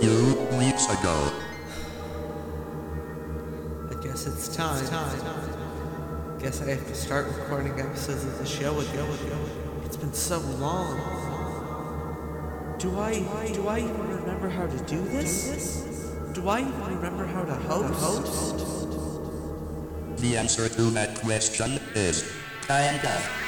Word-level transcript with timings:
few 0.00 0.34
weeks 0.58 0.86
ago. 0.86 1.32
I 3.90 3.94
guess 4.00 4.26
it's 4.28 4.54
time. 4.54 4.84
Guess 6.38 6.62
I 6.62 6.70
have 6.70 6.86
to 6.86 6.94
start 6.94 7.26
recording 7.26 7.80
episodes 7.80 8.24
of 8.24 8.38
the 8.38 8.46
show 8.46 8.78
again. 8.78 9.18
It's 9.84 9.96
been 9.96 10.12
so 10.12 10.38
long. 10.38 10.98
Do 12.78 12.96
I 13.00 13.18
do 13.52 13.66
I 13.66 13.80
even 13.80 14.08
remember 14.08 14.48
how 14.48 14.68
to 14.68 14.78
do 14.84 15.02
this? 15.02 16.14
Do 16.32 16.48
I 16.48 16.60
even 16.60 16.96
remember 16.96 17.26
how 17.26 17.44
to 17.44 17.54
host? 17.54 18.58
The 20.18 20.36
answer 20.36 20.68
to 20.68 20.82
that 20.92 21.16
question 21.16 21.80
is 21.96 22.24
kinda. 22.68 23.47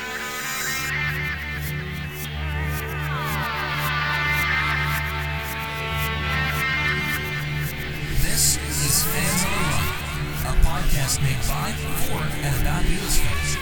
A 11.10 11.20
podcast 11.20 11.22
made 11.22 11.38
by, 11.48 11.72
for, 11.72 12.22
and 12.46 12.62
about 12.62 12.82
Beatles 12.84 13.18
fans. 13.18 13.56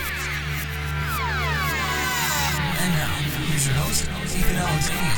And 2.81 2.93
now, 2.95 3.15
here's 3.49 3.67
your 3.67 3.77
host, 3.77 4.05
Ethan 4.37 4.57
Alexander. 4.57 5.15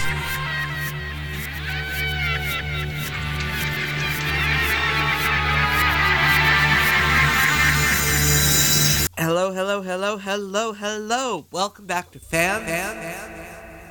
Hello, 9.19 9.53
hello, 9.53 9.83
hello, 9.83 10.17
hello, 10.17 10.73
hello. 10.73 11.47
Welcome 11.51 11.87
back 11.87 12.11
to 12.13 12.19
Fan, 12.19 12.63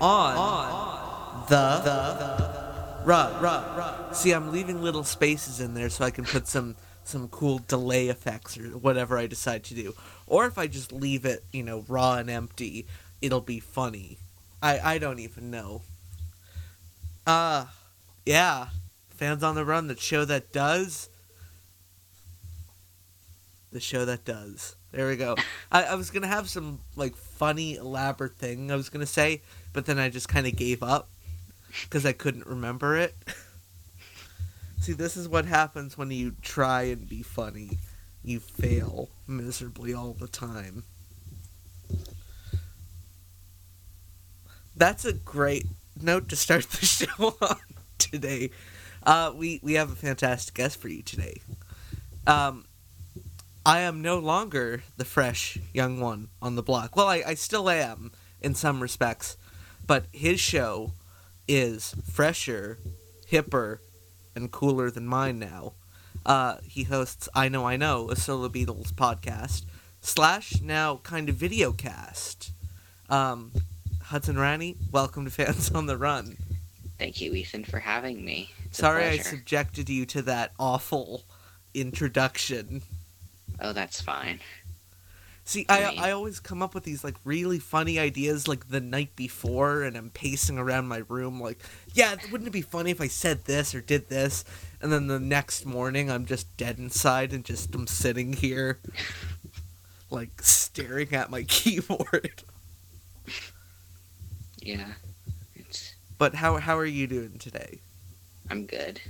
on, 0.02 1.45
the, 1.49 1.81
the 1.83 3.05
Run. 3.05 3.41
Run. 3.41 4.13
See, 4.13 4.31
I'm 4.31 4.52
leaving 4.52 4.81
little 4.81 5.03
spaces 5.03 5.59
in 5.59 5.73
there 5.73 5.89
so 5.89 6.03
I 6.03 6.11
can 6.11 6.25
put 6.25 6.47
some 6.47 6.75
some 7.09 7.27
cool 7.27 7.59
delay 7.67 8.07
effects 8.07 8.57
or 8.57 8.77
whatever 8.77 9.17
I 9.17 9.27
decide 9.27 9.63
to 9.65 9.73
do. 9.73 9.95
Or 10.27 10.45
if 10.45 10.57
I 10.57 10.67
just 10.67 10.91
leave 10.91 11.25
it, 11.25 11.43
you 11.51 11.63
know, 11.63 11.83
raw 11.88 12.16
and 12.16 12.29
empty, 12.29 12.88
it'll 13.21 13.41
be 13.41 13.59
funny. 13.59 14.17
I 14.61 14.79
I 14.79 14.97
don't 14.97 15.19
even 15.19 15.51
know. 15.51 15.81
Uh 17.25 17.66
yeah. 18.25 18.67
Fans 19.09 19.43
on 19.43 19.55
the 19.55 19.66
Run, 19.66 19.88
the 19.88 19.97
show 19.97 20.23
that 20.25 20.53
does 20.53 21.09
the 23.71 23.79
show 23.79 24.05
that 24.05 24.25
does. 24.25 24.75
There 24.91 25.07
we 25.07 25.16
go. 25.16 25.35
I, 25.71 25.83
I 25.83 25.95
was 25.95 26.09
gonna 26.09 26.27
have 26.27 26.49
some 26.49 26.79
like 26.95 27.16
funny 27.16 27.75
elaborate 27.75 28.38
thing 28.38 28.71
I 28.71 28.75
was 28.75 28.89
gonna 28.89 29.05
say, 29.05 29.41
but 29.73 29.85
then 29.85 29.99
I 29.99 30.09
just 30.09 30.27
kind 30.29 30.47
of 30.47 30.55
gave 30.55 30.81
up 30.83 31.09
because 31.83 32.05
I 32.05 32.13
couldn't 32.13 32.47
remember 32.47 32.97
it. 32.97 33.16
See, 34.80 34.94
this 34.94 35.17
is 35.17 35.27
what 35.27 35.45
happens 35.45 35.97
when 35.97 36.09
you 36.09 36.35
try 36.41 36.83
and 36.83 37.08
be 37.08 37.22
funny. 37.22 37.80
You 38.23 38.39
fail 38.39 39.09
miserably 39.27 39.94
all 39.94 40.13
the 40.13 40.27
time. 40.27 40.83
That's 44.75 45.03
a 45.03 45.11
great 45.11 45.66
note 46.02 46.30
to 46.30 46.38
start 46.38 46.63
the 46.69 46.85
show 46.85 47.35
on 47.41 47.57
today. 47.97 48.52
Uh, 49.03 49.33
we 49.35 49.59
we 49.61 49.73
have 49.73 49.91
a 49.91 49.95
fantastic 49.95 50.55
guest 50.55 50.80
for 50.80 50.88
you 50.88 51.02
today. 51.02 51.41
Um, 52.25 52.66
I 53.66 53.81
am 53.81 54.02
no 54.02 54.17
longer 54.19 54.83
the 54.95 55.05
fresh 55.05 55.57
young 55.73 56.00
one 56.00 56.30
on 56.41 56.55
the 56.55 56.63
block. 56.63 56.95
Well, 56.95 57.07
I, 57.07 57.23
I 57.27 57.33
still 57.33 57.69
am 57.69 58.11
in 58.41 58.55
some 58.55 58.81
respects, 58.81 59.35
but 59.85 60.05
his 60.13 60.39
show 60.39 60.94
is 61.47 61.95
fresher, 62.11 62.80
hipper, 63.30 63.80
and 64.35 64.52
cooler 64.52 64.89
than 64.91 65.05
mine 65.05 65.39
now. 65.39 65.73
Uh, 66.25 66.58
he 66.63 66.83
hosts 66.83 67.30
I 67.33 67.49
Know 67.49 67.66
I 67.66 67.77
Know, 67.77 68.09
a 68.09 68.16
solo 68.16 68.49
Beatles 68.49 68.91
podcast, 68.91 69.63
slash 70.02 70.62
now 70.62 70.97
kind 71.03 71.29
of 71.29 71.35
video 71.35 71.72
cast. 71.72 72.51
Um, 73.09 73.51
Hudson 74.03 74.38
Ranney, 74.38 74.75
welcome 74.91 75.25
to 75.25 75.31
Fans 75.31 75.72
on 75.75 75.85
the 75.85 75.97
Run. 75.97 76.38
Thank 76.97 77.22
you, 77.22 77.34
Ethan, 77.34 77.63
for 77.63 77.79
having 77.79 78.23
me. 78.25 78.51
It's 78.66 78.79
Sorry 78.79 79.06
I 79.06 79.17
subjected 79.17 79.90
you 79.90 80.06
to 80.07 80.22
that 80.23 80.51
awful 80.59 81.23
introduction. 81.73 82.81
Oh, 83.61 83.73
that's 83.73 84.01
fine. 84.01 84.40
See, 85.49 85.65
I 85.67 85.95
I 85.97 86.11
always 86.11 86.39
come 86.39 86.61
up 86.61 86.75
with 86.75 86.83
these 86.83 87.03
like 87.03 87.15
really 87.23 87.57
funny 87.57 87.97
ideas 87.97 88.47
like 88.47 88.69
the 88.69 88.79
night 88.79 89.15
before, 89.15 89.81
and 89.81 89.97
I'm 89.97 90.11
pacing 90.11 90.59
around 90.59 90.87
my 90.87 91.01
room 91.07 91.41
like, 91.41 91.57
yeah, 91.91 92.17
wouldn't 92.31 92.47
it 92.47 92.51
be 92.51 92.61
funny 92.61 92.91
if 92.91 93.01
I 93.01 93.07
said 93.07 93.45
this 93.45 93.73
or 93.73 93.81
did 93.81 94.09
this? 94.09 94.45
And 94.79 94.91
then 94.93 95.07
the 95.07 95.19
next 95.19 95.65
morning, 95.65 96.11
I'm 96.11 96.27
just 96.27 96.55
dead 96.55 96.77
inside 96.77 97.33
and 97.33 97.43
just 97.43 97.73
I'm 97.73 97.87
sitting 97.87 98.33
here, 98.33 98.77
like 100.11 100.39
staring 100.43 101.15
at 101.15 101.31
my 101.31 101.41
keyboard. 101.47 102.43
Yeah, 104.61 104.93
it's. 105.55 105.95
But 106.19 106.35
how 106.35 106.57
how 106.57 106.77
are 106.77 106.85
you 106.85 107.07
doing 107.07 107.39
today? 107.39 107.79
I'm 108.51 108.67
good. 108.67 109.01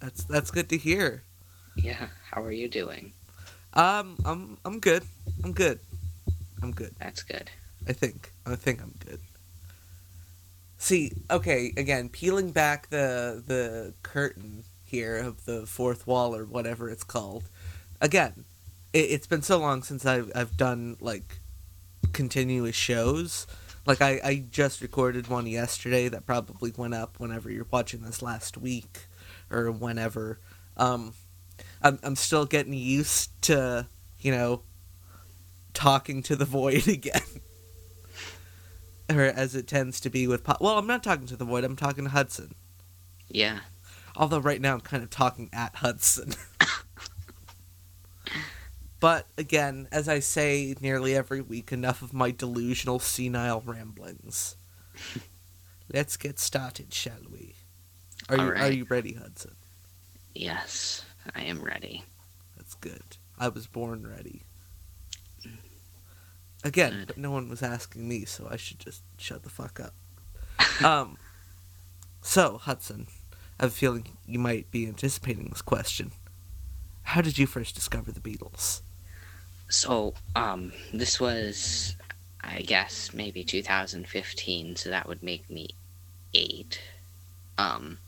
That's 0.00 0.24
that's 0.24 0.50
good 0.50 0.70
to 0.70 0.78
hear. 0.78 1.24
Yeah, 1.76 2.06
how 2.30 2.42
are 2.42 2.52
you 2.52 2.68
doing? 2.68 3.12
Um, 3.74 4.16
I'm 4.24 4.58
I'm 4.64 4.78
good. 4.80 5.04
I'm 5.42 5.52
good. 5.52 5.80
I'm 6.62 6.72
good. 6.72 6.94
That's 6.98 7.22
good. 7.22 7.50
I 7.88 7.92
think. 7.92 8.32
I 8.46 8.54
think 8.54 8.80
I'm 8.80 8.94
good. 9.04 9.20
See, 10.78 11.12
okay, 11.30 11.72
again, 11.76 12.08
peeling 12.08 12.52
back 12.52 12.90
the 12.90 13.42
the 13.44 13.94
curtain 14.02 14.64
here 14.84 15.16
of 15.16 15.44
the 15.44 15.66
fourth 15.66 16.06
wall 16.06 16.36
or 16.36 16.44
whatever 16.44 16.88
it's 16.88 17.04
called. 17.04 17.44
Again, 18.00 18.44
it, 18.92 18.98
it's 19.10 19.26
been 19.26 19.42
so 19.42 19.58
long 19.58 19.82
since 19.82 20.06
I've 20.06 20.30
I've 20.34 20.56
done 20.56 20.96
like 21.00 21.38
continuous 22.12 22.76
shows. 22.76 23.46
Like 23.86 24.00
I, 24.00 24.20
I 24.24 24.44
just 24.50 24.80
recorded 24.80 25.26
one 25.26 25.46
yesterday 25.46 26.08
that 26.08 26.26
probably 26.26 26.72
went 26.76 26.94
up 26.94 27.18
whenever 27.18 27.50
you're 27.50 27.66
watching 27.70 28.02
this 28.02 28.22
last 28.22 28.56
week 28.56 29.06
or 29.50 29.70
whenever. 29.70 30.38
Um, 30.76 31.12
I'm 31.84 32.00
I'm 32.02 32.16
still 32.16 32.46
getting 32.46 32.72
used 32.72 33.30
to 33.42 33.86
you 34.18 34.32
know 34.32 34.62
talking 35.74 36.22
to 36.24 36.34
the 36.34 36.44
void 36.58 36.88
again. 36.88 37.20
Or 39.10 39.20
as 39.20 39.54
it 39.54 39.68
tends 39.68 40.00
to 40.00 40.10
be 40.10 40.26
with 40.26 40.42
po- 40.42 40.56
well 40.60 40.78
i'm 40.78 40.86
not 40.86 41.04
talking 41.04 41.26
to 41.26 41.36
the 41.36 41.44
void 41.44 41.62
i'm 41.62 41.76
talking 41.76 42.04
to 42.04 42.10
hudson. 42.10 42.54
Yeah, 43.28 43.60
although 44.16 44.38
right 44.40 44.60
now 44.60 44.72
i'm 44.72 44.80
kind 44.80 45.02
of 45.02 45.10
talking 45.10 45.50
at 45.52 45.76
hudson. 45.76 46.32
But 49.00 49.26
again 49.36 49.86
as 49.92 50.08
i 50.08 50.18
say 50.18 50.74
nearly 50.80 51.14
every 51.14 51.42
week 51.42 51.72
enough 51.72 52.00
of 52.00 52.14
my 52.14 52.30
delusional 52.30 52.98
senile 52.98 53.62
ramblings. 53.66 54.56
Let's 55.92 56.16
get 56.16 56.38
started 56.38 56.94
shall 56.94 57.12
we? 57.30 57.54
Are 58.30 58.36
you 58.36 58.42
All 58.42 58.52
are 58.52 58.70
you 58.70 58.84
ready 58.88 59.12
hudson? 59.12 59.56
Yes, 60.34 61.03
I 61.34 61.42
am 61.42 61.62
ready. 61.62 62.04
that's 62.56 62.74
good 62.74 63.02
i 63.38 63.48
was 63.48 63.66
born 63.66 64.06
ready 64.06 64.42
again 66.62 67.06
no 67.16 67.30
one 67.30 67.48
was 67.48 67.62
asking 67.62 68.08
me 68.08 68.24
so 68.24 68.48
i 68.50 68.56
should 68.56 68.78
just 68.78 69.02
shut 69.18 69.42
the 69.42 69.50
fuck 69.50 69.80
up 69.80 69.94
um 70.84 71.16
so 72.22 72.58
hudson 72.58 73.06
i 73.58 73.64
have 73.64 73.72
a 73.72 73.74
feeling 73.74 74.06
you 74.26 74.38
might 74.38 74.70
be 74.70 74.86
anticipating 74.86 75.46
this 75.50 75.62
question 75.62 76.12
how 77.02 77.20
did 77.20 77.38
you 77.38 77.46
first 77.46 77.74
discover 77.74 78.10
the 78.12 78.20
beatles 78.20 78.80
So, 79.68 80.14
um, 80.36 80.72
this 80.92 81.18
was, 81.18 81.96
I 82.42 82.60
guess, 82.62 83.12
maybe 83.12 83.42
2015, 83.44 84.76
so 84.76 84.90
that 84.90 85.08
would 85.08 85.22
make 85.22 85.48
me 85.50 85.68
eight. 86.34 86.80
Um, 87.58 87.98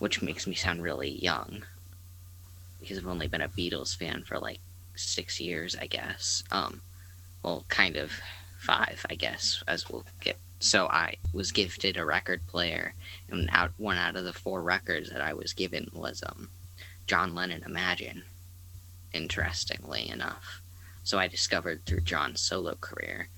which 0.00 0.20
makes 0.22 0.46
me 0.46 0.54
sound 0.54 0.82
really 0.82 1.10
young. 1.22 1.64
Because 2.82 2.98
I've 2.98 3.06
only 3.06 3.28
been 3.28 3.40
a 3.40 3.48
Beatles 3.48 3.96
fan 3.96 4.24
for 4.24 4.38
like 4.38 4.58
six 4.94 5.40
years, 5.40 5.74
I 5.80 5.86
guess. 5.86 6.44
Um, 6.50 6.82
well, 7.42 7.64
kind 7.68 7.96
of 7.96 8.12
five, 8.58 9.06
I 9.08 9.14
guess, 9.14 9.62
as 9.66 9.88
we'll 9.88 10.04
get. 10.20 10.36
So 10.60 10.86
I 10.86 11.16
was 11.32 11.50
gifted 11.50 11.96
a 11.96 12.04
record 12.04 12.46
player, 12.46 12.94
and 13.30 13.48
out 13.52 13.72
one 13.78 13.96
out 13.96 14.16
of 14.16 14.24
the 14.24 14.32
four 14.32 14.62
records 14.62 15.10
that 15.10 15.20
I 15.20 15.32
was 15.32 15.52
given 15.54 15.90
was 15.92 16.22
um, 16.26 16.50
John 17.06 17.34
Lennon 17.34 17.64
Imagine 17.64 18.22
interestingly 19.12 20.08
enough. 20.08 20.60
So 21.04 21.18
I 21.18 21.28
discovered 21.28 21.84
through 21.84 22.02
John's 22.02 22.40
solo 22.40 22.74
career. 22.76 23.28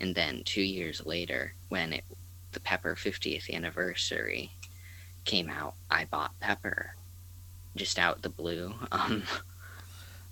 And 0.00 0.14
then 0.14 0.42
two 0.44 0.62
years 0.62 1.06
later, 1.06 1.54
when 1.68 1.92
it, 1.94 2.04
the 2.52 2.60
Pepper 2.60 2.94
50th 2.94 3.52
anniversary 3.52 4.50
came 5.24 5.48
out, 5.48 5.74
I 5.90 6.04
bought 6.04 6.38
Pepper 6.40 6.95
just 7.76 7.98
out 7.98 8.22
the 8.22 8.28
blue. 8.30 8.74
Um, 8.92 9.22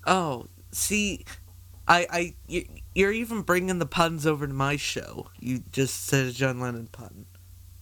Oh, 0.07 0.47
see, 0.71 1.25
I, 1.89 2.07
I, 2.11 2.35
you- 2.47 2.69
you're 2.95 3.13
even 3.13 3.43
bringing 3.43 3.79
the 3.79 3.87
puns 3.87 4.27
over 4.27 4.47
to 4.47 4.53
my 4.53 4.77
show. 4.77 5.29
You 5.41 5.61
just 5.73 6.05
said 6.07 6.27
a 6.27 6.33
John 6.33 6.61
Lennon 6.61 6.89
pun. 6.93 7.27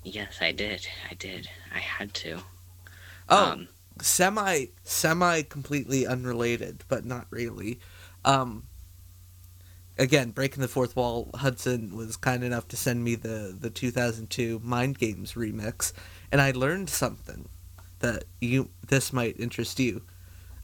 Yes, 0.04 0.38
I 0.40 0.52
did. 0.52 0.86
I 1.10 1.14
did. 1.14 1.48
I 1.74 1.78
had 1.78 2.12
to. 2.14 2.38
Oh, 3.28 3.52
Um, 3.52 3.68
semi 4.00 4.66
semi 4.82 5.42
completely 5.42 6.06
unrelated, 6.06 6.84
but 6.88 7.04
not 7.04 7.26
really. 7.30 7.78
Um 8.24 8.64
again, 9.98 10.30
breaking 10.30 10.62
the 10.62 10.68
fourth 10.68 10.96
wall, 10.96 11.30
Hudson 11.34 11.94
was 11.96 12.16
kind 12.16 12.42
enough 12.42 12.66
to 12.68 12.76
send 12.76 13.04
me 13.04 13.14
the 13.14 13.56
the 13.58 13.70
2002 13.70 14.60
Mind 14.64 14.98
Games 14.98 15.34
remix, 15.34 15.92
and 16.32 16.40
I 16.40 16.50
learned 16.52 16.90
something 16.90 17.48
that 18.02 18.24
you 18.40 18.68
this 18.86 19.12
might 19.12 19.40
interest 19.40 19.80
you. 19.80 20.02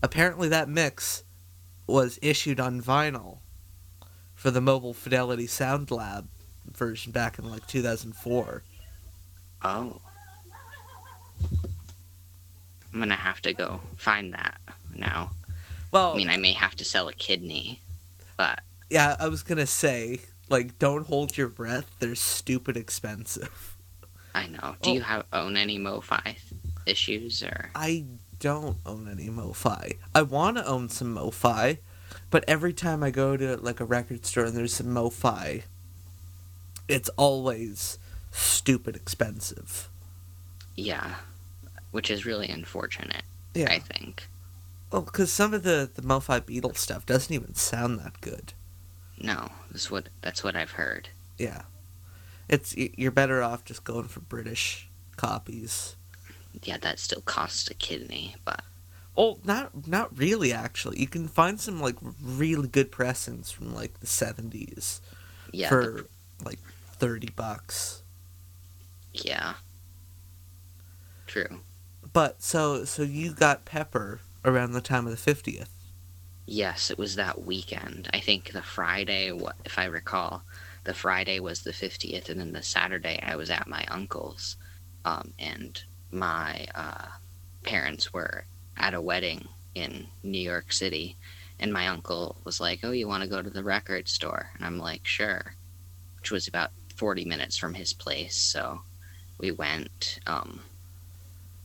Apparently 0.02 0.48
that 0.48 0.68
mix 0.68 1.24
was 1.86 2.18
issued 2.22 2.60
on 2.60 2.80
vinyl 2.82 3.38
for 4.34 4.50
the 4.50 4.60
Mobile 4.60 4.92
Fidelity 4.94 5.46
Sound 5.46 5.90
Lab 5.90 6.28
version 6.70 7.10
back 7.12 7.38
in 7.38 7.48
like 7.50 7.66
2004. 7.66 8.62
oh. 9.64 10.00
I'm 12.92 13.00
gonna 13.00 13.14
have 13.16 13.40
to 13.42 13.52
go 13.52 13.80
find 13.96 14.32
that 14.34 14.58
now. 14.94 15.30
Well, 15.92 16.12
I 16.12 16.16
mean, 16.16 16.28
I 16.30 16.36
may 16.36 16.52
have 16.52 16.74
to 16.76 16.84
sell 16.84 17.08
a 17.08 17.12
kidney, 17.12 17.80
but 18.36 18.60
Yeah, 18.90 19.16
I 19.20 19.28
was 19.28 19.42
gonna 19.42 19.66
say, 19.66 20.20
like, 20.48 20.78
don't 20.78 21.06
hold 21.06 21.36
your 21.36 21.48
breath. 21.48 21.90
They're 21.98 22.14
stupid 22.14 22.76
expensive. 22.76 23.76
I 24.34 24.46
know. 24.46 24.76
Do 24.82 24.90
Oh. 24.90 24.94
you 24.94 25.00
have 25.02 25.26
own 25.32 25.56
any 25.56 25.78
MoFi 25.78 26.36
issues 26.88 27.42
or? 27.42 27.70
I 27.74 28.06
don't 28.40 28.78
own 28.86 29.08
any 29.10 29.28
MoFi. 29.28 29.96
I 30.14 30.22
want 30.22 30.56
to 30.56 30.66
own 30.66 30.88
some 30.88 31.14
MoFi, 31.14 31.78
but 32.30 32.44
every 32.46 32.72
time 32.72 33.02
I 33.02 33.10
go 33.10 33.36
to 33.36 33.56
like 33.56 33.80
a 33.80 33.84
record 33.84 34.24
store 34.24 34.44
and 34.44 34.56
there's 34.56 34.74
some 34.74 34.88
MoFi, 34.88 35.62
it's 36.86 37.08
always 37.10 37.98
stupid 38.30 38.96
expensive. 38.96 39.88
Yeah, 40.76 41.16
which 41.90 42.10
is 42.10 42.24
really 42.24 42.48
unfortunate. 42.48 43.22
Yeah. 43.54 43.72
I 43.72 43.78
think. 43.78 44.28
Well, 44.90 45.02
because 45.02 45.32
some 45.32 45.52
of 45.52 45.62
the 45.64 45.90
the 45.92 46.02
MoFi 46.02 46.40
Beatles 46.40 46.78
stuff 46.78 47.04
doesn't 47.04 47.34
even 47.34 47.54
sound 47.54 47.98
that 47.98 48.20
good. 48.20 48.52
No, 49.20 49.50
that's 49.70 49.90
what 49.90 50.08
that's 50.22 50.44
what 50.44 50.56
I've 50.56 50.72
heard. 50.72 51.08
Yeah, 51.36 51.62
it's 52.48 52.76
you're 52.76 53.10
better 53.10 53.42
off 53.42 53.64
just 53.64 53.84
going 53.84 54.08
for 54.08 54.20
British 54.20 54.88
copies. 55.16 55.96
Yeah, 56.62 56.78
that 56.78 56.98
still 56.98 57.20
costs 57.22 57.68
a 57.70 57.74
kidney, 57.74 58.36
but 58.44 58.62
Oh, 59.16 59.38
not 59.44 59.86
not 59.86 60.16
really. 60.16 60.52
Actually, 60.52 61.00
you 61.00 61.08
can 61.08 61.28
find 61.28 61.60
some 61.60 61.80
like 61.80 61.96
really 62.22 62.68
good 62.68 62.92
pressings 62.92 63.50
from 63.50 63.74
like 63.74 64.00
the 64.00 64.06
seventies 64.06 65.00
yeah, 65.52 65.68
for 65.68 66.06
like 66.44 66.60
thirty 66.92 67.30
bucks. 67.30 68.02
yeah. 69.12 69.54
True. 71.26 71.60
But 72.12 72.42
so 72.42 72.84
so 72.84 73.02
you 73.02 73.32
got 73.32 73.64
Pepper 73.64 74.20
around 74.44 74.72
the 74.72 74.80
time 74.80 75.04
of 75.06 75.10
the 75.12 75.16
fiftieth. 75.16 75.70
Yes, 76.46 76.90
it 76.90 76.98
was 76.98 77.14
that 77.16 77.42
weekend. 77.44 78.08
I 78.12 78.20
think 78.20 78.52
the 78.52 78.62
Friday, 78.62 79.30
what 79.32 79.56
if 79.64 79.78
I 79.78 79.84
recall, 79.84 80.44
the 80.84 80.94
Friday 80.94 81.38
was 81.40 81.62
the 81.62 81.72
50th, 81.72 82.28
and 82.28 82.40
then 82.40 82.52
the 82.52 82.62
Saturday 82.62 83.20
I 83.22 83.36
was 83.36 83.50
at 83.50 83.68
my 83.68 83.84
uncle's, 83.86 84.56
um, 85.04 85.34
and 85.38 85.84
my 86.10 86.66
uh, 86.74 87.06
parents 87.62 88.12
were 88.12 88.44
at 88.76 88.94
a 88.94 89.00
wedding 89.00 89.46
in 89.74 90.06
New 90.22 90.40
York 90.40 90.72
City, 90.72 91.16
and 91.60 91.72
my 91.72 91.88
uncle 91.88 92.36
was 92.44 92.60
like, 92.60 92.80
"Oh, 92.82 92.92
you 92.92 93.08
want 93.08 93.22
to 93.22 93.28
go 93.28 93.42
to 93.42 93.50
the 93.50 93.64
record 93.64 94.08
store?" 94.08 94.50
And 94.56 94.64
I'm 94.64 94.78
like, 94.78 95.06
"Sure," 95.06 95.54
which 96.18 96.30
was 96.30 96.48
about 96.48 96.70
40 96.96 97.24
minutes 97.24 97.56
from 97.56 97.74
his 97.74 97.92
place, 97.92 98.36
so 98.36 98.80
we 99.38 99.50
went. 99.50 100.18
Um, 100.26 100.60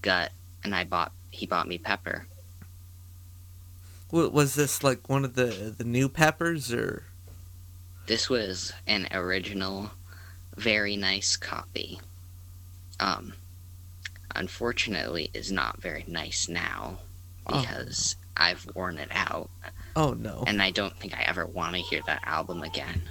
got 0.01 0.31
and 0.63 0.75
I 0.75 0.83
bought. 0.83 1.11
He 1.31 1.45
bought 1.45 1.67
me 1.67 1.77
Pepper. 1.77 2.27
Was 4.11 4.53
this 4.53 4.83
like 4.83 5.09
one 5.09 5.25
of 5.25 5.33
the 5.33 5.73
the 5.75 5.83
new 5.83 6.07
Peppers 6.07 6.71
or? 6.71 7.03
This 8.05 8.29
was 8.29 8.73
an 8.85 9.07
original, 9.11 9.91
very 10.55 10.97
nice 10.97 11.35
copy. 11.37 11.99
Um, 12.99 13.33
unfortunately, 14.35 15.29
is 15.33 15.51
not 15.51 15.81
very 15.81 16.03
nice 16.07 16.47
now 16.49 16.99
Oh. 17.45 17.59
because 17.61 18.15
I've 18.37 18.65
worn 18.73 18.97
it 18.97 19.09
out, 19.11 19.49
Oh 19.95 20.13
no! 20.13 20.43
and 20.47 20.61
I 20.61 20.71
don't 20.71 20.97
think 20.97 21.13
I 21.13 21.23
ever 21.23 21.45
want 21.45 21.75
to 21.75 21.81
hear 21.81 22.01
that 22.07 22.21
album 22.25 22.61
again. 22.63 23.01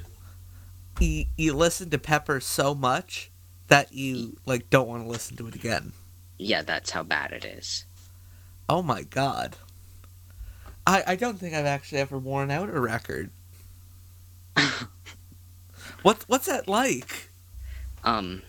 You 1.00 1.26
you 1.36 1.52
listen 1.54 1.90
to 1.90 1.98
Pepper 1.98 2.40
so 2.40 2.74
much 2.74 3.30
that 3.68 3.92
you 3.92 4.36
like 4.46 4.68
don't 4.70 4.88
want 4.88 5.02
to 5.04 5.08
listen 5.08 5.36
to 5.36 5.46
it 5.48 5.54
again. 5.54 5.92
Yeah, 6.38 6.62
that's 6.62 6.90
how 6.90 7.02
bad 7.02 7.32
it 7.32 7.44
is. 7.44 7.84
Oh 8.68 8.82
my 8.82 9.02
god! 9.02 9.56
I 10.86 11.02
I 11.06 11.16
don't 11.16 11.38
think 11.38 11.54
I've 11.54 11.66
actually 11.66 12.00
ever 12.00 12.18
worn 12.18 12.50
out 12.50 12.68
a 12.68 12.80
record. 12.80 13.30
What's 16.02 16.26
what's 16.28 16.46
that 16.46 16.66
like? 16.68 17.30
Um, 18.02 18.42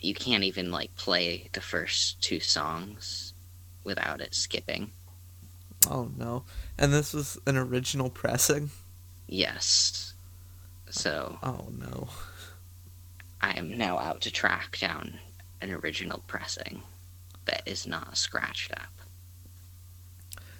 you 0.00 0.14
can't 0.14 0.44
even 0.44 0.70
like 0.70 0.94
play 0.96 1.48
the 1.52 1.60
first 1.60 2.20
two 2.22 2.40
songs 2.40 3.34
without 3.84 4.20
it 4.20 4.34
skipping. 4.34 4.90
Oh 5.90 6.10
no! 6.16 6.44
And 6.76 6.92
this 6.92 7.12
was 7.12 7.38
an 7.46 7.56
original 7.56 8.10
pressing. 8.10 8.70
Yes. 9.26 10.14
So 10.90 11.38
Oh 11.42 11.68
no! 11.70 12.08
I 13.40 13.58
am 13.58 13.76
now 13.76 13.98
out 13.98 14.20
to 14.22 14.30
track 14.30 14.78
down 14.78 15.18
an 15.60 15.72
original 15.72 16.22
pressing 16.26 16.82
that 17.44 17.62
is 17.66 17.86
not 17.86 18.16
scratched 18.16 18.72
up. 18.72 18.92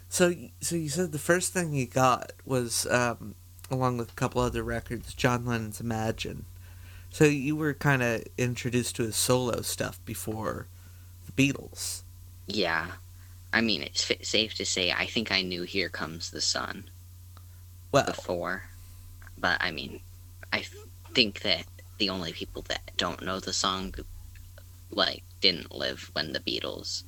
So 0.09 0.35
so 0.61 0.77
you 0.77 0.89
said 0.89 1.13
the 1.13 1.19
first 1.19 1.53
thing 1.53 1.75
you 1.75 1.87
got 1.87 2.33
was 2.45 2.87
um, 2.87 3.35
along 3.71 3.99
with 3.99 4.13
a 4.13 4.15
couple 4.15 4.41
other 4.41 4.63
records, 4.63 5.15
John 5.15 5.45
Lennon's 5.45 5.81
Imagine. 5.81 6.47
So 7.11 7.25
you 7.25 7.57
were 7.57 7.75
kind 7.75 8.03
of 8.03 8.23
introduced 8.37 8.97
to 8.97 9.05
his 9.05 9.17
solo 9.17 9.63
stuff 9.63 9.99
before 10.05 10.67
the 11.27 11.33
Beatles. 11.33 12.03
Yeah. 12.47 12.87
I 13.53 13.61
mean, 13.61 13.83
it's 13.83 14.05
fi- 14.05 14.23
safe 14.23 14.55
to 14.55 14.65
say 14.67 14.93
I 14.93 15.07
think 15.07 15.33
I 15.33 15.43
knew 15.43 15.63
Here 15.63 15.89
Comes 15.89 16.31
the 16.31 16.41
Sun 16.41 16.85
Well, 17.93 18.05
before. 18.07 18.65
But 19.39 19.59
I 19.61 19.71
mean, 19.71 20.01
I 20.53 20.65
think 21.15 21.41
that 21.41 21.65
the 21.99 22.11
only 22.11 22.33
people 22.33 22.63
that 22.69 22.91
don't 22.97 23.25
know 23.25 23.41
the 23.41 23.53
song, 23.53 23.95
like, 24.91 25.23
didn't 25.41 25.75
live 25.75 26.11
when 26.13 26.33
the 26.33 26.41
Beatles 26.41 27.03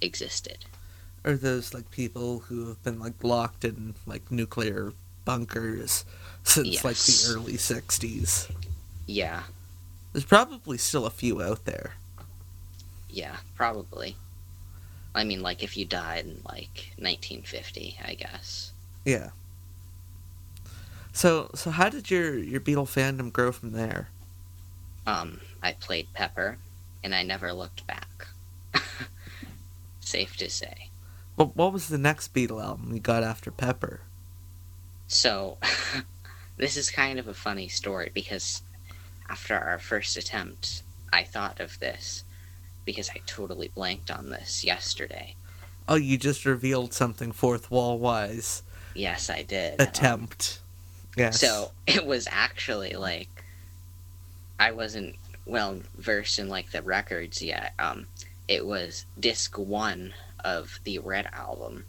existed. 0.00 0.58
are 1.24 1.36
those 1.36 1.72
like 1.74 1.90
people 1.90 2.40
who 2.40 2.68
have 2.68 2.82
been 2.84 2.98
like 3.00 3.14
locked 3.24 3.64
in 3.64 3.94
like 4.06 4.30
nuclear 4.30 4.92
bunkers 5.24 6.04
since 6.44 6.84
like 6.84 6.96
the 6.96 7.32
early 7.32 7.54
'60s? 7.54 8.50
Yeah, 9.06 9.44
There's 10.12 10.24
probably 10.24 10.78
still 10.78 11.06
a 11.06 11.10
few 11.10 11.40
out 11.42 11.64
there. 11.64 11.94
yeah, 13.08 13.36
probably. 13.54 14.16
I 15.14 15.24
mean, 15.24 15.40
like, 15.42 15.62
if 15.62 15.76
you 15.76 15.84
died 15.86 16.26
in, 16.26 16.42
like, 16.44 16.92
1950, 16.98 17.98
I 18.04 18.14
guess. 18.14 18.72
Yeah. 19.04 19.30
So 21.12 21.50
so 21.54 21.70
how 21.70 21.88
did 21.88 22.10
your 22.10 22.36
your 22.36 22.60
Beatle 22.60 22.86
fandom 22.86 23.32
grow 23.32 23.50
from 23.52 23.72
there? 23.72 24.10
Um, 25.06 25.40
I 25.62 25.72
played 25.72 26.12
Pepper, 26.12 26.58
and 27.02 27.14
I 27.14 27.22
never 27.22 27.52
looked 27.52 27.86
back. 27.86 28.28
Safe 30.00 30.36
to 30.36 30.50
say. 30.50 30.90
What 31.36 31.56
what 31.56 31.72
was 31.72 31.88
the 31.88 31.98
next 31.98 32.34
Beatle 32.34 32.62
album 32.62 32.92
you 32.92 33.00
got 33.00 33.22
after 33.22 33.50
Pepper? 33.50 34.00
So, 35.06 35.58
this 36.56 36.76
is 36.76 36.90
kind 36.90 37.18
of 37.18 37.28
a 37.28 37.34
funny 37.34 37.68
story 37.68 38.10
because 38.12 38.62
after 39.28 39.54
our 39.58 39.78
first 39.78 40.16
attempt, 40.16 40.82
I 41.12 41.22
thought 41.24 41.60
of 41.60 41.78
this 41.78 42.24
because 42.84 43.10
I 43.10 43.20
totally 43.26 43.68
blanked 43.68 44.10
on 44.10 44.30
this 44.30 44.64
yesterday. 44.64 45.34
Oh, 45.88 45.94
you 45.96 46.18
just 46.18 46.44
revealed 46.44 46.92
something 46.92 47.32
fourth 47.32 47.70
wall 47.70 47.98
wise. 47.98 48.62
Yes, 48.94 49.30
I 49.30 49.42
did. 49.42 49.80
Um, 49.80 49.86
Attempt. 49.88 50.60
yes. 51.16 51.40
So 51.40 51.72
it 51.86 52.06
was 52.06 52.26
actually 52.30 52.92
like 52.94 53.44
I 54.58 54.72
wasn't 54.72 55.16
well 55.44 55.80
versed 55.98 56.38
in 56.38 56.48
like 56.48 56.70
the 56.70 56.82
records 56.82 57.42
yet. 57.42 57.72
Um, 57.78 58.06
it 58.48 58.66
was 58.66 59.04
disc 59.18 59.58
one 59.58 60.14
of 60.44 60.78
the 60.84 60.98
Red 61.00 61.28
album, 61.32 61.84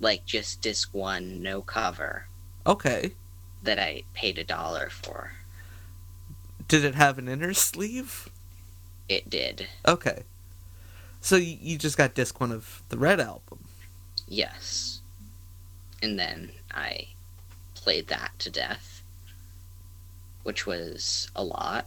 like 0.00 0.24
just 0.24 0.60
disc 0.62 0.90
one, 0.92 1.42
no 1.42 1.60
cover, 1.62 2.26
Okay. 2.66 3.12
that 3.62 3.78
I 3.78 4.02
paid 4.14 4.38
a 4.38 4.44
dollar 4.44 4.88
for. 4.90 5.32
Did 6.74 6.84
it 6.84 6.96
have 6.96 7.18
an 7.18 7.28
inner 7.28 7.54
sleeve? 7.54 8.28
It 9.08 9.30
did, 9.30 9.68
Okay. 9.86 10.24
So 11.20 11.36
you, 11.36 11.56
you 11.60 11.78
just 11.78 11.96
got 11.96 12.14
disc 12.14 12.40
one 12.40 12.50
of 12.50 12.82
the 12.88 12.98
Red 12.98 13.20
album. 13.20 13.60
yes, 14.26 15.00
and 16.02 16.18
then 16.18 16.50
I 16.72 17.06
played 17.76 18.08
that 18.08 18.32
to 18.40 18.50
death, 18.50 19.02
which 20.42 20.66
was 20.66 21.30
a 21.36 21.44
lot. 21.44 21.86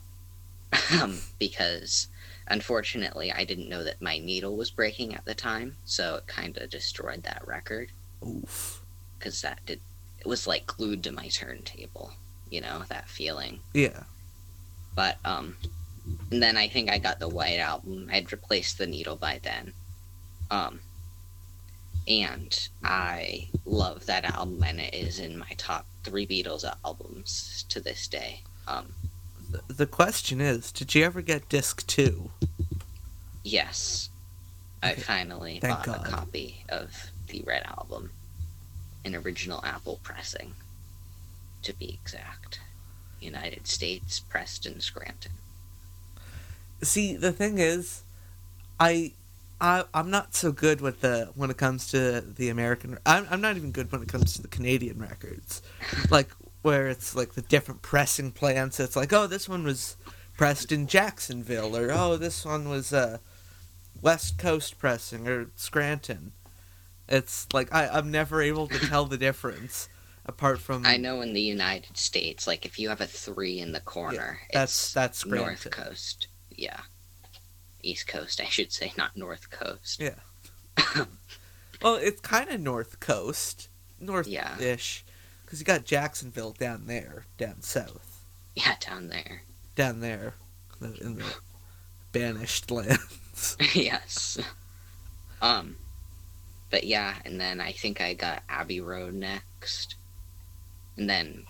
um, 1.01 1.20
because 1.38 2.08
unfortunately 2.48 3.29
I 3.32 3.44
didn't 3.44 3.67
know 3.70 3.84
that 3.84 4.01
my 4.01 4.20
needle 4.20 4.56
was 4.56 4.70
breaking 4.72 5.13
at 5.15 5.25
the 5.25 5.36
time, 5.36 5.75
so 5.84 6.15
it 6.15 6.27
kind 6.27 6.58
of 6.58 6.70
destroyed 6.70 7.24
that 7.24 7.46
record 7.46 7.89
Oof. 8.25 8.82
because 9.20 9.41
that 9.41 9.60
did 9.65 9.82
it 10.20 10.27
was 10.27 10.48
like 10.48 10.65
glued 10.65 11.03
to 11.03 11.12
my 11.12 11.27
turntable, 11.27 12.13
you 12.50 12.62
know 12.62 12.84
that 12.88 13.10
feeling. 13.10 13.60
Yeah. 13.74 14.03
But 14.98 15.18
um, 15.24 15.56
then 16.32 16.58
I 16.58 16.68
think 16.68 16.89
I 16.89 16.98
got 16.98 17.20
the 17.20 17.30
White 17.30 17.60
Album. 17.60 18.10
I'd 18.12 18.32
replaced 18.32 18.80
the 18.80 18.88
needle 18.88 19.16
by 19.16 19.39
then. 19.44 19.72
Um, 20.50 20.80
and 22.08 22.68
I 22.84 23.48
love 23.63 24.08
that 24.08 24.25
album, 24.25 24.63
and 24.66 24.80
it 24.80 24.96
is 24.96 25.20
in 25.20 25.38
my 25.38 25.51
top 25.58 25.86
three 26.04 26.25
Beatles 26.25 26.66
albums 26.84 27.63
to 27.70 27.80
this 27.80 28.08
day. 28.08 28.42
Um, 28.68 28.88
The, 29.51 29.62
the 29.72 29.86
question 29.86 30.42
is, 30.42 30.72
did 30.72 30.96
you 30.96 31.04
ever 31.06 31.22
get 31.22 31.48
disc 31.48 31.86
two? 31.86 32.32
yes, 33.44 34.10
I 34.82 34.96
finally 34.96 35.60
thank 35.60 35.75
bought 35.75 35.86
God. 35.86 36.08
a 36.08 36.10
copy 36.10 36.63
of 36.70 36.89
the 37.27 37.44
Red 37.46 37.63
Album, 37.66 38.10
an 39.06 39.13
original 39.16 39.63
Apple 39.63 40.00
pressing, 40.01 40.56
to 41.62 41.74
be 41.74 42.00
exact. 42.04 42.62
United 43.19 43.67
States, 43.67 44.19
Preston, 44.19 44.79
Scranton. 44.79 45.31
See, 46.81 47.15
the 47.15 47.31
thing 47.31 47.57
is, 47.57 48.03
I, 48.79 49.13
I, 49.59 49.86
I'm 49.93 50.12
not 50.12 50.36
so 50.36 50.51
good 50.51 50.81
with 50.81 51.01
the 51.01 51.31
when 51.36 51.50
it 51.50 51.57
comes 51.57 51.89
to 51.91 52.21
the 52.21 52.50
American. 52.50 52.97
I'm, 53.05 53.27
I'm 53.29 53.41
not 53.41 53.57
even 53.57 53.71
good 53.71 53.91
when 53.91 54.03
it 54.03 54.07
comes 54.07 54.33
to 54.33 54.41
the 54.41 54.47
Canadian 54.47 55.00
records, 55.00 55.62
like 56.09 56.29
where 56.62 56.88
it's 56.88 57.15
like 57.15 57.33
the 57.33 57.41
different 57.41 57.81
pressing 57.81 58.31
plants. 58.31 58.79
It's 58.79 58.95
like, 58.95 59.12
oh, 59.13 59.27
this 59.27 59.50
one 59.50 59.63
was 59.63 59.97
pressed 60.38 60.71
in 60.71 60.86
Jacksonville, 60.86 61.75
or 61.75 61.91
oh, 61.91 62.17
this 62.17 62.45
one 62.45 62.69
was 62.69 62.93
uh, 62.93 63.17
West 64.01 64.38
Coast 64.38 64.77
pressing 64.77 65.27
or 65.27 65.50
Scranton. 65.55 66.33
It's 67.09 67.47
like 67.53 67.74
I, 67.74 67.88
I'm 67.88 68.12
never 68.12 68.41
able 68.41 68.67
to 68.67 68.79
tell 68.79 69.05
the 69.05 69.17
difference 69.17 69.89
apart 70.27 70.60
from 70.60 70.86
I 70.86 70.98
know 70.98 71.22
in 71.22 71.34
the 71.34 71.41
United 71.41 71.98
States, 71.98 72.48
like 72.48 72.65
if 72.65 72.77
you 72.79 72.89
have 72.89 73.01
a 73.01 73.07
three 73.07 73.60
in 73.60 73.72
the 73.72 73.79
corner, 73.79 74.39
that's 74.51 74.72
it's 74.74 74.93
that's 74.93 75.25
North 75.25 75.69
Coast. 75.72 76.27
Yeah. 76.50 76.79
East 77.84 78.07
Coast, 78.07 78.41
I 78.41 78.46
should 78.46 78.72
say, 78.74 78.91
not 78.98 79.15
North 79.15 79.50
Coast. 79.50 80.01
Yeah. 80.01 81.05
Well, 81.81 81.96
it's 81.96 82.22
kind 82.22 82.50
of 82.50 82.60
North 82.60 83.00
Coast, 83.00 83.69
north-ish, 84.00 85.05
because 85.46 85.60
you 85.60 85.65
got 85.65 85.86
Jacksonville 85.86 86.53
down 86.53 86.88
there, 86.88 87.25
down 87.38 87.62
south, 87.62 88.24
Yeah, 88.55 88.75
down 88.79 89.10
there. 89.10 89.43
down 89.75 90.00
there, 90.00 90.34
in 90.81 91.17
the 91.19 91.36
banished 92.12 92.72
lands. 92.72 93.57
yes. 93.75 94.39
Um, 95.39 95.75
but 96.72 96.84
yeah, 96.84 97.15
and 97.25 97.39
then 97.39 97.62
I 97.62 97.74
think 97.74 98.01
I 98.01 98.15
got 98.15 98.41
Abbey 98.50 98.81
Road 98.81 99.13
next, 99.13 99.96
and 100.98 101.10
then 101.10 101.46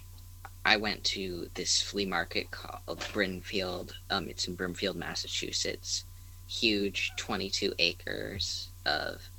I 0.65 0.77
went 0.77 1.03
to 1.05 1.49
this 1.53 1.81
flea 1.81 2.05
market 2.05 2.51
called 2.51 2.99
Brimfield. 3.13 3.95
Um, 4.09 4.27
it's 4.27 4.47
in 4.47 4.55
Brimfield, 4.55 4.97
Massachusetts. 4.97 6.05
Huge, 6.47 7.11
twenty-two 7.17 7.73
acres 7.79 8.69
of 8.85 9.29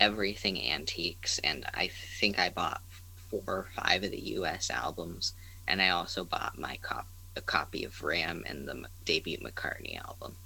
everything 0.00 0.70
antiques, 0.70 1.38
and 1.40 1.66
I 1.74 1.88
think 1.88 2.38
I 2.38 2.50
bought 2.50 2.82
four 3.30 3.42
or 3.46 3.66
five 3.74 4.04
of 4.04 4.10
the 4.10 4.20
U.S. 4.34 4.70
albums, 4.70 5.34
and 5.66 5.82
I 5.82 5.90
also 5.90 6.24
bought 6.24 6.58
my 6.58 6.78
cop 6.82 7.06
a 7.36 7.40
copy 7.40 7.84
of 7.84 8.02
Ram 8.02 8.42
and 8.46 8.66
the 8.66 8.84
debut 9.04 9.38
McCartney 9.38 9.98
album. 10.04 10.36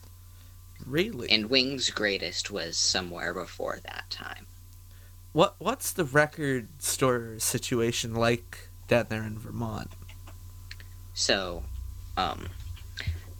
really? 0.86 1.30
And 1.30 1.48
Wings 1.48 1.90
Greatest 1.90 2.50
was 2.50 2.76
somewhere 2.76 3.32
before 3.32 3.78
that 3.84 4.04
time. 4.10 4.46
What 5.32 5.56
What's 5.58 5.92
the 5.92 6.04
record 6.04 6.68
store 6.82 7.38
situation 7.38 8.14
like 8.14 8.68
down 8.88 9.06
there 9.08 9.22
in 9.24 9.38
Vermont? 9.38 9.90
So, 11.14 11.62
um, 12.16 12.48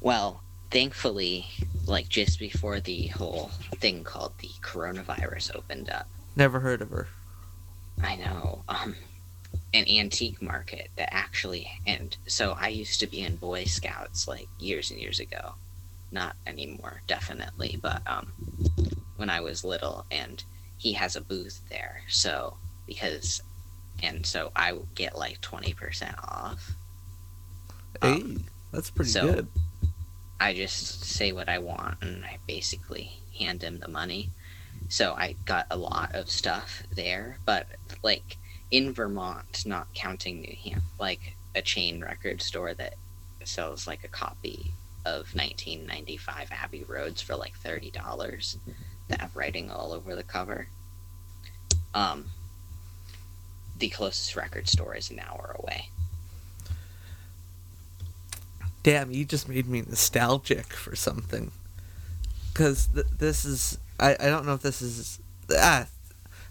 well, 0.01 0.43
thankfully, 0.71 1.47
like 1.87 2.09
just 2.09 2.39
before 2.39 2.81
the 2.81 3.07
whole 3.09 3.51
thing 3.77 4.05
called 4.05 4.33
the 4.39 4.51
coronavirus 4.63 5.57
opened 5.57 5.91
up, 5.91 6.09
Never 6.35 6.61
heard 6.61 6.81
of 6.81 6.91
her. 6.91 7.09
I 8.03 8.17
know, 8.17 8.65
um, 8.69 8.97
an 9.75 9.85
antique 9.89 10.41
market 10.41 10.89
that 10.97 11.13
actually, 11.13 11.71
and 11.87 12.17
so 12.27 12.57
I 12.59 12.69
used 12.69 13.01
to 13.01 13.07
be 13.07 13.21
in 13.21 13.37
Boy 13.37 13.65
Scouts 13.65 14.27
like 14.27 14.49
years 14.59 14.91
and 14.91 14.99
years 14.99 15.21
ago. 15.21 15.55
Not 16.11 16.37
anymore, 16.47 17.03
definitely, 17.07 17.79
but, 17.81 18.03
um, 18.07 18.33
when 19.17 19.31
I 19.31 19.41
was 19.41 19.65
little, 19.65 20.05
and 20.11 20.43
he 20.83 20.93
has 20.95 21.15
a 21.15 21.21
booth 21.21 21.61
there, 21.71 22.03
so, 22.09 22.57
because, 22.89 23.41
and 24.03 24.27
so 24.27 24.51
I 24.57 24.77
get 24.97 25.17
like 25.17 25.41
20% 25.41 26.19
off. 26.25 26.73
Hey, 28.01 28.15
Um, 28.15 28.45
that's 28.73 28.91
pretty 28.91 29.13
so- 29.13 29.33
good. 29.35 29.49
I 30.41 30.55
just 30.55 31.05
say 31.05 31.31
what 31.31 31.49
I 31.49 31.59
want 31.59 31.99
and 32.03 32.25
I 32.25 32.39
basically 32.49 33.13
hand 33.39 33.63
him 33.63 33.79
the 33.79 33.87
money. 33.87 34.31
So 34.89 35.13
I 35.15 35.37
got 35.45 35.69
a 35.71 35.77
lot 35.77 36.17
of 36.17 36.29
stuff 36.29 36.83
there, 36.93 37.39
but 37.47 37.69
like 38.03 38.39
in 38.73 38.93
Vermont, 38.93 39.65
not 39.65 39.87
counting 39.95 40.41
New 40.41 40.57
Hampshire, 40.65 40.83
like 40.99 41.37
a 41.55 41.63
chain 41.63 42.01
record 42.03 42.43
store 42.43 42.75
that 42.75 42.95
sells 43.45 43.87
like 43.87 44.03
a 44.03 44.09
copy 44.09 44.73
of 45.05 45.33
1995 45.37 46.49
Abbey 46.51 46.83
Roads 46.89 47.23
for 47.23 47.37
like 47.37 47.55
$30 47.63 48.57
that 49.13 49.31
writing 49.35 49.71
all 49.71 49.93
over 49.93 50.15
the 50.15 50.23
cover. 50.23 50.69
Um, 51.95 52.27
the 53.79 53.89
closest 53.89 54.37
record 54.37 54.69
store 54.69 54.97
is 54.97 55.11
an 55.11 55.21
hour 55.21 55.57
away. 55.59 55.89
Damn, 58.83 59.13
you 59.13 59.25
just 59.25 59.49
made 59.49 59.69
me 59.69 59.83
nostalgic 59.83 60.73
for 60.73 60.97
something. 60.97 61.53
Because 62.53 62.87
th- 62.89 63.07
this 63.19 63.45
is. 63.45 63.79
I, 64.01 64.15
I 64.19 64.27
don't 64.27 64.45
know 64.45 64.55
if 64.55 64.63
this 64.63 64.83
is. 64.83 65.21
Ah, 65.51 65.87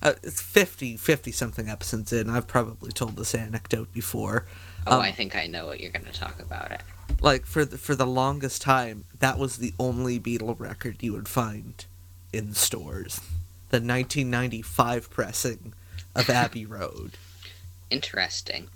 uh, 0.01 0.13
it's 0.23 0.41
50, 0.41 0.97
50 0.97 1.31
something 1.31 1.69
episodes 1.69 2.11
in. 2.13 2.29
I've 2.29 2.47
probably 2.47 2.91
told 2.91 3.17
this 3.17 3.35
anecdote 3.35 3.93
before. 3.93 4.45
Oh, 4.87 4.95
Um, 4.97 5.01
I 5.01 5.11
think 5.11 5.35
I 5.35 5.45
know 5.47 5.67
what 5.67 5.79
you're 5.79 5.91
going 5.91 6.05
to 6.05 6.11
talk 6.11 6.39
about 6.39 6.71
it. 6.71 6.81
Like, 7.21 7.45
for 7.45 7.65
the, 7.65 7.77
for 7.77 7.93
the 7.93 8.07
longest 8.07 8.61
time, 8.63 9.03
that 9.19 9.37
was 9.37 9.57
the 9.57 9.73
only 9.77 10.19
Beatle 10.19 10.59
record 10.59 10.97
you 11.01 11.13
would 11.13 11.27
find 11.27 11.85
in 12.33 12.53
stores. 12.53 13.17
The 13.69 13.77
1995 13.77 15.09
pressing 15.09 15.73
of 16.15 16.29
Abbey 16.29 16.65
Road. 16.65 17.11
Interesting. 17.89 18.69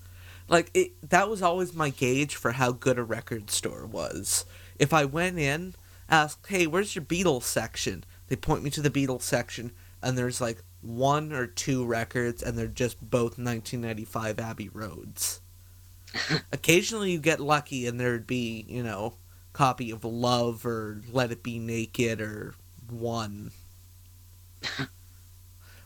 like 0.47 0.69
it 0.73 0.91
that 1.09 1.29
was 1.29 1.41
always 1.41 1.73
my 1.73 1.89
gauge 1.89 2.35
for 2.35 2.51
how 2.53 2.71
good 2.71 2.97
a 2.99 3.03
record 3.03 3.49
store 3.49 3.85
was 3.85 4.45
if 4.77 4.93
i 4.93 5.03
went 5.05 5.39
in 5.39 5.73
asked 6.09 6.45
hey 6.47 6.67
where's 6.67 6.95
your 6.95 7.03
beatles 7.03 7.43
section 7.43 8.03
they 8.27 8.35
point 8.35 8.61
me 8.63 8.69
to 8.69 8.81
the 8.81 8.89
beatles 8.91 9.21
section 9.23 9.71
and 10.03 10.17
there's 10.17 10.39
like 10.41 10.61
one 10.81 11.31
or 11.33 11.47
two 11.47 11.83
records 11.85 12.43
and 12.43 12.57
they're 12.57 12.67
just 12.67 12.99
both 13.01 13.39
1995 13.39 14.39
abbey 14.39 14.69
roads 14.69 15.39
occasionally 16.51 17.11
you 17.11 17.19
get 17.19 17.39
lucky 17.39 17.87
and 17.87 17.99
there'd 17.99 18.27
be 18.27 18.65
you 18.67 18.83
know 18.83 19.13
copy 19.53 19.89
of 19.91 20.03
love 20.03 20.65
or 20.65 21.01
let 21.11 21.31
it 21.31 21.41
be 21.41 21.57
naked 21.57 22.19
or 22.21 22.53
one 22.91 23.51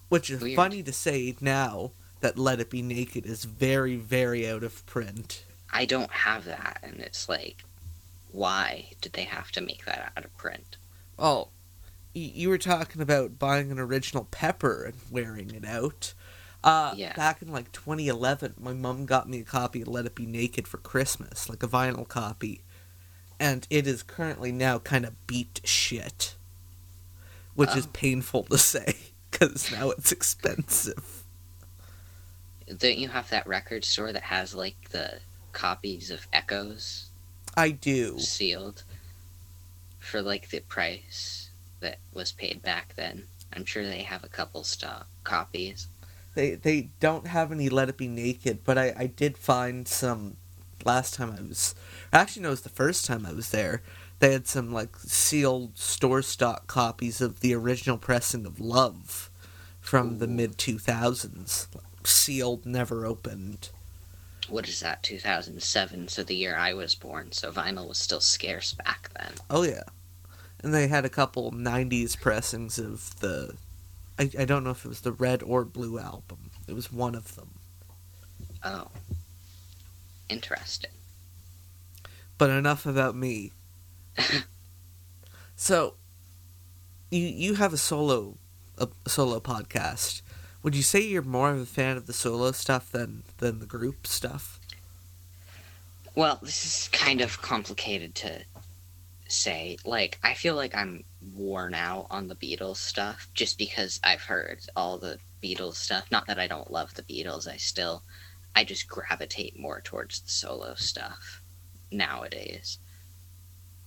which 0.09 0.29
is 0.29 0.41
Weird. 0.41 0.55
funny 0.55 0.83
to 0.83 0.93
say 0.93 1.35
now 1.41 1.91
that 2.21 2.37
Let 2.37 2.59
It 2.59 2.69
Be 2.69 2.81
Naked 2.81 3.25
is 3.25 3.45
very, 3.45 3.95
very 3.95 4.49
out 4.49 4.63
of 4.63 4.85
print. 4.85 5.45
I 5.71 5.85
don't 5.85 6.11
have 6.11 6.45
that, 6.45 6.79
and 6.83 6.99
it's 6.99 7.29
like, 7.29 7.63
why 8.31 8.87
did 9.01 9.13
they 9.13 9.23
have 9.23 9.51
to 9.51 9.61
make 9.61 9.85
that 9.85 10.11
out 10.17 10.25
of 10.25 10.35
print? 10.37 10.77
Oh, 11.17 11.49
you 12.13 12.49
were 12.49 12.57
talking 12.57 13.01
about 13.01 13.37
buying 13.39 13.71
an 13.71 13.79
original 13.79 14.27
Pepper 14.31 14.83
and 14.83 14.95
wearing 15.11 15.51
it 15.53 15.65
out. 15.65 16.13
Uh, 16.63 16.93
Yeah. 16.97 17.13
Back 17.13 17.41
in 17.41 17.51
like 17.51 17.71
2011, 17.71 18.55
my 18.59 18.73
mom 18.73 19.05
got 19.05 19.29
me 19.29 19.39
a 19.41 19.43
copy 19.45 19.81
of 19.81 19.87
Let 19.87 20.05
It 20.05 20.15
Be 20.15 20.25
Naked 20.25 20.67
for 20.67 20.77
Christmas, 20.77 21.47
like 21.49 21.61
a 21.63 21.67
vinyl 21.67 22.07
copy. 22.07 22.61
And 23.39 23.65
it 23.69 23.87
is 23.87 24.03
currently 24.03 24.51
now 24.51 24.79
kind 24.79 25.05
of 25.05 25.25
beat 25.27 25.61
shit. 25.63 26.35
Which 27.59 27.75
is 27.75 27.85
Oh. 27.85 27.89
painful 27.93 28.43
to 28.45 28.57
say, 28.57 28.95
because 29.31 29.69
now 29.71 29.89
it's 29.91 30.11
expensive. 30.13 31.23
Don't 32.77 32.97
you 32.97 33.09
have 33.09 33.29
that 33.31 33.47
record 33.47 33.83
store 33.83 34.13
that 34.13 34.23
has 34.23 34.53
like 34.53 34.89
the 34.91 35.19
copies 35.51 36.11
of 36.11 36.27
Echoes 36.31 37.07
I 37.57 37.71
do. 37.71 38.17
sealed 38.19 38.83
for 39.99 40.21
like 40.21 40.49
the 40.49 40.59
price 40.61 41.49
that 41.81 41.97
was 42.13 42.31
paid 42.31 42.61
back 42.61 42.93
then? 42.95 43.23
I'm 43.51 43.65
sure 43.65 43.83
they 43.83 44.03
have 44.03 44.23
a 44.23 44.27
couple 44.29 44.63
stock 44.63 45.07
copies. 45.23 45.87
They 46.35 46.55
they 46.55 46.91
don't 46.99 47.27
have 47.27 47.51
any 47.51 47.67
Let 47.69 47.89
It 47.89 47.97
Be 47.97 48.07
Naked, 48.07 48.59
but 48.63 48.77
I, 48.77 48.93
I 48.95 49.07
did 49.07 49.37
find 49.37 49.87
some 49.87 50.37
last 50.85 51.15
time 51.15 51.35
I 51.37 51.41
was. 51.41 51.73
Actually, 52.13 52.43
no, 52.43 52.49
it 52.49 52.51
was 52.51 52.61
the 52.61 52.69
first 52.69 53.05
time 53.05 53.25
I 53.25 53.33
was 53.33 53.49
there. 53.49 53.81
They 54.19 54.33
had 54.33 54.47
some 54.47 54.73
like 54.73 54.97
sealed 54.97 55.77
store 55.77 56.21
stock 56.21 56.67
copies 56.67 57.21
of 57.21 57.39
the 57.39 57.53
original 57.55 57.97
pressing 57.97 58.45
of 58.45 58.59
Love 58.59 59.29
from 59.79 60.19
the 60.19 60.27
mid 60.27 60.57
two 60.57 60.77
thousands, 60.77 61.67
sealed, 62.03 62.65
never 62.65 63.05
opened. 63.05 63.69
What 64.49 64.67
is 64.67 64.79
that? 64.81 65.03
2007, 65.03 66.07
so 66.07 66.23
the 66.23 66.35
year 66.35 66.55
I 66.55 66.73
was 66.73 66.95
born. 66.95 67.31
So 67.31 67.51
vinyl 67.51 67.87
was 67.87 67.97
still 67.97 68.19
scarce 68.19 68.73
back 68.73 69.09
then. 69.17 69.33
Oh 69.49 69.63
yeah, 69.63 69.83
and 70.61 70.73
they 70.73 70.87
had 70.87 71.05
a 71.05 71.09
couple 71.09 71.51
'90s 71.51 72.19
pressings 72.19 72.77
of 72.77 73.19
the. 73.19 73.55
I, 74.17 74.29
I 74.37 74.45
don't 74.45 74.65
know 74.65 74.71
if 74.71 74.83
it 74.83 74.89
was 74.89 75.01
the 75.01 75.13
red 75.13 75.41
or 75.43 75.63
blue 75.63 75.97
album. 75.97 76.51
It 76.67 76.73
was 76.73 76.91
one 76.91 77.15
of 77.15 77.35
them. 77.35 77.51
Oh, 78.63 78.87
interesting. 80.27 80.91
But 82.37 82.49
enough 82.49 82.85
about 82.85 83.15
me. 83.15 83.53
So, 85.55 85.95
you 87.11 87.25
you 87.25 87.55
have 87.55 87.73
a 87.73 87.77
solo 87.77 88.37
a 88.77 88.87
solo 89.07 89.39
podcast. 89.39 90.21
Would 90.61 90.75
you 90.75 90.83
say 90.83 90.99
you're 91.01 91.21
more 91.21 91.51
of 91.51 91.59
a 91.59 91.65
fan 91.65 91.95
of 91.97 92.05
the 92.05 92.13
solo 92.13 92.51
stuff 92.51 92.91
than 92.91 93.23
than 93.37 93.59
the 93.59 93.65
group 93.65 94.07
stuff? 94.07 94.59
Well, 96.15 96.39
this 96.41 96.65
is 96.65 96.89
kind 96.91 97.21
of 97.21 97.41
complicated 97.41 98.15
to 98.15 98.43
say. 99.29 99.77
Like, 99.85 100.19
I 100.23 100.33
feel 100.33 100.55
like 100.55 100.75
I'm 100.75 101.03
worn 101.33 101.73
out 101.73 102.07
on 102.09 102.27
the 102.27 102.35
Beatles 102.35 102.77
stuff 102.77 103.29
just 103.33 103.57
because 103.57 103.99
I've 104.03 104.21
heard 104.21 104.59
all 104.75 104.97
the 104.97 105.19
Beatles 105.41 105.75
stuff. 105.75 106.11
Not 106.11 106.27
that 106.27 106.39
I 106.39 106.47
don't 106.47 106.71
love 106.71 106.93
the 106.95 107.03
Beatles, 107.03 107.47
I 107.47 107.57
still, 107.57 108.03
I 108.55 108.63
just 108.63 108.87
gravitate 108.87 109.57
more 109.57 109.81
towards 109.81 110.19
the 110.19 110.29
solo 110.29 110.73
stuff 110.75 111.41
nowadays. 111.91 112.79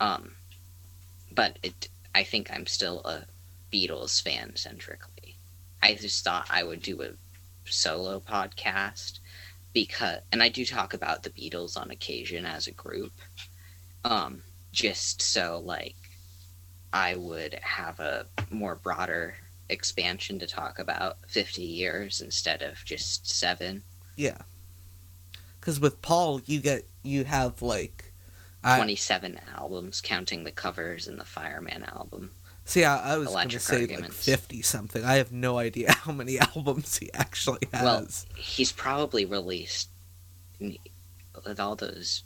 Um, 0.03 0.33
but 1.31 1.59
it, 1.63 1.89
I 2.13 2.25
think 2.25 2.51
I'm 2.53 2.67
still 2.67 3.03
a 3.05 3.25
Beatles 3.73 4.21
fan 4.21 4.57
centrically. 4.57 5.37
I 5.81 5.95
just 5.95 6.25
thought 6.25 6.49
I 6.51 6.65
would 6.65 6.83
do 6.83 7.01
a 7.03 7.11
solo 7.65 8.19
podcast 8.19 9.21
because 9.73 10.19
and 10.33 10.43
I 10.43 10.49
do 10.49 10.65
talk 10.65 10.93
about 10.93 11.23
the 11.23 11.31
Beatles 11.31 11.77
on 11.77 11.93
occasion 11.93 12.45
as 12.45 12.67
a 12.67 12.73
group. 12.73 13.13
Um 14.05 14.43
just 14.73 15.23
so 15.23 15.63
like 15.65 15.95
I 16.93 17.15
would 17.15 17.55
have 17.63 18.01
a 18.01 18.27
more 18.51 18.75
broader 18.75 19.37
expansion 19.69 20.39
to 20.41 20.47
talk 20.47 20.81
about 20.81 21.17
50 21.29 21.63
years 21.63 22.21
instead 22.21 22.61
of 22.61 22.85
just 22.85 23.31
7 23.31 23.83
Yeah. 24.17 24.39
Because 25.61 25.79
with 25.79 26.03
Paul, 26.03 26.41
you 26.45 26.61
get 26.61 26.89
you 27.05 27.23
have 27.25 27.63
like, 27.63 28.12
I, 28.65 28.77
27 28.77 29.41
albums 29.57 30.01
counting 30.01 30.45
the 30.45 30.53
covers 30.53 31.09
and 31.09 31.19
the 31.19 31.25
Fireman 31.25 31.85
album. 31.85 32.31
see, 32.65 32.85
I, 32.85 33.15
I 33.15 33.19
was 33.19 33.29
going 33.29 33.49
to 33.49 33.59
say 33.59 33.87
like 33.87 34.13
fifty 34.13 34.63
something. 34.63 35.05
I 35.05 35.17
have 35.17 35.33
no 35.33 35.59
idea 35.59 35.93
how 36.05 36.13
many 36.13 36.39
albums 36.39 36.99
he 36.99 37.13
actually 37.13 37.67
has. 37.73 37.83
Well, 37.83 38.07
he's 38.37 38.73
probably 38.73 39.25
released 39.25 39.89
with 40.61 41.59
all 41.59 41.75
those 41.75 42.23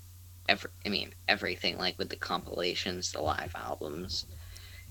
every, 0.48 0.70
I 0.84 0.90
mean 0.90 1.14
everything 1.28 1.78
like 1.78 1.98
with 1.98 2.10
the 2.10 2.16
compilations, 2.16 3.12
the 3.12 3.22
live 3.22 3.54
albums. 3.54 4.26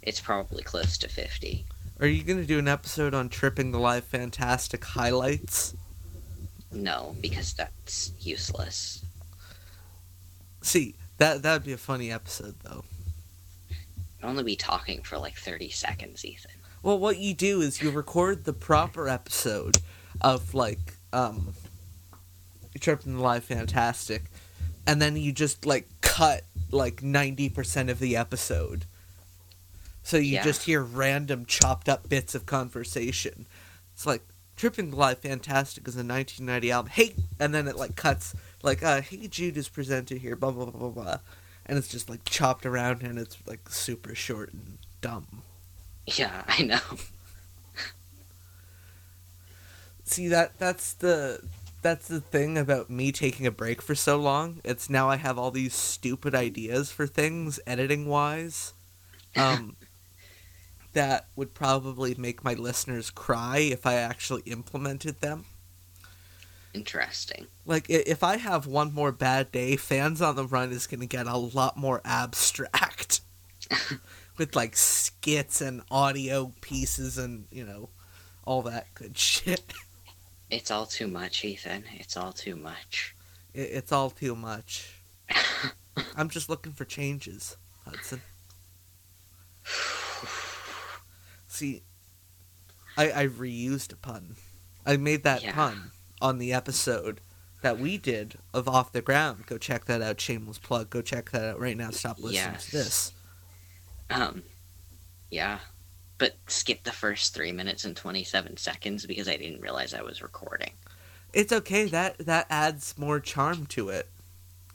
It's 0.01 0.19
probably 0.19 0.63
close 0.63 0.97
to 0.99 1.09
50. 1.09 1.65
Are 1.99 2.07
you 2.07 2.23
going 2.23 2.39
to 2.39 2.45
do 2.45 2.59
an 2.59 2.67
episode 2.67 3.13
on 3.13 3.29
tripping 3.29 3.71
the 3.71 3.79
live 3.79 4.03
fantastic 4.03 4.83
highlights? 4.83 5.75
No, 6.71 7.15
because 7.21 7.53
that's 7.53 8.11
useless. 8.19 9.03
See, 10.61 10.95
that 11.17 11.41
that 11.43 11.53
would 11.53 11.63
be 11.63 11.73
a 11.73 11.77
funny 11.77 12.11
episode 12.11 12.55
though. 12.63 12.83
I'd 14.21 14.27
only 14.29 14.43
be 14.43 14.55
talking 14.55 15.01
for 15.03 15.17
like 15.17 15.35
30 15.35 15.69
seconds, 15.69 16.25
Ethan. 16.25 16.51
Well, 16.83 16.99
what 16.99 17.17
you 17.17 17.33
do 17.33 17.61
is 17.61 17.81
you 17.81 17.89
record 17.91 18.45
the 18.45 18.53
proper 18.53 19.07
episode 19.09 19.77
of 20.21 20.53
like 20.53 20.95
um 21.13 21.53
Tripping 22.79 23.17
the 23.17 23.23
Live 23.23 23.43
Fantastic 23.45 24.23
and 24.85 25.01
then 25.01 25.15
you 25.15 25.31
just 25.31 25.65
like 25.65 25.87
cut 26.01 26.43
like 26.71 26.97
90% 26.97 27.89
of 27.89 27.99
the 27.99 28.15
episode. 28.17 28.85
So 30.03 30.17
you 30.17 30.33
Yeah. 30.33 30.43
just 30.43 30.63
hear 30.63 30.81
random 30.83 31.45
chopped 31.45 31.87
up 31.89 32.09
bits 32.09 32.35
of 32.35 32.45
conversation. 32.45 33.47
It's 33.93 34.05
like 34.05 34.21
Tripping 34.55 34.91
the 34.91 34.97
Live 34.97 35.19
Fantastic 35.19 35.87
is 35.87 35.95
a 35.95 36.03
1990 36.03 36.71
album. 36.71 36.91
Hey, 36.91 37.15
and 37.39 37.53
then 37.53 37.67
it 37.67 37.75
like 37.77 37.95
cuts 37.95 38.35
like 38.65 38.83
uh 38.83 39.01
Hey 39.01 39.27
Jude 39.27 39.57
is 39.57 39.69
presented 39.69 40.19
here 40.19 40.35
blah 40.35 40.51
blah 40.51 40.65
blah 40.65 40.89
blah 40.89 41.03
blah. 41.03 41.17
And 41.65 41.77
it's 41.77 41.87
just 41.87 42.09
like 42.09 42.25
chopped 42.25 42.65
around 42.65 43.01
and 43.01 43.17
it's 43.17 43.37
like 43.45 43.69
super 43.69 44.13
short 44.13 44.53
and 44.53 44.77
dumb. 45.01 45.43
Yeah, 46.05 46.43
I 46.47 46.63
know. 46.63 46.79
See 50.03 50.27
that 50.27 50.57
that's 50.59 50.93
the 50.93 51.41
that's 51.81 52.07
the 52.07 52.21
thing 52.21 52.57
about 52.57 52.89
me 52.89 53.11
taking 53.11 53.45
a 53.45 53.51
break 53.51 53.81
for 53.81 53.95
so 53.95 54.17
long. 54.17 54.59
It's 54.63 54.89
now 54.89 55.09
I 55.09 55.17
have 55.17 55.37
all 55.37 55.51
these 55.51 55.73
stupid 55.73 56.35
ideas 56.35 56.91
for 56.91 57.07
things 57.07 57.59
editing 57.65 58.07
wise. 58.07 58.73
Um 59.37 59.75
that 60.93 61.27
would 61.35 61.53
probably 61.53 62.15
make 62.15 62.41
my 62.41 62.53
listeners 62.53 63.09
cry 63.11 63.57
if 63.57 63.85
I 63.85 63.95
actually 63.95 64.43
implemented 64.45 65.19
them. 65.19 65.43
Interesting. 66.75 67.47
Like 67.65 67.85
if 67.89 68.21
I 68.21 68.35
have 68.37 68.67
one 68.67 68.93
more 68.93 69.11
bad 69.13 69.51
day, 69.51 69.77
fans 69.77 70.21
on 70.21 70.35
the 70.35 70.45
run 70.45 70.71
is 70.73 70.87
going 70.87 70.99
to 70.99 71.05
get 71.07 71.25
a 71.25 71.37
lot 71.37 71.77
more 71.77 72.01
abstract. 72.03 73.21
With 74.37 74.53
like 74.55 74.75
skits 74.75 75.61
and 75.61 75.81
audio 75.89 76.51
pieces 76.59 77.17
and, 77.17 77.45
you 77.49 77.65
know, 77.65 77.89
all 78.43 78.61
that 78.63 78.93
good 78.93 79.17
shit. 79.17 79.63
It's 80.49 80.69
all 80.69 80.85
too 80.85 81.07
much, 81.07 81.45
Ethan. 81.45 81.85
It's 81.93 82.17
all 82.17 82.33
too 82.33 82.57
much. 82.57 83.15
It, 83.53 83.69
it's 83.71 83.91
all 83.93 84.09
too 84.09 84.35
much. 84.35 84.99
I'm 86.17 86.27
just 86.29 86.49
looking 86.49 86.73
for 86.73 86.83
changes, 86.83 87.55
Hudson. 87.85 88.21
See, 91.47 91.83
I, 92.97 93.11
I 93.23 93.27
reused 93.27 93.93
a 93.93 93.95
pun. 93.95 94.35
I 94.85 94.97
made 94.97 95.23
that 95.23 95.41
Yeah. 95.41 95.53
pun 95.53 95.91
on 96.25 96.39
the 96.39 96.51
episode 96.51 97.21
that 97.61 97.77
we 97.79 97.97
did 97.97 98.35
of 98.53 98.67
Off 98.67 98.91
the 98.91 99.01
Ground. 99.01 99.45
Go 99.45 99.57
check 99.57 99.85
that 99.85 100.01
out. 100.01 100.19
Shameless 100.19 100.57
plug. 100.57 100.89
Go 100.89 101.01
check 101.01 101.29
that 101.31 101.43
out 101.43 101.59
right 101.59 101.77
now. 101.77 101.91
Stop 101.91 102.17
listening 102.17 102.33
Yes. 102.53 102.65
to 102.65 102.71
this. 102.71 103.13
Um, 104.09 104.43
yeah. 105.29 105.59
But 106.17 106.35
skip 106.47 106.83
the 106.83 106.91
first 106.91 107.33
3 107.35 107.51
minutes 107.51 107.85
and 107.85 107.95
27 107.95 108.57
seconds 108.57 109.05
because 109.05 109.27
I 109.27 109.37
didn't 109.37 109.61
realize 109.61 109.93
I 109.93 110.01
was 110.01 110.21
recording. 110.21 110.71
It's 111.33 111.51
okay. 111.51 111.85
That 111.85 112.17
that 112.19 112.47
adds 112.49 112.97
more 112.97 113.19
charm 113.19 113.65
to 113.67 113.89
it, 113.89 114.07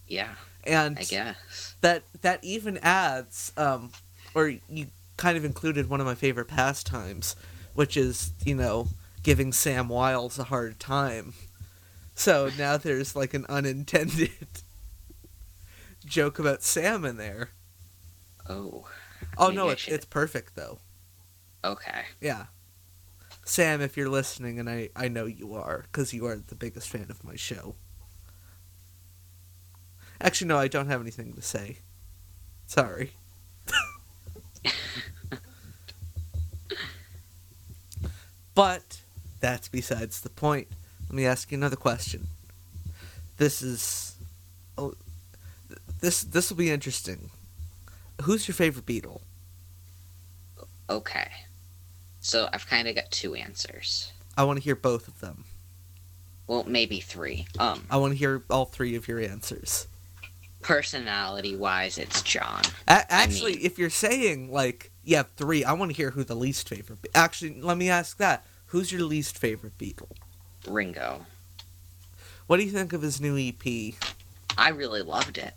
Yeah, 0.07 0.35
and 0.65 0.99
I 0.99 1.03
guess. 1.05 1.75
that 1.81 2.03
that 2.21 2.45
even 2.45 2.77
adds 2.79 3.53
um 3.57 3.93
or 4.35 4.49
you 4.69 4.89
kind 5.17 5.39
of 5.39 5.45
included 5.47 5.89
one 5.89 6.01
of 6.01 6.07
my 6.07 6.15
favorite 6.15 6.49
pastimes 6.49 7.35
which 7.73 7.97
is 7.97 8.33
you 8.45 8.55
know 8.55 8.89
giving 9.23 9.53
sam 9.53 9.89
wiles 9.89 10.39
a 10.39 10.45
hard 10.45 10.79
time. 10.79 11.35
So 12.15 12.51
now 12.59 12.77
there's 12.77 13.17
like 13.17 13.35
an 13.35 13.47
unintended 13.49 14.31
joke 16.05 16.39
about 16.39 16.63
sam 16.63 17.05
in 17.05 17.17
there. 17.17 17.51
Oh, 18.49 18.87
oh 19.39 19.51
no 19.51 19.69
it's, 19.69 19.87
it's 19.89 20.05
perfect 20.05 20.57
though. 20.57 20.81
Okay. 21.65 22.03
yeah. 22.21 22.47
Sam 23.45 23.81
if 23.81 23.97
you're 23.97 24.09
listening 24.09 24.59
and 24.59 24.71
i 24.71 24.91
i 24.95 25.09
know 25.09 25.27
you 25.27 25.55
are 25.55 25.85
because 25.91 26.13
you 26.15 26.27
are 26.27 26.37
the 26.37 26.55
biggest 26.55 26.89
fan 26.89 27.07
of 27.11 27.25
my 27.25 27.37
show. 27.37 27.75
Actually 30.21 30.49
no 30.49 30.59
i 30.59 30.69
don't 30.69 30.89
have 30.89 31.01
anything 31.01 31.33
to 31.35 31.43
say. 31.43 31.79
Sorry. 32.67 33.13
But 38.55 39.00
that's 39.41 39.69
besides 39.69 40.21
the 40.21 40.31
point. 40.31 40.69
Let 41.09 41.15
me 41.15 41.27
ask 41.27 41.51
you 41.51 41.59
another 41.59 41.77
question. 41.77 42.29
This 43.37 43.63
is 43.63 44.15
oh, 44.79 44.95
this 46.01 46.23
this 46.23 46.51
will 46.51 46.57
be 46.57 46.71
interesting. 46.71 47.31
Who's 48.23 48.47
your 48.47 48.55
favorite 48.55 48.87
Beatle? 48.87 49.21
Okay. 50.89 51.29
So 52.21 52.49
I've 52.53 52.67
kind 52.67 52.87
of 52.89 52.95
got 52.95 53.11
two 53.11 53.35
answers. 53.35 54.13
I 54.37 54.45
want 54.45 54.59
to 54.59 54.63
hear 54.63 54.77
both 54.77 55.09
of 55.09 55.21
them. 55.21 55.45
Well, 56.47 56.65
maybe 56.67 57.01
three. 57.01 57.47
Um, 57.59 57.85
I 57.91 57.97
want 57.97 58.13
to 58.13 58.19
hear 58.19 58.43
all 58.51 58.65
three 58.67 58.95
of 58.97 59.07
your 59.09 59.21
answers. 59.21 59.87
personality 60.63 61.57
wise, 61.57 61.97
it's 61.97 62.23
John. 62.23 62.63
A- 62.89 63.11
actually, 63.11 63.57
mean- 63.57 63.65
if 63.67 63.79
you're 63.79 63.89
saying 63.91 64.53
like 64.53 64.91
you 65.05 65.17
have 65.17 65.31
three, 65.37 65.65
I 65.65 65.73
want 65.73 65.91
to 65.91 65.97
hear 65.97 66.11
who 66.11 66.25
the 66.25 66.35
least 66.35 66.69
favorite. 66.69 67.01
Be- 67.03 67.09
actually, 67.15 67.61
let 67.61 67.79
me 67.79 67.89
ask 67.89 68.19
that: 68.19 68.45
Who's 68.71 68.93
your 68.93 69.03
least 69.03 69.37
favorite 69.39 69.77
Beatle? 69.79 70.11
Ringo. 70.67 71.27
What 72.47 72.59
do 72.59 72.65
you 72.65 72.71
think 72.71 72.93
of 72.93 73.03
his 73.03 73.21
new 73.21 73.37
EP? 73.39 73.95
I 74.59 74.71
really 74.71 75.03
loved 75.03 75.39
it. 75.39 75.55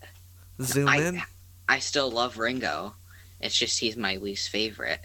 Zoom 0.62 0.88
I- 0.88 0.97
in. 0.97 1.21
I 1.69 1.80
still 1.80 2.10
love 2.12 2.38
Ringo. 2.38 2.93
It's 3.39 3.58
just 3.58 3.80
he's 3.80 3.95
my 3.97 4.17
least 4.17 4.49
favorite. 4.49 4.99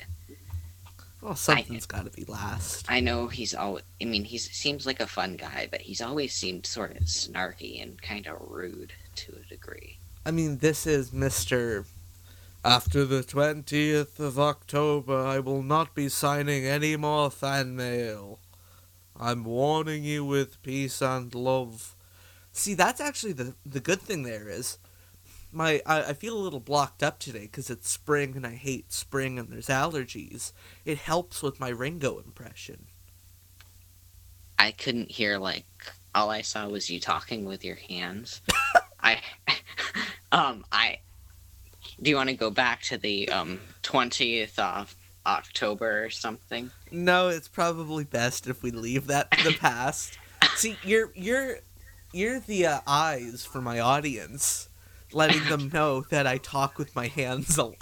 Well, 1.21 1.35
something's 1.35 1.87
got 1.87 2.05
to 2.05 2.11
be 2.11 2.25
last. 2.25 2.87
I 2.89 3.01
know 3.01 3.27
he's 3.27 3.55
always. 3.55 3.83
I 4.01 4.05
mean, 4.05 4.25
he 4.25 4.39
seems 4.39 4.87
like 4.87 5.01
a 5.01 5.07
fun 5.07 5.37
guy, 5.37 5.67
but 5.71 5.81
he's 5.81 6.01
always 6.01 6.33
seemed 6.33 6.65
sort 6.65 6.93
of 6.97 7.03
snarky 7.05 7.83
and 7.83 8.01
kind 8.01 8.27
of 8.29 8.37
rude 8.41 8.93
to 9.17 9.33
a 9.33 9.49
degree. 9.49 9.99
I 10.25 10.31
mean, 10.31 10.59
this 10.59 10.87
is 10.87 11.13
Mister. 11.13 11.85
After 12.65 13.05
the 13.05 13.23
twentieth 13.23 14.19
of 14.19 14.39
October, 14.39 15.17
I 15.17 15.39
will 15.39 15.63
not 15.63 15.95
be 15.95 16.09
signing 16.09 16.67
any 16.67 16.97
more 16.97 17.31
fan 17.31 17.77
mail. 17.77 18.41
I'm 19.17 19.45
warning 19.45 20.03
you 20.03 20.25
with 20.25 20.61
peace 20.63 21.01
and 21.01 21.33
love. 21.35 21.95
See, 22.53 22.75
that's 22.75 23.01
actually 23.01 23.33
the 23.33 23.55
the 23.65 23.81
good 23.81 24.01
thing. 24.01 24.25
There 24.25 24.49
is, 24.49 24.79
my 25.53 25.81
I, 25.87 26.11
I 26.11 26.13
feel 26.15 26.37
a 26.37 26.41
little 26.43 26.61
blocked 26.61 27.03
up 27.03 27.21
today 27.21 27.43
because 27.43 27.71
it's 27.71 27.89
spring 27.89 28.35
and 28.37 28.47
I 28.47 28.55
hate 28.55 28.93
spring 28.93 29.39
and 29.39 29.49
there's 29.51 29.69
allergies. 29.69 30.53
It 30.85 30.99
helps 30.99 31.43
with 31.43 31.61
my 31.61 31.69
Ringo 31.69 32.19
impression. 32.19 32.87
I 34.59 34.73
couldn't 34.73 35.13
hear 35.13 35.39
like 35.39 35.67
all 36.13 36.31
I 36.31 36.43
saw 36.43 36.69
was 36.69 36.91
you 36.91 36.99
talking 36.99 37.45
with 37.45 37.65
your 37.65 37.77
hands. 37.77 38.43
I 39.01 39.21
um 40.33 40.65
I 40.73 40.99
do 42.01 42.11
you 42.11 42.17
want 42.17 42.29
to 42.29 42.37
go 42.37 42.51
back 42.51 42.83
to 42.83 42.99
the 42.99 43.29
um 43.29 43.61
20th 43.83 44.59
of 44.59 44.95
October 45.27 46.05
or 46.05 46.11
something? 46.11 46.71
No, 46.91 47.29
it's 47.29 47.49
probably 47.49 48.05
best 48.05 48.47
if 48.47 48.63
we 48.63 48.71
leave 48.71 49.07
that 49.09 49.31
to 49.33 49.45
the 49.45 49.57
past. 49.61 50.19
See, 50.55 50.77
you're 50.83 51.13
you're 51.15 51.59
you're 52.13 52.41
the 52.41 52.67
uh, 52.67 52.81
eyes 52.87 53.45
for 53.45 53.61
my 53.61 53.81
audience, 53.81 54.69
letting 55.13 55.45
them 55.49 55.69
know 55.73 56.03
that 56.11 56.27
I 56.27 56.39
talk 56.39 56.79
with 56.79 56.95
my 56.97 57.09
hands 57.09 57.59
a 57.59 57.65
lot. 57.65 57.77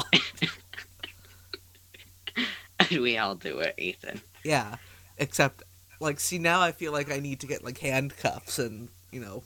we 2.90 3.16
all 3.18 3.34
do 3.34 3.58
it, 3.60 3.74
Ethan. 3.78 4.20
Yeah, 4.44 4.76
except 5.18 5.62
like, 6.00 6.20
see 6.20 6.38
now 6.38 6.60
I 6.60 6.72
feel 6.72 6.92
like 6.92 7.10
I 7.10 7.20
need 7.20 7.40
to 7.40 7.46
get 7.46 7.64
like 7.64 7.78
handcuffs 7.78 8.58
and 8.58 8.88
you 9.10 9.20
know 9.20 9.44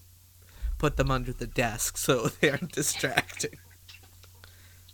put 0.79 0.97
them 0.97 1.11
under 1.11 1.33
the 1.33 1.47
desk 1.47 1.99
so 1.99 2.29
they 2.29 2.51
aren't 2.51 2.73
distracting. 2.73 3.59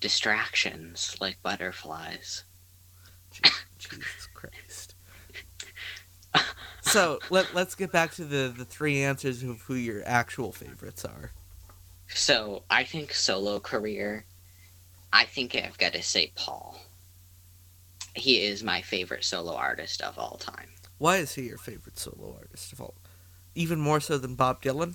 Distractions 0.00 1.16
like 1.20 1.42
butterflies. 1.42 2.44
Jesus 3.78 4.28
Christ. 4.34 4.94
So 6.82 7.18
let 7.30 7.54
let's 7.54 7.74
get 7.74 7.90
back 7.90 8.12
to 8.14 8.24
the 8.24 8.52
the 8.56 8.64
three 8.64 9.02
answers 9.02 9.42
of 9.42 9.60
who 9.62 9.74
your 9.74 10.02
actual 10.06 10.52
favorites 10.52 11.04
are. 11.04 11.32
So 12.08 12.62
I 12.70 12.84
think 12.84 13.12
solo 13.12 13.58
career. 13.58 14.24
I 15.12 15.24
think 15.24 15.56
I've 15.56 15.78
got 15.78 15.92
to 15.94 16.02
say 16.02 16.32
Paul. 16.34 16.78
He 18.14 18.46
is 18.46 18.62
my 18.62 18.82
favorite 18.82 19.24
solo 19.24 19.54
artist 19.54 20.00
of 20.00 20.18
all 20.18 20.36
time. 20.36 20.68
Why 20.98 21.16
is 21.18 21.34
he 21.34 21.42
your 21.42 21.58
favorite 21.58 21.98
solo 21.98 22.36
artist 22.38 22.72
of 22.72 22.80
all? 22.80 22.94
Even 23.54 23.80
more 23.80 24.00
so 24.00 24.16
than 24.16 24.34
Bob 24.34 24.62
Dylan? 24.62 24.94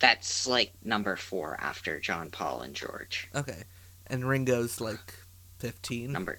That's 0.00 0.46
like 0.46 0.72
number 0.84 1.16
four 1.16 1.56
after 1.60 2.00
John 2.00 2.30
Paul 2.30 2.62
and 2.62 2.74
George. 2.74 3.28
Okay. 3.34 3.62
And 4.06 4.28
Ringo's 4.28 4.80
like 4.80 5.14
15? 5.58 6.12
Number, 6.12 6.38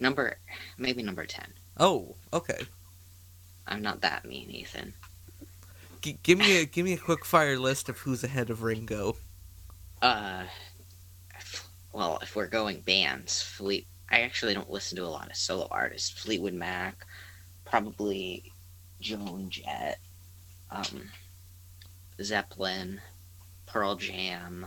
number, 0.00 0.36
maybe 0.76 1.02
number 1.02 1.24
ten. 1.24 1.46
Oh, 1.78 2.14
okay. 2.32 2.60
I'm 3.66 3.82
not 3.82 4.00
that 4.02 4.24
mean, 4.24 4.50
Ethan. 4.50 4.92
G- 6.00 6.18
give 6.22 6.38
me 6.38 6.60
a 6.60 6.64
give 6.64 6.84
me 6.84 6.92
a 6.92 6.98
quick 6.98 7.24
fire 7.24 7.58
list 7.58 7.88
of 7.88 7.98
who's 7.98 8.22
ahead 8.24 8.50
of 8.50 8.62
Ringo. 8.62 9.16
Uh, 10.00 10.44
f- 11.34 11.68
well, 11.92 12.18
if 12.22 12.36
we're 12.36 12.46
going 12.46 12.80
bands, 12.80 13.42
Fleet. 13.42 13.86
I 14.10 14.20
actually 14.20 14.54
don't 14.54 14.70
listen 14.70 14.96
to 14.96 15.04
a 15.04 15.06
lot 15.08 15.28
of 15.30 15.36
solo 15.36 15.68
artists. 15.70 16.10
Fleetwood 16.10 16.54
Mac, 16.54 17.04
probably 17.64 18.52
Joan 19.00 19.50
Jett, 19.50 19.98
um, 20.70 21.10
Zeppelin, 22.22 23.00
Pearl 23.66 23.96
Jam, 23.96 24.66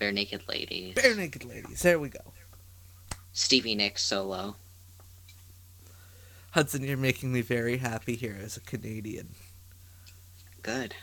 Barenaked 0.00 0.48
Ladies, 0.48 0.94
Barenaked 0.94 1.48
Ladies. 1.48 1.82
There 1.82 1.98
we 1.98 2.08
go. 2.08 2.20
Stevie 3.32 3.74
Nicks 3.74 4.02
solo. 4.02 4.56
Hudson, 6.50 6.82
you're 6.82 6.96
making 6.96 7.32
me 7.32 7.40
very 7.40 7.76
happy 7.76 8.16
here 8.16 8.36
as 8.42 8.56
a 8.56 8.60
Canadian. 8.60 9.34
Good. 10.62 10.94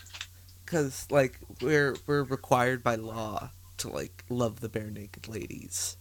Cuz 0.65 1.07
like 1.09 1.39
we're 1.61 1.95
we're 2.07 2.23
required 2.23 2.83
by 2.83 2.95
law 2.95 3.51
to 3.77 3.89
like 3.89 4.23
love 4.29 4.59
the 4.59 4.69
Barenaked 4.69 5.29
Ladies. 5.29 5.97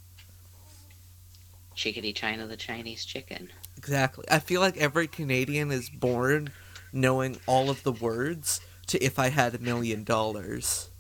Chickadee 1.75 2.13
China 2.13 2.47
the 2.47 2.57
Chinese 2.57 3.05
chicken. 3.05 3.53
Exactly. 3.77 4.25
I 4.31 4.39
feel 4.39 4.61
like 4.61 4.77
every 4.77 5.07
Canadian 5.07 5.71
is 5.71 5.91
born 5.91 6.51
knowing 6.95 7.39
all 7.47 7.69
of 7.71 7.83
the 7.83 7.93
words 7.93 8.61
to 8.87 9.03
if 9.05 9.19
I 9.19 9.29
had 9.29 9.55
a 9.55 9.59
million 9.59 10.05
dollars. 10.05 10.91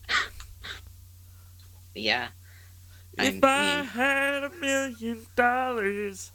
Yeah. 1.95 2.29
If 3.17 3.43
I 3.45 3.49
I 3.49 3.77
mean- 3.77 3.87
had 3.87 4.45
a 4.45 4.51
million 4.51 5.27
dollars, 5.37 6.33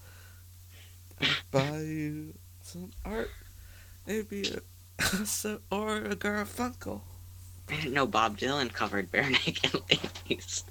I'd 1.19 1.27
buy 1.51 1.79
you 1.79 2.33
some 2.61 2.91
art, 3.03 3.29
maybe 4.07 4.43
a 4.99 5.25
so 5.25 5.59
or 5.69 5.97
a 5.97 6.15
Garfunkel. 6.15 7.01
I 7.67 7.75
didn't 7.75 7.93
know 7.93 8.07
Bob 8.07 8.37
Dylan 8.37 8.71
covered 8.71 9.11
Bare 9.11 9.29
Naked 9.29 9.73
Ladies. 9.91 10.63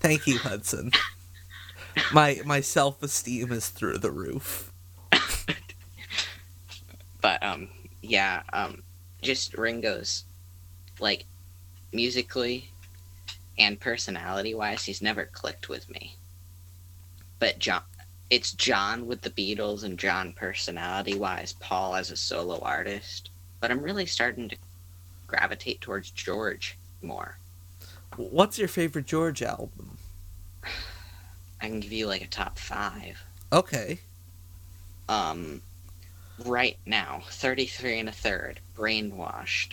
Thank 0.00 0.26
you, 0.26 0.38
Hudson. 0.38 0.90
My 2.12 2.40
my 2.44 2.60
self 2.60 3.02
esteem 3.02 3.52
is 3.52 3.68
through 3.68 3.98
the 3.98 4.10
roof. 4.10 4.71
But 7.22 7.42
um 7.42 7.68
yeah 8.02 8.42
um 8.52 8.82
just 9.22 9.54
ringo's 9.56 10.24
like 11.00 11.24
musically 11.92 12.68
and 13.58 13.80
personality 13.80 14.54
wise 14.54 14.84
he's 14.84 15.00
never 15.00 15.24
clicked 15.26 15.68
with 15.68 15.88
me 15.88 16.16
but 17.38 17.58
john 17.58 17.82
it's 18.28 18.52
john 18.52 19.06
with 19.06 19.20
the 19.22 19.30
beatles 19.30 19.84
and 19.84 19.98
john 19.98 20.32
personality 20.32 21.14
wise 21.18 21.54
paul 21.54 21.94
as 21.94 22.10
a 22.10 22.16
solo 22.16 22.58
artist 22.60 23.30
but 23.60 23.70
i'm 23.70 23.80
really 23.82 24.06
starting 24.06 24.48
to 24.48 24.56
gravitate 25.26 25.80
towards 25.80 26.10
george 26.10 26.76
more 27.00 27.36
What's 28.16 28.58
your 28.58 28.68
favorite 28.68 29.06
George 29.06 29.42
album? 29.42 29.96
i 31.62 31.66
can 31.66 31.80
give 31.80 31.92
you 31.92 32.06
like 32.06 32.22
a 32.22 32.26
top 32.26 32.58
five 32.58 33.22
Okay. 33.52 33.98
um 35.08 35.60
right 36.46 36.76
now 36.86 37.22
33 37.30 38.00
and 38.00 38.08
a 38.08 38.12
third 38.12 38.60
brainwashed 38.76 39.72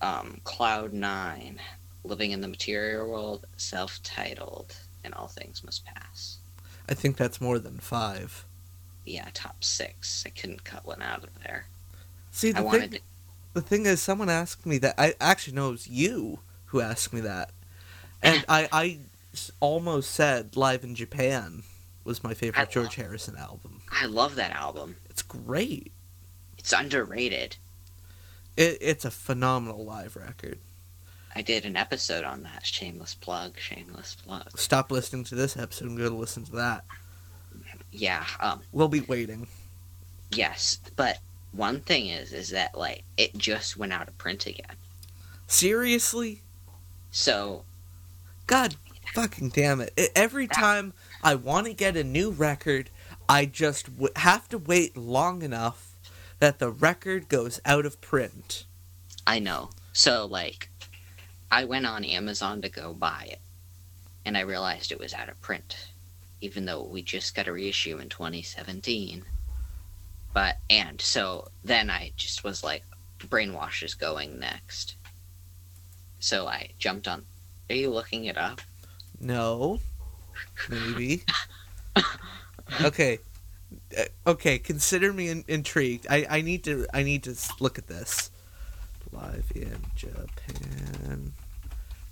um 0.00 0.40
cloud 0.44 0.92
nine 0.92 1.58
living 2.04 2.32
in 2.32 2.40
the 2.40 2.48
material 2.48 3.08
world 3.08 3.46
self-titled 3.56 4.76
and 5.04 5.14
all 5.14 5.28
things 5.28 5.62
must 5.64 5.84
pass 5.84 6.38
I 6.88 6.94
think 6.94 7.16
that's 7.16 7.40
more 7.40 7.58
than 7.58 7.78
five. 7.78 8.44
yeah 9.04 9.28
top 9.34 9.62
six 9.64 10.24
i 10.26 10.30
couldn't 10.30 10.64
cut 10.64 10.84
one 10.86 11.02
out 11.02 11.22
of 11.24 11.30
there 11.44 11.66
See, 12.34 12.50
the 12.52 12.62
wanted 12.62 12.90
thing, 12.92 13.00
to 13.00 13.00
the 13.54 13.60
thing 13.60 13.84
is, 13.84 14.00
someone 14.00 14.30
asked 14.30 14.64
me 14.64 14.78
that. 14.78 14.94
I 14.96 15.12
actually 15.20 15.52
know 15.54 15.68
it 15.68 15.72
was 15.72 15.86
you 15.86 16.38
who 16.66 16.80
asked 16.80 17.12
me 17.12 17.20
that, 17.20 17.50
and 18.22 18.42
i 18.48 18.66
i 18.72 18.98
almost 19.60 20.10
said 20.12 20.56
"Live 20.56 20.82
in 20.84 20.94
Japan" 20.94 21.62
was 22.04 22.24
my 22.24 22.32
favorite 22.32 22.62
I 22.62 22.64
George 22.64 22.86
love- 22.86 22.94
Harrison 22.94 23.36
album. 23.36 23.82
i 23.90 24.06
love 24.06 24.36
that 24.36 24.52
album 24.52 24.96
It's 25.12 25.20
great. 25.22 25.92
it's 26.58 26.72
underrated 26.72 27.56
It, 28.56 28.78
it's 28.80 29.04
a 29.04 29.10
phenomenal 29.10 29.84
live 29.84 30.16
record. 30.16 30.58
i 31.36 31.42
did 31.42 31.66
an 31.66 31.76
episode 31.76 32.24
on 32.24 32.42
that 32.44 32.64
shameless 32.64 33.14
plug 33.14 33.58
shameless 33.58 34.16
plug 34.24 34.58
Stop 34.58 34.90
listening 34.90 35.24
to 35.24 35.34
this 35.34 35.54
episode 35.54 35.88
and 35.90 35.98
go 35.98 36.08
to 36.08 36.14
listen 36.14 36.44
to 36.44 36.52
that. 36.52 36.84
yeah 37.90 38.24
um 38.40 38.62
We'll 38.72 38.88
be 38.88 39.02
waiting. 39.02 39.48
yes 40.30 40.78
but 40.96 41.18
one 41.52 41.80
thing 41.80 42.06
is 42.06 42.32
is 42.32 42.48
that 42.48 42.74
like 42.78 43.04
it 43.18 43.36
just 43.36 43.76
went 43.76 43.92
out 43.92 44.08
of 44.08 44.16
print 44.16 44.46
again 44.46 44.76
Seriously? 45.46 46.40
so 47.10 47.64
God 48.46 48.76
fucking 49.14 49.50
damn 49.50 49.82
it. 49.82 49.92
Every 50.16 50.46
time 50.46 50.94
I 51.22 51.34
want 51.34 51.66
to 51.66 51.74
get 51.74 51.96
a 51.98 52.02
new 52.04 52.30
record, 52.30 52.88
I 53.32 53.46
just 53.46 53.86
w- 53.86 54.12
have 54.16 54.46
to 54.50 54.58
wait 54.58 54.94
long 54.94 55.40
enough 55.40 55.96
that 56.38 56.58
the 56.58 56.70
record 56.70 57.30
goes 57.30 57.60
out 57.64 57.86
of 57.86 57.98
print. 58.02 58.66
I 59.26 59.38
know. 59.38 59.70
So 59.94 60.26
like 60.26 60.68
I 61.50 61.64
went 61.64 61.86
on 61.86 62.04
Amazon 62.04 62.60
to 62.60 62.68
go 62.68 62.92
buy 62.92 63.28
it 63.30 63.40
and 64.26 64.36
I 64.36 64.40
realized 64.40 64.92
it 64.92 64.98
was 64.98 65.14
out 65.14 65.30
of 65.30 65.40
print 65.40 65.88
even 66.42 66.66
though 66.66 66.82
we 66.82 67.00
just 67.00 67.34
got 67.34 67.48
a 67.48 67.52
reissue 67.52 67.96
in 67.96 68.10
2017. 68.10 69.24
But 70.34 70.58
and 70.68 71.00
so 71.00 71.48
then 71.64 71.88
I 71.88 72.12
just 72.18 72.44
was 72.44 72.62
like 72.62 72.84
Brainwash 73.18 73.82
is 73.82 73.94
going 73.94 74.40
next. 74.40 74.96
So 76.18 76.46
I 76.46 76.68
jumped 76.78 77.08
on. 77.08 77.24
Are 77.70 77.76
you 77.76 77.88
looking 77.88 78.26
it 78.26 78.36
up? 78.36 78.60
No. 79.18 79.80
Maybe. 80.68 81.22
okay. 82.80 83.18
Uh, 83.96 84.04
Okay, 84.26 84.58
consider 84.58 85.12
me 85.12 85.28
in- 85.28 85.44
intrigued. 85.48 86.06
I, 86.08 86.26
I 86.28 86.40
need 86.42 86.62
to 86.64 86.86
I 86.94 87.02
need 87.02 87.24
to 87.24 87.34
look 87.58 87.78
at 87.78 87.88
this. 87.88 88.30
Live 89.12 89.50
in 89.54 89.78
Japan. 89.96 91.32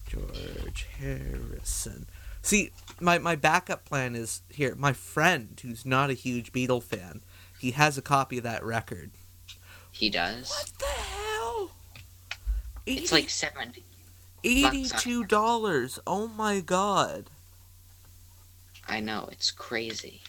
George 0.07 0.87
Harrison. 0.99 2.07
See, 2.43 2.73
my, 3.01 3.19
my 3.19 3.37
backup 3.37 3.85
plan 3.85 4.17
is 4.17 4.43
here. 4.49 4.75
My 4.75 4.93
friend, 4.93 5.59
who's 5.63 5.87
not 5.87 6.11
a 6.11 6.15
huge 6.15 6.53
Beatle 6.53 6.83
fan, 6.83 7.21
he 7.61 7.71
has 7.71 7.97
a 7.97 8.03
copy 8.03 8.39
of 8.39 8.45
that 8.45 8.65
record. 8.65 9.13
He 9.93 10.11
does. 10.11 10.51
What 10.51 10.73
the 10.79 10.87
hell? 10.87 11.71
It's 12.87 13.13
like 13.13 13.31
seven. 13.31 13.73
eighty-two 14.43 15.25
dollars. 15.25 16.01
Oh 16.07 16.27
my 16.27 16.61
god! 16.61 17.31
I 18.89 18.99
know 19.01 19.29
it's 19.31 19.51
crazy. 19.51 20.23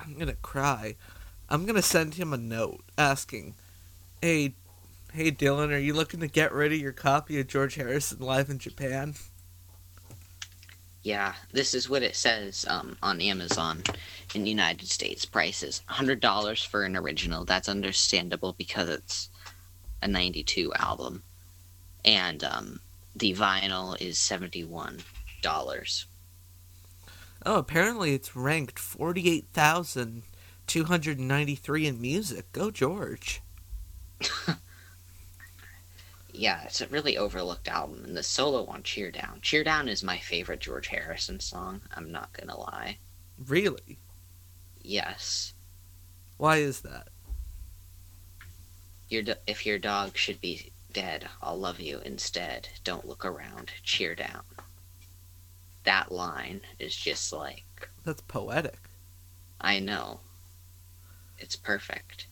I'm 0.00 0.14
gonna 0.18 0.34
cry. 0.34 0.96
I'm 1.48 1.66
gonna 1.66 1.82
send 1.82 2.14
him 2.14 2.32
a 2.32 2.36
note 2.36 2.84
asking, 2.96 3.54
"Hey, 4.22 4.54
hey 5.12 5.30
Dylan, 5.30 5.72
are 5.72 5.78
you 5.78 5.94
looking 5.94 6.20
to 6.20 6.28
get 6.28 6.52
rid 6.52 6.72
of 6.72 6.78
your 6.78 6.92
copy 6.92 7.40
of 7.40 7.48
George 7.48 7.74
Harrison 7.74 8.20
live 8.20 8.50
in 8.50 8.58
Japan?" 8.58 9.14
Yeah, 11.02 11.34
this 11.52 11.74
is 11.74 11.88
what 11.88 12.02
it 12.02 12.16
says 12.16 12.66
um, 12.68 12.98
on 13.02 13.20
Amazon 13.20 13.82
in 14.34 14.44
the 14.44 14.50
United 14.50 14.88
States. 14.88 15.24
Prices 15.24 15.82
hundred 15.86 16.20
dollars 16.20 16.62
for 16.62 16.82
an 16.84 16.96
original. 16.96 17.44
That's 17.44 17.68
understandable 17.68 18.52
because 18.52 18.88
it's 18.88 19.30
a 20.02 20.08
'92 20.08 20.72
album, 20.74 21.22
and 22.04 22.44
um, 22.44 22.80
the 23.16 23.34
vinyl 23.34 24.00
is 24.00 24.18
seventy 24.18 24.64
one 24.64 24.98
dollars. 25.40 26.06
Oh, 27.44 27.58
apparently 27.58 28.14
it's 28.14 28.36
ranked 28.36 28.78
forty-eight 28.78 29.48
thousand 29.52 30.22
two 30.66 30.84
hundred 30.84 31.18
ninety-three 31.18 31.86
in 31.86 32.00
music. 32.00 32.52
Go 32.52 32.70
George! 32.70 33.42
Yeah, 36.32 36.62
it's 36.62 36.80
a 36.80 36.86
really 36.88 37.18
overlooked 37.18 37.68
album, 37.68 38.02
and 38.04 38.16
the 38.16 38.22
solo 38.22 38.64
on 38.66 38.82
"Cheer 38.82 39.10
Down." 39.10 39.40
"Cheer 39.42 39.62
Down" 39.62 39.88
is 39.88 40.02
my 40.02 40.18
favorite 40.18 40.60
George 40.60 40.86
Harrison 40.86 41.38
song. 41.40 41.82
I'm 41.94 42.10
not 42.10 42.32
gonna 42.32 42.56
lie. 42.58 42.98
Really? 43.38 43.98
Yes, 44.82 45.52
Why 46.38 46.56
is 46.56 46.80
that? 46.80 47.08
your 49.10 49.22
do- 49.22 49.34
if 49.46 49.66
your 49.66 49.78
dog 49.78 50.16
should 50.16 50.40
be 50.40 50.72
dead, 50.92 51.28
I'll 51.42 51.58
love 51.58 51.78
you 51.80 51.98
instead. 52.00 52.68
Don't 52.84 53.06
look 53.06 53.24
around. 53.24 53.70
Cheer 53.82 54.14
down. 54.14 54.44
That 55.88 56.12
line 56.12 56.60
is 56.78 56.94
just 56.94 57.32
like 57.32 57.88
That's 58.04 58.20
poetic. 58.20 58.90
I 59.58 59.78
know. 59.78 60.20
It's 61.38 61.56
perfect. 61.56 62.26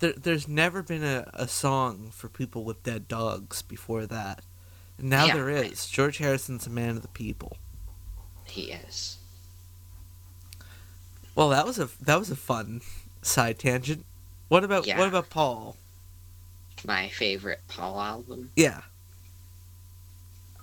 There, 0.00 0.12
there's 0.14 0.48
never 0.48 0.82
been 0.82 1.04
a, 1.04 1.30
a 1.32 1.46
song 1.46 2.10
for 2.12 2.28
people 2.28 2.64
with 2.64 2.82
dead 2.82 3.06
dogs 3.06 3.62
before 3.62 4.06
that. 4.06 4.42
And 4.98 5.08
now 5.08 5.26
Yeah, 5.26 5.34
there 5.34 5.50
is. 5.50 5.86
George 5.86 6.18
Harrison's 6.18 6.66
a 6.66 6.70
man 6.70 6.96
of 6.96 7.02
the 7.02 7.08
people. 7.08 7.58
He 8.44 8.72
is. 8.72 9.18
Well, 11.36 11.50
that 11.50 11.64
was 11.64 11.78
a 11.78 11.88
that 12.00 12.18
was 12.18 12.32
a 12.32 12.36
fun 12.36 12.80
side 13.22 13.60
tangent. 13.60 14.04
What 14.48 14.64
about 14.64 14.84
Yeah. 14.88 14.98
what 14.98 15.06
about 15.06 15.30
Paul? 15.30 15.76
My 16.84 17.08
favorite 17.08 17.60
Paul 17.68 18.00
album. 18.00 18.50
Yeah. 18.56 18.80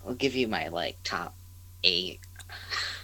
I'll 0.05 0.13
give 0.13 0.35
you 0.35 0.49
my 0.49 0.67
like 0.67 0.97
top 1.05 1.33
eight. 1.87 2.19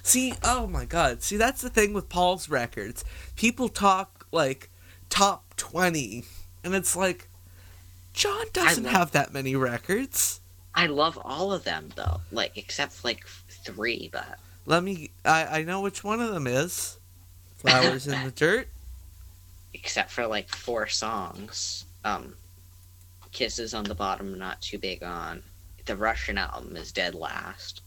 See, 0.04 0.34
oh 0.43 0.67
my 0.67 0.86
god. 0.86 1.24
See, 1.24 1.38
that's 1.38 1.62
the 1.62 1.69
thing 1.69 1.93
with 1.93 2.10
Paul's 2.10 2.50
records. 2.50 3.04
People 3.36 3.69
talk 3.69 4.28
like 4.32 4.69
top 5.10 5.56
20 5.58 6.24
and 6.63 6.76
it's 6.76 6.96
like 6.96 7.28
John 8.13 8.46
doesn't 8.54 8.84
love- 8.84 8.93
have 8.93 9.12
that 9.12 9.34
many 9.34 9.56
records. 9.56 10.39
I 10.76 10.88
love 10.88 11.19
all 11.24 11.54
of 11.54 11.63
them 11.63 11.89
though, 11.96 12.22
like 12.32 12.58
except 12.58 12.93
for, 12.93 13.08
like 13.08 13.26
three, 13.65 14.10
but 14.12 14.39
Let 14.65 14.84
me 14.84 15.12
I 15.24 15.60
I 15.60 15.63
know 15.63 15.82
which 15.82 16.04
one 16.04 16.19
of 16.19 16.34
them 16.34 16.48
is. 16.48 16.98
Flowers 17.58 18.08
in 18.08 18.24
the 18.26 18.32
Dirt. 18.36 18.67
except 19.74 20.12
for 20.12 20.26
like 20.28 20.50
four 20.50 20.88
songs. 20.88 21.86
Um, 22.04 22.34
Kisses 23.32 23.74
on 23.74 23.86
the 23.86 23.96
Bottom, 23.96 24.38
Not 24.38 24.62
Too 24.62 24.78
Big 24.78 25.02
On. 25.04 25.41
The 25.86 25.96
Russian 25.96 26.38
album 26.38 26.76
is 26.76 26.91
dead 26.91 27.15
last. 27.15 27.82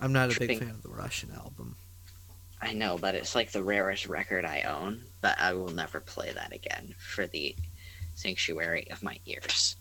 I'm 0.00 0.12
not 0.12 0.34
a 0.34 0.38
big 0.38 0.58
fan 0.58 0.70
of 0.70 0.82
the 0.82 0.88
Russian 0.88 1.30
album. 1.32 1.76
I 2.60 2.72
know, 2.72 2.98
but 2.98 3.14
it's 3.14 3.34
like 3.34 3.52
the 3.52 3.62
rarest 3.62 4.06
record 4.06 4.44
I 4.44 4.62
own, 4.62 5.02
but 5.20 5.38
I 5.38 5.52
will 5.52 5.68
never 5.68 6.00
play 6.00 6.32
that 6.32 6.52
again 6.52 6.94
for 6.98 7.26
the 7.26 7.54
sanctuary 8.14 8.88
of 8.90 9.02
my 9.02 9.18
ears. 9.26 9.76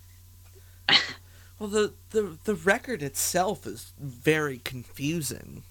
Well, 1.57 1.69
the 1.69 1.93
the 2.09 2.37
the 2.43 2.53
record 2.55 3.01
itself 3.01 3.65
is 3.65 3.93
very 3.97 4.57
confusing. 4.57 5.63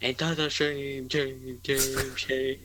It 0.00 0.16
does 0.18 0.38
a 0.38 0.48
shame, 0.48 1.08
shame, 1.08 1.58
shame, 1.64 2.14
shame. 2.14 2.58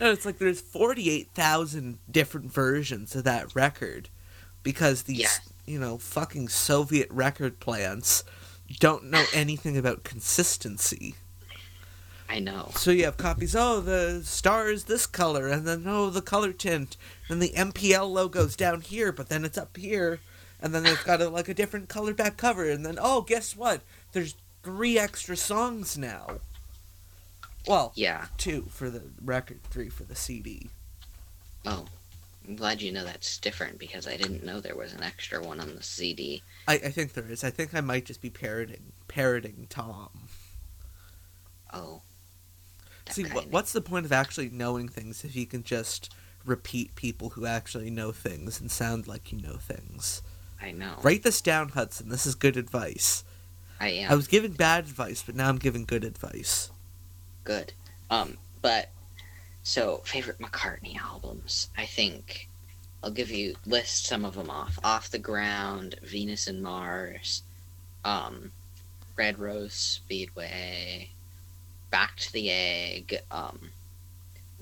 No, 0.00 0.10
it's 0.10 0.24
like 0.24 0.38
there's 0.38 0.62
48,000 0.62 1.98
different 2.10 2.50
versions 2.50 3.14
of 3.14 3.24
that 3.24 3.54
record 3.54 4.08
because 4.62 5.02
these, 5.02 5.18
Yeah. 5.20 5.28
you 5.66 5.78
know, 5.78 5.98
fucking 5.98 6.48
Soviet 6.48 7.10
record 7.10 7.60
plants 7.60 8.24
don't 8.78 9.04
know 9.04 9.24
anything 9.32 9.76
about 9.76 10.04
consistency. 10.04 11.14
I 12.28 12.38
know. 12.38 12.70
So 12.76 12.90
you 12.90 13.04
have 13.04 13.16
copies, 13.18 13.54
oh, 13.54 13.80
the 13.80 14.22
star 14.24 14.70
is 14.70 14.84
this 14.84 15.06
color, 15.06 15.48
and 15.48 15.66
then, 15.68 15.84
oh, 15.86 16.08
the 16.08 16.22
color 16.22 16.52
tint, 16.52 16.96
and 17.28 17.42
the 17.42 17.50
MPL 17.50 18.10
logo's 18.10 18.56
down 18.56 18.80
here, 18.80 19.12
but 19.12 19.28
then 19.28 19.44
it's 19.44 19.58
up 19.58 19.76
here, 19.76 20.20
and 20.60 20.74
then 20.74 20.86
it's 20.86 21.02
got 21.02 21.20
a, 21.20 21.28
like 21.28 21.48
a 21.48 21.54
different 21.54 21.88
color 21.90 22.14
back 22.14 22.36
cover, 22.38 22.70
and 22.70 22.86
then, 22.86 22.98
oh, 23.00 23.20
guess 23.20 23.54
what? 23.54 23.82
There's 24.12 24.34
three 24.62 24.98
extra 24.98 25.36
songs 25.36 25.98
now. 25.98 26.38
Well, 27.66 27.92
Yeah. 27.94 28.26
two 28.38 28.66
for 28.70 28.88
the 28.88 29.02
record, 29.22 29.62
three 29.64 29.90
for 29.90 30.04
the 30.04 30.16
CD. 30.16 30.70
Oh, 31.66 31.84
I'm 32.46 32.56
glad 32.56 32.82
you 32.82 32.90
know 32.90 33.04
that's 33.04 33.38
different 33.38 33.78
because 33.78 34.06
I 34.06 34.16
didn't 34.16 34.44
know 34.44 34.60
there 34.60 34.76
was 34.76 34.92
an 34.92 35.02
extra 35.02 35.40
one 35.42 35.60
on 35.60 35.74
the 35.76 35.82
CD. 35.82 36.42
I, 36.66 36.74
I 36.74 36.90
think 36.90 37.12
there 37.12 37.26
is. 37.26 37.44
I 37.44 37.50
think 37.50 37.74
I 37.74 37.80
might 37.80 38.04
just 38.04 38.20
be 38.20 38.30
parroting 38.30 38.92
parroting 39.08 39.66
Tom. 39.70 40.28
Oh. 41.72 42.02
See, 43.10 43.24
what, 43.24 43.48
what's 43.48 43.72
the 43.72 43.80
point 43.80 44.06
of 44.06 44.12
actually 44.12 44.48
knowing 44.50 44.88
things 44.88 45.24
if 45.24 45.34
you 45.34 45.46
can 45.46 45.62
just 45.64 46.14
repeat 46.44 46.94
people 46.94 47.30
who 47.30 47.46
actually 47.46 47.90
know 47.90 48.12
things 48.12 48.60
and 48.60 48.70
sound 48.70 49.06
like 49.06 49.32
you 49.32 49.40
know 49.40 49.56
things? 49.56 50.22
I 50.60 50.70
know. 50.70 50.94
Write 51.02 51.22
this 51.22 51.40
down, 51.40 51.70
Hudson. 51.70 52.08
This 52.08 52.26
is 52.26 52.34
good 52.34 52.56
advice. 52.56 53.24
I 53.80 53.88
am. 53.88 54.12
I 54.12 54.14
was 54.14 54.28
giving 54.28 54.52
bad 54.52 54.84
advice, 54.84 55.22
but 55.24 55.34
now 55.34 55.48
I'm 55.48 55.58
giving 55.58 55.84
good 55.84 56.04
advice. 56.04 56.70
good. 57.44 57.72
Um, 58.10 58.36
but 58.60 58.90
so 59.62 59.98
favorite 60.04 60.38
McCartney 60.38 60.96
albums. 60.98 61.70
I 61.76 61.86
think 61.86 62.48
I'll 63.02 63.10
give 63.10 63.30
you 63.30 63.54
list 63.66 64.06
some 64.06 64.24
of 64.24 64.34
them 64.34 64.50
off. 64.50 64.78
Off 64.84 65.10
the 65.10 65.18
Ground, 65.18 65.96
Venus 66.02 66.46
and 66.46 66.62
Mars, 66.62 67.42
um, 68.04 68.52
Red 69.16 69.38
Rose 69.38 69.74
Speedway, 69.74 71.10
Back 71.90 72.16
to 72.16 72.32
the 72.32 72.50
Egg, 72.50 73.20
um, 73.30 73.70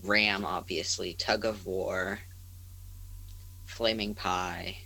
Ram, 0.02 0.44
obviously, 0.44 1.12
Tug 1.14 1.44
of 1.44 1.66
War, 1.66 2.20
Flaming 3.66 4.14
Pie, 4.14 4.78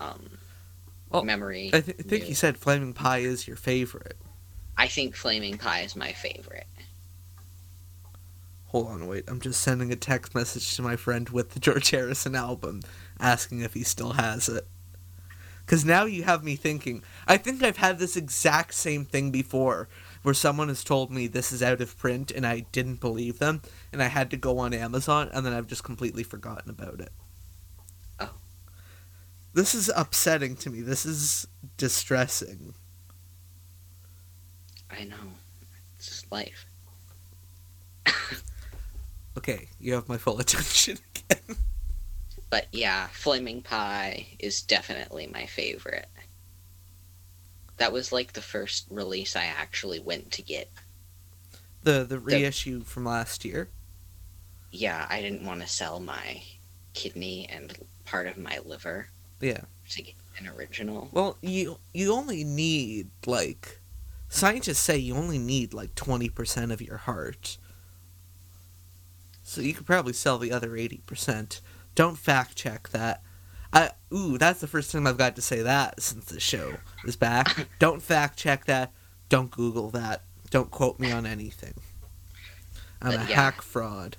um, 0.00 0.38
Well, 1.10 1.24
Memory. 1.24 1.70
I, 1.72 1.80
th- 1.80 1.96
I 1.98 2.02
think 2.02 2.22
New. 2.22 2.28
you 2.30 2.34
said 2.34 2.56
Flaming 2.56 2.92
Pie 2.94 3.18
is 3.18 3.46
your 3.46 3.56
favorite. 3.56 4.16
I 4.76 4.88
think 4.88 5.14
Flaming 5.14 5.58
Pie 5.58 5.80
is 5.80 5.94
my 5.94 6.12
favorite. 6.12 6.66
Hold 8.72 8.88
on, 8.88 9.06
wait. 9.06 9.24
I'm 9.28 9.38
just 9.38 9.60
sending 9.60 9.92
a 9.92 9.96
text 9.96 10.34
message 10.34 10.74
to 10.76 10.82
my 10.82 10.96
friend 10.96 11.28
with 11.28 11.50
the 11.50 11.60
George 11.60 11.90
Harrison 11.90 12.34
album, 12.34 12.80
asking 13.20 13.60
if 13.60 13.74
he 13.74 13.84
still 13.84 14.14
has 14.14 14.48
it. 14.48 14.66
Because 15.66 15.84
now 15.84 16.06
you 16.06 16.22
have 16.22 16.42
me 16.42 16.56
thinking. 16.56 17.04
I 17.28 17.36
think 17.36 17.62
I've 17.62 17.76
had 17.76 17.98
this 17.98 18.16
exact 18.16 18.72
same 18.72 19.04
thing 19.04 19.30
before, 19.30 19.90
where 20.22 20.32
someone 20.32 20.68
has 20.68 20.82
told 20.82 21.10
me 21.10 21.26
this 21.26 21.52
is 21.52 21.62
out 21.62 21.82
of 21.82 21.98
print, 21.98 22.30
and 22.30 22.46
I 22.46 22.60
didn't 22.72 23.00
believe 23.00 23.38
them, 23.38 23.60
and 23.92 24.02
I 24.02 24.06
had 24.06 24.30
to 24.30 24.38
go 24.38 24.56
on 24.58 24.72
Amazon, 24.72 25.28
and 25.34 25.44
then 25.44 25.52
I've 25.52 25.66
just 25.66 25.84
completely 25.84 26.22
forgotten 26.22 26.70
about 26.70 26.98
it. 26.98 27.12
Oh. 28.20 28.30
This 29.52 29.74
is 29.74 29.90
upsetting 29.94 30.56
to 30.56 30.70
me. 30.70 30.80
This 30.80 31.04
is 31.04 31.46
distressing. 31.76 32.72
I 34.90 35.04
know. 35.04 35.34
It's 35.96 36.08
just 36.08 36.32
life. 36.32 36.64
Okay, 39.36 39.68
you 39.80 39.94
have 39.94 40.08
my 40.08 40.18
full 40.18 40.38
attention 40.44 40.98
again. 41.14 41.56
but 42.50 42.66
yeah, 42.72 43.06
Flaming 43.08 43.62
Pie 43.62 44.26
is 44.38 44.62
definitely 44.62 45.26
my 45.26 45.46
favorite. 45.46 46.06
That 47.78 47.92
was 47.92 48.12
like 48.12 48.32
the 48.34 48.42
first 48.42 48.86
release 48.90 49.34
I 49.34 49.44
actually 49.44 49.98
went 50.00 50.30
to 50.32 50.42
get. 50.42 50.70
The 51.82 52.04
the 52.04 52.18
reissue 52.20 52.82
from 52.82 53.04
last 53.04 53.44
year. 53.44 53.68
Yeah, 54.70 55.06
I 55.10 55.20
didn't 55.20 55.44
want 55.44 55.60
to 55.62 55.66
sell 55.66 55.98
my 56.00 56.42
kidney 56.94 57.48
and 57.50 57.76
part 58.04 58.26
of 58.26 58.36
my 58.36 58.58
liver 58.64 59.08
Yeah. 59.40 59.62
to 59.90 60.02
get 60.02 60.14
an 60.38 60.48
original. 60.48 61.08
Well, 61.12 61.38
you 61.40 61.78
you 61.92 62.12
only 62.12 62.44
need 62.44 63.10
like 63.26 63.80
scientists 64.28 64.78
say 64.78 64.96
you 64.98 65.14
only 65.16 65.38
need 65.38 65.74
like 65.74 65.94
twenty 65.94 66.28
percent 66.28 66.70
of 66.70 66.80
your 66.80 66.98
heart. 66.98 67.56
So 69.52 69.60
you 69.60 69.74
could 69.74 69.86
probably 69.86 70.14
sell 70.14 70.38
the 70.38 70.50
other 70.50 70.76
eighty 70.76 71.02
percent. 71.06 71.60
Don't 71.94 72.16
fact 72.16 72.56
check 72.56 72.88
that. 72.88 73.22
I 73.72 73.90
ooh, 74.12 74.38
that's 74.38 74.60
the 74.60 74.66
first 74.66 74.90
time 74.90 75.06
I've 75.06 75.18
got 75.18 75.36
to 75.36 75.42
say 75.42 75.60
that 75.62 76.00
since 76.02 76.24
the 76.26 76.40
show 76.40 76.74
is 77.04 77.16
back. 77.16 77.68
Don't 77.78 78.02
fact 78.02 78.38
check 78.38 78.64
that. 78.64 78.92
Don't 79.28 79.50
Google 79.50 79.90
that. 79.90 80.22
Don't 80.50 80.70
quote 80.70 80.98
me 80.98 81.12
on 81.12 81.26
anything. 81.26 81.74
I'm 83.02 83.12
But 83.12 83.26
a 83.26 83.30
yeah. 83.30 83.34
hack 83.36 83.62
fraud. 83.62 84.16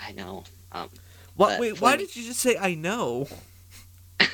I 0.00 0.12
know. 0.12 0.44
Um, 0.72 0.90
What? 1.34 1.58
Wait, 1.60 1.80
why 1.80 1.92
for- 1.92 1.98
did 1.98 2.14
you 2.14 2.24
just 2.24 2.40
say 2.40 2.56
I 2.56 2.74
know? 2.74 3.26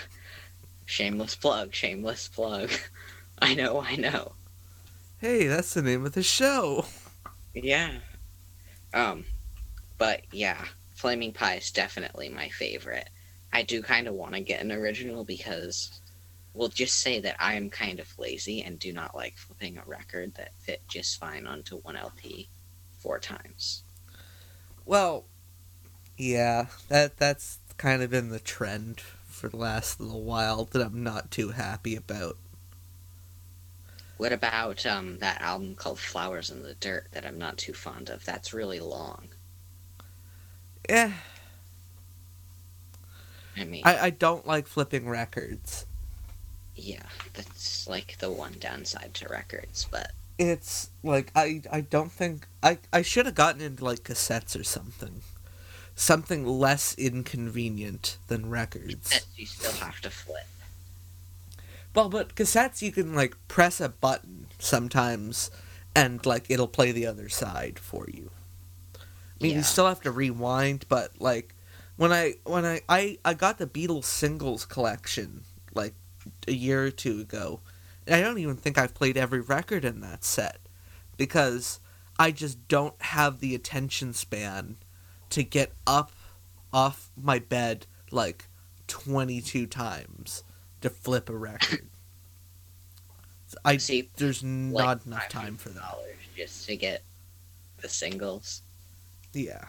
shameless 0.85 1.37
plug, 1.37 1.73
shameless 1.75 2.29
plug. 2.29 2.71
I 3.39 3.55
know, 3.55 3.81
I 3.81 3.97
know. 3.97 4.33
Hey, 5.19 5.47
that's 5.47 5.75
the 5.75 5.83
name 5.83 6.05
of 6.05 6.13
the 6.13 6.23
show. 6.23 6.85
Yeah. 7.55 7.93
Um, 8.95 9.25
but 10.03 10.23
yeah, 10.33 10.65
Flaming 10.95 11.33
Pie 11.33 11.59
is 11.59 11.71
definitely 11.71 12.29
my 12.29 12.49
favorite. 12.49 13.09
I 13.53 13.63
do 13.63 13.83
kind 13.83 14.09
of 14.09 14.15
want 14.15 14.35
to 14.35 14.41
get 14.41 14.61
an 14.61 14.73
original 14.73 15.23
because 15.23 16.01
we'll 16.55 16.71
just 16.71 16.99
say 16.99 17.21
that 17.21 17.37
I 17.39 17.55
am 17.55 17.71
kind 17.71 18.01
of 18.01 18.19
lazy 18.19 18.63
and 18.63 18.81
do 18.81 18.93
not 18.93 19.15
like 19.15 19.37
flipping 19.37 19.79
a 19.79 19.85
record 19.87 20.35
that 20.35 20.55
fit 20.59 20.83
just 20.89 21.21
fine 21.21 21.47
onto 21.47 21.77
one 21.77 21.95
LP 21.95 22.49
four 22.99 23.21
times. 23.21 23.85
Well, 24.85 25.25
yeah, 26.17 26.67
that 26.89 27.19
that's 27.19 27.61
kind 27.77 28.03
of 28.03 28.11
been 28.11 28.31
the 28.31 28.41
trend 28.41 29.03
for 29.29 29.51
the 29.51 29.57
last 29.57 30.01
little 30.01 30.25
while 30.25 30.65
that 30.65 30.83
I'm 30.85 31.05
not 31.05 31.31
too 31.31 31.51
happy 31.51 31.95
about. 31.95 32.39
What 34.17 34.33
about 34.33 34.85
um 34.85 35.19
that 35.21 35.41
album 35.41 35.77
called 35.77 36.01
Flowers 36.01 36.51
in 36.51 36.65
the 36.65 36.75
Dirt 36.75 37.07
that 37.13 37.25
I'm 37.25 37.39
not 37.39 37.57
too 37.57 37.73
fond 37.73 38.11
of? 38.11 38.25
That's 38.25 38.53
really 38.53 38.81
long. 38.81 39.29
Eh, 40.89 41.13
I 43.57 43.65
mean, 43.65 43.83
I, 43.85 43.99
I 44.07 44.11
don't 44.11 44.47
like 44.47 44.67
flipping 44.67 45.09
records. 45.09 45.87
yeah, 46.75 47.03
that's 47.35 47.87
like 47.87 48.19
the 48.19 48.31
one 48.31 48.55
downside 48.59 49.15
to 49.15 49.29
records, 49.29 49.87
but 49.91 50.13
It's 50.39 50.91
like 51.03 51.31
I 51.35 51.63
I 51.71 51.83
don't 51.83 52.11
think 52.11 52.47
I 52.63 52.79
I 52.93 53.03
should 53.03 53.27
have 53.27 53.35
gotten 53.35 53.61
into 53.61 53.85
like 53.85 54.01
cassettes 54.05 54.59
or 54.59 54.65
something. 54.65 55.21
Something 55.95 56.47
less 56.47 56.95
inconvenient 56.95 58.17
than 58.29 58.49
records. 58.49 59.11
that 59.11 59.27
you 59.37 59.45
still 59.47 59.73
have 59.73 60.01
to 60.01 60.11
flip. 60.11 60.47
Well, 61.95 62.09
but 62.09 62.35
cassettes 62.35 62.81
you 62.81 62.91
can 62.93 63.15
like 63.15 63.37
press 63.49 63.79
a 63.81 63.91
button 63.91 64.47
sometimes 64.59 65.51
and 65.95 66.25
like 66.25 66.47
it'll 66.51 66.67
play 66.69 66.91
the 66.93 67.07
other 67.07 67.29
side 67.29 67.79
for 67.79 68.07
you. 68.11 68.31
I 69.43 69.47
mean, 69.47 69.51
Yeah. 69.53 69.59
you 69.59 69.63
still 69.65 69.87
have 69.89 70.01
to 70.03 70.13
rewind, 70.13 70.87
but 70.89 71.21
like 71.21 71.55
when 71.97 72.13
I 72.13 72.35
when 72.45 72.65
I 72.65 72.81
I, 72.89 73.19
I 73.25 73.35
got 73.35 73.59
the 73.59 73.67
Beatles 73.67 74.05
singles 74.05 74.65
collection 74.65 75.43
like 75.75 75.95
a 76.47 76.53
year 76.53 76.85
or 76.85 76.91
two 76.91 77.21
ago, 77.21 77.61
and 78.07 78.15
I 78.15 78.21
don't 78.21 78.39
even 78.39 78.57
think 78.57 78.79
I've 78.79 78.95
played 78.95 79.17
every 79.17 79.41
record 79.41 79.85
in 79.85 80.01
that 80.03 80.23
set 80.25 80.59
because 81.17 81.81
I 82.19 82.31
just 82.31 82.69
don't 82.69 82.95
have 83.03 83.41
the 83.41 83.55
attention 83.55 84.13
span 84.13 84.77
to 85.31 85.43
get 85.43 85.73
up 85.87 86.13
off 86.73 87.11
my 87.21 87.39
bed 87.41 87.87
like 88.13 88.49
22 88.87 89.67
times 89.67 90.45
to 90.83 90.89
flip 90.91 91.29
a 91.29 91.37
record. 91.37 91.89
I 93.65 93.77
See, 93.77 94.09
there's 94.17 94.43
like 94.43 94.51
not 94.73 95.07
enough 95.07 95.29
time 95.29 95.57
for 95.57 95.69
that. 95.71 95.99
just 96.37 96.67
to 96.67 96.77
get 96.77 97.03
the 97.81 97.89
singles. 97.89 98.63
Yeah. 99.33 99.65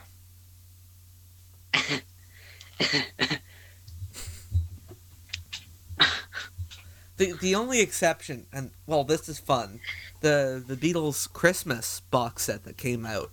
The 7.17 7.33
the 7.33 7.55
only 7.55 7.79
exception, 7.79 8.47
and 8.51 8.71
well, 8.87 9.03
this 9.03 9.29
is 9.29 9.39
fun, 9.39 9.79
the 10.21 10.63
the 10.65 10.75
Beatles 10.75 11.31
Christmas 11.31 11.99
box 12.11 12.43
set 12.43 12.63
that 12.63 12.75
came 12.75 13.05
out. 13.05 13.31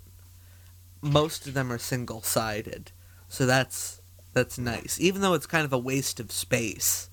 Most 1.01 1.47
of 1.47 1.55
them 1.55 1.73
are 1.73 1.79
single 1.79 2.21
sided, 2.21 2.93
so 3.27 3.47
that's 3.47 4.03
that's 4.35 4.59
nice. 4.59 4.99
Even 5.01 5.23
though 5.23 5.33
it's 5.33 5.47
kind 5.47 5.65
of 5.65 5.73
a 5.73 5.79
waste 5.79 6.21
of 6.21 6.31
space, 6.31 7.09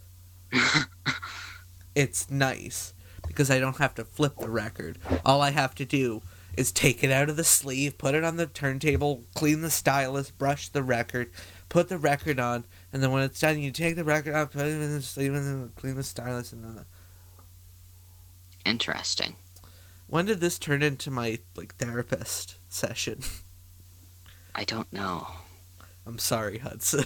it's 1.95 2.29
nice 2.29 2.93
because 3.25 3.49
I 3.49 3.59
don't 3.59 3.77
have 3.77 3.95
to 3.95 4.03
flip 4.03 4.37
the 4.37 4.49
record. 4.49 4.99
All 5.25 5.41
I 5.41 5.51
have 5.51 5.73
to 5.75 5.85
do 5.85 6.21
is 6.57 6.71
take 6.71 7.03
it 7.03 7.11
out 7.11 7.29
of 7.29 7.37
the 7.37 7.43
sleeve, 7.43 7.97
put 7.97 8.15
it 8.15 8.23
on 8.23 8.35
the 8.35 8.47
turntable, 8.47 9.23
clean 9.35 9.61
the 9.61 9.69
stylus, 9.69 10.31
brush 10.31 10.69
the 10.69 10.83
record, 10.83 11.31
put 11.69 11.87
the 11.87 11.97
record 11.97 12.39
on, 12.39 12.65
and 12.91 13.01
then 13.01 13.11
when 13.11 13.23
it's 13.23 13.39
done, 13.39 13.59
you 13.59 13.71
take 13.71 13.95
the 13.95 14.03
record 14.03 14.33
out, 14.33 14.51
put 14.51 14.65
it 14.65 14.69
in 14.69 14.93
the 14.93 15.01
sleeve, 15.01 15.33
and 15.33 15.45
then 15.45 15.71
clean 15.75 15.95
the 15.95 16.03
stylus. 16.03 16.51
And 16.51 16.63
then 16.63 16.85
Interesting. 18.65 19.35
when 20.07 20.25
did 20.25 20.41
this 20.41 20.57
turn 20.57 20.81
into 20.81 21.11
my 21.11 21.39
like 21.55 21.75
therapist 21.75 22.55
session? 22.67 23.19
I 24.55 24.63
don't 24.63 24.91
know. 24.91 25.27
I'm 26.05 26.17
sorry, 26.17 26.57
Hudson. 26.57 27.05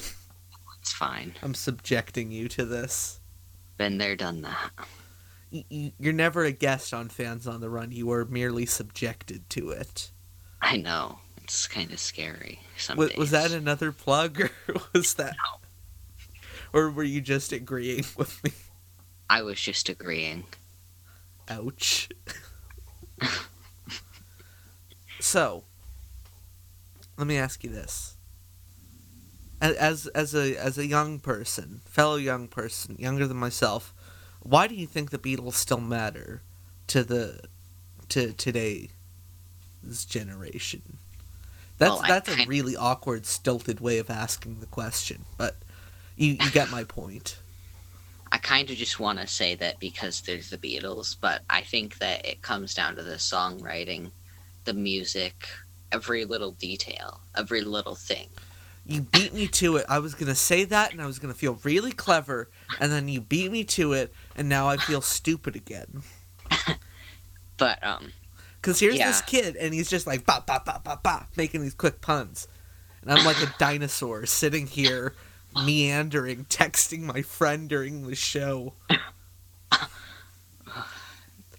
It's 0.80 0.94
fine. 0.94 1.36
I'm 1.44 1.54
subjecting 1.54 2.32
you 2.32 2.48
to 2.50 2.66
this. 2.66 3.20
Been 3.78 4.00
there, 4.00 4.16
done 4.16 4.42
that. 4.42 4.72
You're 5.52 6.14
never 6.14 6.46
a 6.46 6.52
guest 6.52 6.94
on 6.94 7.10
Fans 7.10 7.46
on 7.46 7.60
the 7.60 7.70
Run. 7.70 7.92
You 7.92 8.12
are 8.12 8.24
merely 8.26 8.66
subjected 8.66 9.50
to 9.52 9.70
it. 9.72 10.12
I 10.62 10.78
know. 10.78 11.20
It's 11.44 11.68
kind 11.68 11.92
of 11.92 12.00
scary. 12.00 12.62
Some 12.78 12.98
Was, 12.98 13.14
was 13.16 13.32
that 13.32 13.52
another 13.52 13.92
plug, 13.92 14.40
or 14.40 14.52
was 14.94 15.16
that, 15.16 15.36
or 16.72 16.90
were 16.90 17.04
you 17.04 17.20
just 17.20 17.52
agreeing 17.52 18.06
with 18.18 18.42
me? 18.44 18.52
I 19.30 19.42
was 19.42 19.60
just 19.60 19.90
agreeing. 19.90 20.46
Ouch. 21.50 22.10
so, 25.20 25.66
let 27.18 27.28
me 27.28 27.38
ask 27.38 27.64
you 27.66 27.70
this: 27.70 28.16
as 29.60 30.08
as 30.08 30.34
a 30.34 30.56
as 30.56 30.78
a 30.78 30.88
young 30.88 31.20
person, 31.20 31.82
fellow 31.86 32.16
young 32.16 32.48
person, 32.48 32.96
younger 32.98 33.28
than 33.28 33.38
myself, 33.38 33.94
why 34.44 34.68
do 34.68 34.76
you 34.76 34.88
think 34.88 35.10
the 35.12 35.18
Beatles 35.20 35.54
still 35.54 35.80
matter 35.80 36.42
to 36.88 37.04
the 37.04 37.42
to 38.10 38.34
today's 38.34 38.90
generation? 40.08 40.98
That's 41.78 41.92
Well, 41.92 42.04
that's 42.08 42.30
a 42.30 42.36
kind- 42.36 42.50
really 42.50 42.76
awkward, 42.76 43.26
stilted 43.26 43.80
way 43.80 43.98
of 43.98 44.10
asking 44.10 44.60
the 44.60 44.66
question, 44.68 45.26
but 45.38 45.56
you 46.16 46.34
you 46.40 46.52
get 46.52 46.70
my 46.70 46.84
point. 46.84 47.38
I 48.34 48.38
kind 48.38 48.70
of 48.70 48.78
just 48.78 48.98
want 49.00 49.20
to 49.20 49.28
say 49.28 49.56
that 49.56 49.80
because 49.80 50.22
there's 50.22 50.50
the 50.50 50.58
Beatles, 50.58 51.18
but 51.20 51.42
I 51.50 51.62
think 51.62 51.98
that 51.98 52.26
it 52.26 52.42
comes 52.42 52.74
down 52.74 52.96
to 52.96 53.04
the 53.04 53.16
songwriting, 53.16 54.12
the 54.64 54.74
music, 54.74 55.50
every 55.92 56.24
little 56.24 56.52
detail, 56.52 57.20
every 57.36 57.60
little 57.62 57.96
thing. 57.96 58.30
You 58.86 59.02
beat 59.02 59.34
me 59.34 59.48
to 59.48 59.76
it. 59.78 59.86
I 59.90 60.00
was 60.00 60.16
gonna 60.16 60.34
say 60.36 60.64
that, 60.66 60.92
and 60.94 61.02
I 61.02 61.08
was 61.08 61.20
gonna 61.20 61.34
feel 61.34 61.60
really 61.64 61.92
clever, 61.92 62.50
and 62.80 62.92
then 62.92 63.08
you 63.08 63.22
beat 63.22 63.52
me 63.52 63.64
to 63.66 63.94
it, 63.94 64.14
and 64.36 64.50
now 64.50 64.68
I 64.68 64.78
feel 64.78 65.02
stupid 65.02 65.56
again. 65.56 66.02
But 67.58 67.84
um, 67.86 68.12
Cause 68.64 68.80
here's 68.80 68.98
Yeah. 68.98 69.08
this 69.08 69.22
kid, 69.22 69.56
and 69.56 69.72
he's 69.74 69.90
just 69.90 70.08
like 70.08 70.26
ba 70.26 70.44
ba 70.48 70.62
ba 70.66 70.82
ba 70.84 71.00
ba, 71.04 71.28
making 71.36 71.62
these 71.62 71.76
quick 71.76 72.02
puns, 72.02 72.48
and 73.02 73.12
I'm 73.12 73.24
like 73.24 73.40
a 73.42 73.54
dinosaur 73.60 74.26
sitting 74.26 74.66
here, 74.66 75.14
meandering, 75.56 76.46
texting 76.46 77.02
my 77.02 77.22
friend 77.22 77.70
during 77.70 78.08
the 78.08 78.16
show. 78.16 78.74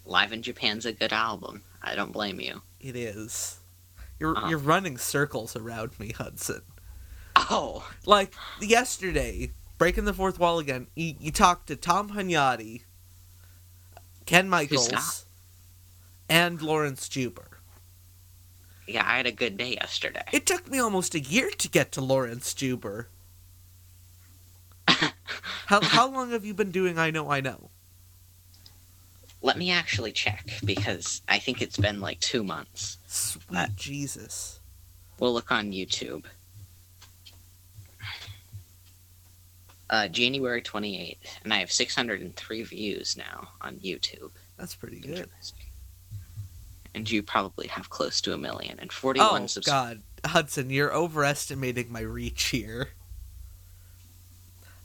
Live 0.04 0.32
in 0.32 0.42
Japan's 0.42 0.84
a 0.86 0.92
good 0.92 1.12
album. 1.12 1.62
I 1.82 1.94
don't 1.94 2.12
blame 2.12 2.40
you. 2.40 2.62
It 2.80 2.96
is. 2.96 3.58
You're 4.18 4.36
Uh-huh. 4.36 4.48
you're 4.48 4.58
running 4.58 4.98
circles 4.98 5.54
around 5.56 5.98
me, 6.00 6.12
Hudson. 6.12 6.62
Oh, 7.36 7.88
Like 8.06 8.34
yesterday, 8.60 9.50
breaking 9.82 10.04
the 10.04 10.14
fourth 10.14 10.38
wall 10.38 10.60
again. 10.60 10.86
You, 10.94 11.14
you 11.18 11.32
talked 11.32 11.66
to 11.66 11.74
Tom 11.74 12.10
Hunyadi, 12.10 12.82
Ken 14.26 14.48
Michaels, 14.48 15.24
and 16.28 16.62
Laurence 16.62 17.08
Juber. 17.08 17.58
yeah, 18.86 19.02
I 19.04 19.16
had 19.16 19.26
a 19.26 19.32
good 19.32 19.56
day 19.56 19.72
yesterday. 19.72 20.22
It 20.30 20.46
took 20.46 20.70
me 20.70 20.78
almost 20.78 21.16
a 21.16 21.20
year 21.20 21.50
to 21.50 21.68
get 21.68 21.90
to 21.92 22.00
Laurence 22.00 22.54
Juber. 22.54 23.08
How 24.86 25.80
how 25.80 26.08
long 26.08 26.30
have 26.30 26.44
you 26.44 26.54
been 26.54 26.70
doing 26.70 26.96
I 26.96 27.10
know 27.10 27.28
I 27.28 27.40
know? 27.40 27.70
Let 29.40 29.58
me 29.58 29.72
actually 29.72 30.12
check 30.12 30.46
because 30.64 31.22
I 31.28 31.40
think 31.40 31.60
it's 31.60 31.76
been 31.76 32.00
like 32.00 32.20
two 32.20 32.44
months. 32.44 32.98
Sweet 33.08 33.58
Uh, 33.58 33.66
Jesus. 33.74 34.60
We'll 35.18 35.32
look 35.32 35.50
on 35.50 35.72
YouTube. 35.72 36.26
Uh, 39.92 40.08
January 40.08 40.62
28th, 40.62 41.18
and 41.44 41.52
I 41.52 41.58
have 41.58 41.70
603 41.70 42.62
views 42.62 43.14
now 43.14 43.48
on 43.60 43.76
YouTube. 43.76 44.30
That's 44.56 44.74
pretty 44.74 44.98
good. 45.00 45.28
And 46.94 47.10
you 47.10 47.22
probably 47.22 47.66
have 47.66 47.90
close 47.90 48.22
to 48.22 48.32
a 48.32 48.38
million 48.38 48.78
and 48.80 48.90
41 48.90 49.42
Oh 49.42 49.46
subs- 49.46 49.66
God, 49.66 50.00
Hudson, 50.24 50.70
you're 50.70 50.94
overestimating 50.94 51.92
my 51.92 52.00
reach 52.00 52.44
here. 52.44 52.88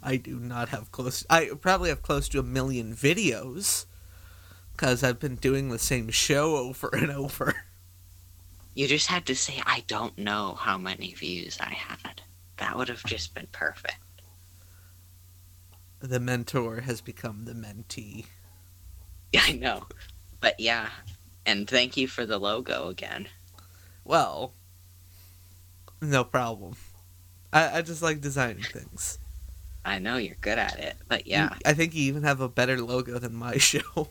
I 0.03 0.17
do 0.17 0.39
not 0.39 0.69
have 0.69 0.91
close. 0.91 1.25
I 1.29 1.51
probably 1.61 1.87
have 1.87 2.01
close 2.01 2.27
to 2.29 2.39
a 2.39 2.43
million 2.43 2.93
videos 2.93 3.85
because 4.73 5.03
I've 5.05 5.21
been 5.21 5.35
doing 5.35 5.69
the 5.69 5.79
same 5.79 6.09
show 6.09 6.57
over 6.57 6.89
and 6.93 7.11
over. 7.11 7.55
You 8.75 8.87
just 8.87 9.07
had 9.07 9.25
to 9.25 9.35
say, 9.35 9.59
I 9.65 9.83
don't 9.87 10.15
know 10.19 10.53
how 10.53 10.77
many 10.77 11.11
views 11.15 11.57
I 11.59 11.73
had. 11.73 12.21
That 12.57 12.77
would 12.77 12.89
have 12.89 13.03
just 13.05 13.33
been 13.33 13.47
perfect. 13.51 13.95
The 15.99 16.19
mentor 16.19 16.81
has 16.81 17.01
become 17.01 17.45
the 17.45 17.53
mentee. 17.53 18.25
Yeah, 19.33 19.41
I 19.47 19.53
know. 19.53 19.85
But 20.39 20.59
yeah, 20.59 20.89
and 21.45 21.67
thank 21.67 21.97
you 21.97 22.07
for 22.07 22.25
the 22.25 22.37
logo 22.37 22.87
again. 22.89 23.27
Well, 24.03 24.53
no 26.01 26.23
problem. 26.23 26.75
I, 27.51 27.79
I 27.79 27.81
just 27.81 28.01
like 28.01 28.21
designing 28.21 28.63
things. 28.63 29.17
I 29.83 29.99
know 29.99 30.17
you're 30.17 30.35
good 30.41 30.57
at 30.59 30.77
it, 30.79 30.95
but 31.07 31.25
yeah. 31.27 31.49
You- 31.53 31.59
I 31.65 31.73
think 31.73 31.95
you 31.95 32.03
even 32.03 32.23
have 32.23 32.41
a 32.41 32.49
better 32.49 32.79
logo 32.81 33.17
than 33.19 33.33
my 33.33 33.57
show. 33.57 34.09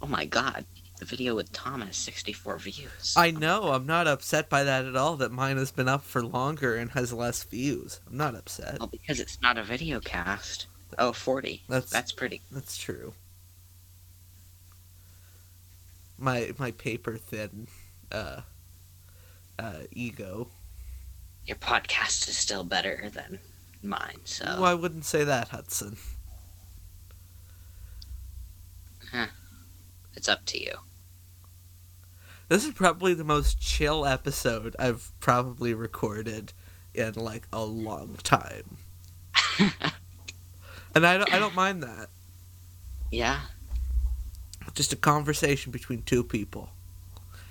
Oh 0.00 0.06
my 0.08 0.24
god, 0.24 0.64
the 1.02 1.06
video 1.16 1.34
with 1.34 1.50
Thomas, 1.50 1.96
64 1.96 2.58
views. 2.58 3.14
I 3.16 3.32
know. 3.32 3.72
I'm 3.72 3.86
not 3.86 4.06
upset 4.06 4.48
by 4.48 4.62
that 4.62 4.84
at 4.86 4.94
all. 4.94 5.16
That 5.16 5.32
mine 5.32 5.56
has 5.56 5.72
been 5.72 5.88
up 5.88 6.04
for 6.04 6.22
longer 6.22 6.76
and 6.76 6.92
has 6.92 7.12
less 7.12 7.42
views. 7.42 7.98
I'm 8.08 8.16
not 8.16 8.36
upset. 8.36 8.78
Well, 8.78 8.86
because 8.86 9.18
it's 9.18 9.42
not 9.42 9.58
a 9.58 9.64
video 9.64 9.98
cast. 9.98 10.68
Oh, 10.98 11.12
40. 11.12 11.64
That's 11.68 11.90
That's 11.90 12.12
pretty. 12.12 12.40
that's 12.52 12.76
true. 12.76 13.14
My 16.18 16.52
my 16.56 16.70
paper 16.70 17.16
thin, 17.16 17.66
uh, 18.12 18.42
uh, 19.58 19.78
ego. 19.90 20.46
Your 21.46 21.56
podcast 21.56 22.28
is 22.28 22.36
still 22.36 22.62
better 22.62 23.10
than 23.12 23.40
mine, 23.82 24.20
so. 24.24 24.44
Well, 24.44 24.66
I 24.66 24.74
wouldn't 24.74 25.04
say 25.04 25.24
that, 25.24 25.48
Hudson. 25.48 25.96
It's 30.14 30.28
up 30.28 30.44
to 30.46 30.62
you. 30.62 30.76
This 32.52 32.66
is 32.66 32.74
probably 32.74 33.14
the 33.14 33.24
most 33.24 33.58
chill 33.62 34.04
episode 34.04 34.76
I've 34.78 35.10
probably 35.20 35.72
recorded 35.72 36.52
in 36.92 37.14
like 37.14 37.48
a 37.50 37.64
long 37.64 38.18
time, 38.22 38.76
and 40.94 41.06
I 41.06 41.16
don't 41.16 41.32
I 41.32 41.38
don't 41.38 41.54
mind 41.54 41.82
that. 41.82 42.10
Yeah, 43.10 43.40
Just 44.74 44.92
a 44.92 44.96
conversation 44.96 45.72
between 45.72 46.02
two 46.02 46.22
people. 46.22 46.68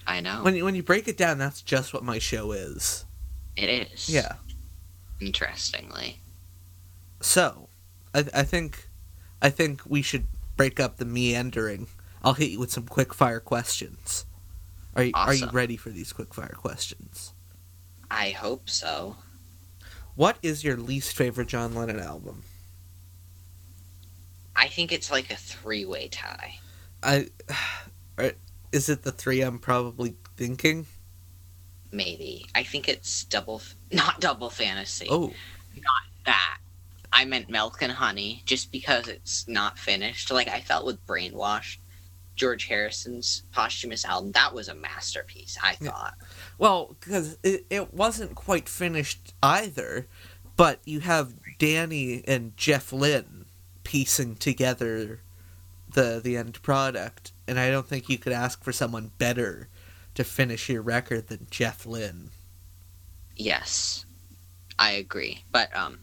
I 0.06 0.20
know. 0.20 0.44
When 0.44 0.56
you, 0.56 0.66
when 0.66 0.76
you 0.76 0.84
break 0.84 1.08
it 1.08 1.18
down, 1.18 1.40
that's 1.40 1.64
just 1.64 1.96
what 1.96 2.04
my 2.04 2.20
show 2.20 2.52
is. 2.52 3.06
it 3.56 3.70
is. 3.72 4.08
Yeah. 4.08 4.34
Interestingly. 5.20 6.20
So, 7.22 7.70
I, 8.14 8.20
I 8.36 8.44
think, 8.44 8.88
I 9.42 9.50
think 9.50 9.82
we 9.84 10.04
should 10.04 10.28
break 10.58 10.80
up 10.80 10.98
the 10.98 11.06
meandering. 11.06 11.88
I'll 12.24 12.36
hit 12.36 12.52
you 12.52 12.60
with 12.60 12.72
some 12.72 12.86
quick 12.86 13.16
fire 13.16 13.40
questions. 13.40 14.26
Are 14.96 15.04
you, 15.04 15.12
are 15.16 15.34
you 15.34 15.48
ready 15.52 15.78
for 15.78 15.90
these 15.90 16.12
quick 16.12 16.34
fire 16.34 16.56
questions? 16.58 17.34
I 18.10 18.32
hope 18.32 18.70
so. 18.70 19.16
What 20.16 20.38
is 20.42 20.64
your 20.64 20.76
least 20.78 21.16
favorite 21.16 21.48
John 21.48 21.74
Lennon 21.74 22.00
album? 22.00 22.44
I 24.56 24.68
think 24.68 24.92
it's 24.92 25.10
like 25.10 25.32
a 25.32 25.36
three 25.36 25.86
way 25.86 26.10
tie. 26.10 26.60
I, 27.02 27.30
are- 28.18 28.34
is 28.72 28.90
it 28.90 29.04
the 29.04 29.12
three 29.12 29.42
I'm 29.42 29.60
probably 29.60 30.16
thinking? 30.38 30.86
Maybe. 31.92 32.46
I 32.56 32.64
think 32.64 32.88
it's 32.88 33.24
double. 33.26 33.62
Not 33.92 34.20
double 34.20 34.50
fantasy. 34.50 35.08
Oh, 35.10 35.34
not 35.76 36.04
that. 36.26 36.58
I 37.14 37.26
meant 37.26 37.50
Milk 37.50 37.82
and 37.82 37.92
Honey, 37.92 38.42
just 38.46 38.72
because 38.72 39.08
it's 39.10 39.48
not 39.48 39.78
finished. 39.78 40.32
Like 40.32 40.48
I 40.48 40.62
felt 40.62 40.86
with 40.86 41.06
Brainwash, 41.06 41.78
George 42.36 42.66
Harrison's 42.68 43.44
posthumous 43.52 44.06
album. 44.06 44.32
That 44.32 44.54
was 44.54 44.68
a 44.68 44.76
masterpiece. 44.76 45.58
I 45.62 45.78
Yeah. 45.80 45.92
thought. 45.92 46.18
well, 46.58 46.96
because 47.00 47.38
it, 47.44 47.66
it 47.70 47.94
wasn't 47.94 48.36
quite 48.36 48.68
finished 48.70 49.34
either, 49.44 50.08
but 50.56 50.80
you 50.86 51.02
have 51.02 51.34
Dhani 51.60 52.24
and 52.28 52.56
Jeff 52.58 52.92
Lynne 52.94 53.46
piecing 53.84 54.36
together 54.36 55.22
the 55.94 56.22
the 56.24 56.38
end 56.38 56.62
product, 56.62 57.34
and 57.48 57.60
I 57.60 57.70
don't 57.70 57.88
think 57.88 58.08
you 58.10 58.18
could 58.18 58.32
ask 58.34 58.64
for 58.64 58.72
someone 58.72 59.12
better 59.18 59.68
to 60.16 60.24
finish 60.24 60.70
your 60.70 60.82
record 60.82 61.28
than 61.28 61.48
Jeff 61.52 61.86
Lynne. 61.86 62.32
Yes, 63.36 64.06
I 64.80 64.92
agree. 64.92 65.44
But 65.52 65.76
um, 65.76 66.00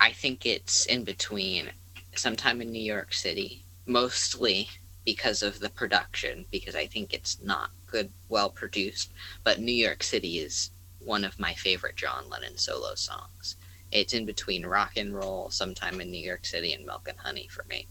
I 0.00 0.12
think 0.12 0.46
it's 0.46 0.86
in 0.86 1.04
between. 1.04 1.70
Sometime 2.14 2.62
in 2.62 2.72
New 2.72 2.82
York 2.82 3.12
City, 3.12 3.62
mostly 3.86 4.68
because 5.04 5.42
of 5.42 5.60
the 5.60 5.70
production, 5.70 6.44
because 6.50 6.74
I 6.74 6.86
think 6.86 7.14
it's 7.14 7.40
not 7.42 7.70
good, 7.86 8.10
well 8.28 8.50
produced. 8.50 9.12
But 9.44 9.60
New 9.60 9.72
York 9.72 10.02
City 10.02 10.38
is 10.38 10.70
one 10.98 11.24
of 11.24 11.38
my 11.38 11.54
favorite 11.54 11.96
John 11.96 12.28
Lennon 12.28 12.58
solo 12.58 12.94
songs. 12.94 13.56
It's 13.92 14.14
in 14.14 14.26
between 14.26 14.66
rock 14.66 14.96
and 14.96 15.14
roll, 15.14 15.50
sometime 15.50 16.00
in 16.00 16.10
New 16.10 16.24
York 16.24 16.44
City, 16.44 16.72
and 16.72 16.84
Milk 16.84 17.08
and 17.08 17.18
Honey 17.18 17.48
for 17.48 17.64
me. 17.68 17.86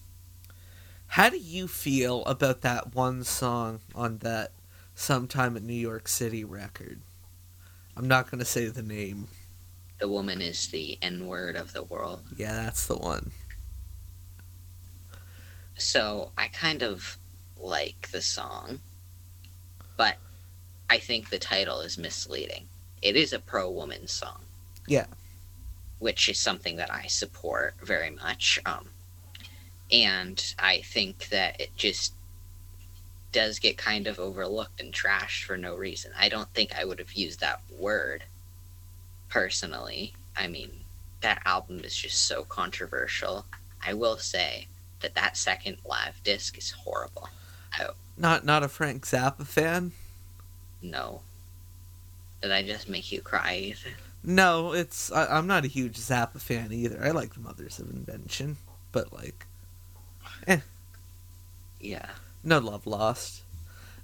How 1.08 1.30
do 1.30 1.38
you 1.38 1.68
feel 1.68 2.24
about 2.26 2.62
that 2.62 2.94
one 2.94 3.24
song 3.24 3.80
on 3.96 4.18
that 4.20 4.52
Sometime 4.98 5.58
in 5.58 5.68
New 5.68 5.74
York 5.74 6.08
City 6.08 6.46
record? 6.46 7.02
I'm 7.98 8.08
not 8.08 8.32
going 8.32 8.40
to 8.40 8.46
say 8.46 8.68
the 8.68 8.82
name. 8.82 9.28
The 10.00 10.08
woman 10.08 10.42
is 10.42 10.68
the 10.68 10.98
N 11.02 11.28
word 11.28 11.58
of 11.58 11.74
the 11.74 11.84
world. 11.84 12.22
Yeah, 12.38 12.54
that's 12.54 12.88
the 12.88 12.96
one. 12.96 13.32
So 15.78 16.32
I 16.38 16.48
kind 16.48 16.82
of 16.82 17.18
like 17.58 18.10
the 18.12 18.22
song, 18.22 18.80
but 19.98 20.18
I 20.90 20.98
think 20.98 21.30
the 21.30 21.40
title 21.40 21.82
is 21.82 21.98
misleading. 21.98 22.68
It 23.02 23.16
is 23.16 23.34
a 23.34 23.40
pro 23.40 23.70
woman 23.70 24.08
song. 24.08 24.42
Yeah. 24.88 25.06
Which 26.00 26.30
is 26.30 26.40
something 26.40 26.78
that 26.78 26.94
I 26.94 27.08
support 27.08 27.76
very 27.84 28.12
much. 28.12 28.60
Um, 28.66 28.90
and 29.92 30.54
I 30.58 30.82
think 30.82 31.30
that 31.30 31.60
it 31.60 31.76
just 31.76 32.14
does 33.32 33.60
get 33.60 33.78
kind 33.78 34.08
of 34.08 34.20
overlooked 34.20 34.80
and 34.80 34.94
trashed 34.94 35.44
for 35.44 35.58
no 35.58 35.76
reason. 35.76 36.12
I 36.18 36.30
don't 36.30 36.52
think 36.54 36.74
I 36.74 36.86
would 36.86 37.00
have 37.00 37.14
used 37.14 37.42
that 37.42 37.62
word 37.78 38.24
personally. 39.28 40.14
I 40.38 40.48
mean, 40.48 40.72
that 41.22 41.42
album 41.46 41.82
is 41.84 41.96
just 41.96 42.28
so 42.28 42.44
controversial. 42.44 43.46
I 43.86 43.94
will 43.94 44.18
say 44.18 44.68
that 45.02 45.16
that 45.16 45.38
second 45.38 45.78
live 45.86 46.22
disc 46.24 46.58
is 46.58 46.72
horrible. 46.72 47.30
Not 48.18 48.46
not 48.46 48.64
a 48.64 48.68
Frank 48.68 49.06
Zappa 49.06 49.46
fan. 49.46 49.92
No. 50.82 51.22
Did 52.42 52.52
I 52.52 52.64
just 52.64 52.88
make 52.88 53.12
you 53.12 53.22
cry, 53.22 53.58
Ethan? 53.58 53.94
No, 54.24 54.74
it's 54.74 55.12
I, 55.12 55.26
I'm 55.38 55.48
not 55.48 55.66
a 55.66 55.68
huge 55.68 55.98
Zappa 55.98 56.40
fan 56.40 56.72
either. 56.72 57.04
I 57.04 57.12
like 57.12 57.34
the 57.34 57.42
Mothers 57.42 57.80
of 57.80 57.90
Invention, 57.90 58.58
but 58.92 59.12
like 59.12 59.46
eh. 60.48 60.60
Yeah. 61.80 62.10
no 62.44 62.60
love 62.60 62.88
lost. 62.88 63.42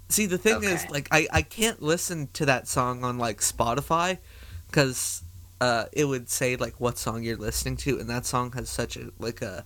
See, 0.08 0.26
the 0.26 0.36
thing 0.38 0.62
is, 0.62 0.88
like, 0.90 1.08
I 1.10 1.26
I 1.32 1.42
can't 1.42 1.80
listen 1.82 2.28
to 2.34 2.44
that 2.46 2.68
song 2.68 3.02
on 3.02 3.16
like 3.16 3.40
Spotify 3.40 4.18
because 4.66 5.22
uh, 5.60 5.86
it 5.92 6.04
would 6.04 6.28
say 6.28 6.56
like 6.56 6.74
what 6.78 6.98
song 6.98 7.22
you're 7.22 7.36
listening 7.38 7.78
to, 7.78 7.98
and 7.98 8.10
that 8.10 8.26
song 8.26 8.52
has 8.52 8.68
such 8.68 8.96
a 8.96 9.10
like 9.18 9.40
a 9.40 9.64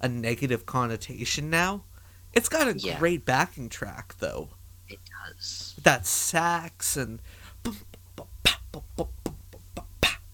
a 0.00 0.08
negative 0.08 0.66
connotation 0.66 1.50
now. 1.50 1.84
It's 2.32 2.48
got 2.48 2.68
a 2.68 2.78
Yeah. 2.78 2.98
great 2.98 3.24
backing 3.24 3.68
track 3.68 4.14
though. 4.18 4.50
It 4.88 4.98
does. 5.26 5.74
that 5.84 6.04
sax 6.06 6.96
and 6.96 7.20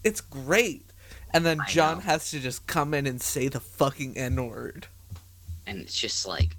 it's 0.05 0.21
great. 0.21 0.85
And 1.33 1.45
then 1.45 1.61
I 1.61 1.67
John 1.67 1.97
know. 1.97 2.01
has 2.03 2.31
to 2.31 2.41
just 2.41 2.67
come 2.67 2.95
in 2.95 3.07
and 3.07 3.21
say 3.21 3.49
the 3.49 3.61
fucking 3.61 4.17
N 4.17 4.47
word. 4.49 4.87
And 5.67 5.81
it's 5.81 5.99
just 5.99 6.27
like, 6.27 6.57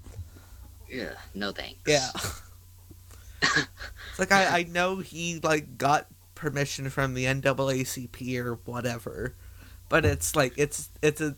yeah, 0.89 1.13
no 1.33 1.51
thanks. 1.51 1.79
Yeah. 1.87 2.09
it's 3.41 4.19
like 4.19 4.31
I, 4.31 4.59
I 4.59 4.63
know 4.63 4.97
he 4.97 5.39
like 5.41 5.77
got 5.77 6.07
permission 6.35 6.89
from 6.89 7.13
the 7.13 7.25
NAACP 7.25 8.37
or 8.39 8.55
whatever, 8.65 9.33
but 9.89 10.05
it's 10.05 10.35
like 10.35 10.53
it's 10.57 10.89
it's 11.01 11.21
a 11.21 11.35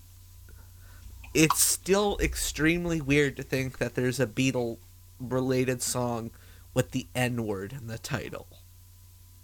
it's 1.34 1.62
still 1.62 2.18
extremely 2.22 3.02
weird 3.02 3.38
to 3.38 3.44
think 3.44 3.78
that 3.78 3.96
there's 3.96 4.20
a 4.20 4.28
Beatle 4.28 4.78
related 5.20 5.82
song 5.82 6.32
with 6.74 6.92
the 6.92 7.08
N 7.14 7.46
word 7.46 7.74
in 7.74 7.88
the 7.88 7.98
title. 7.98 8.48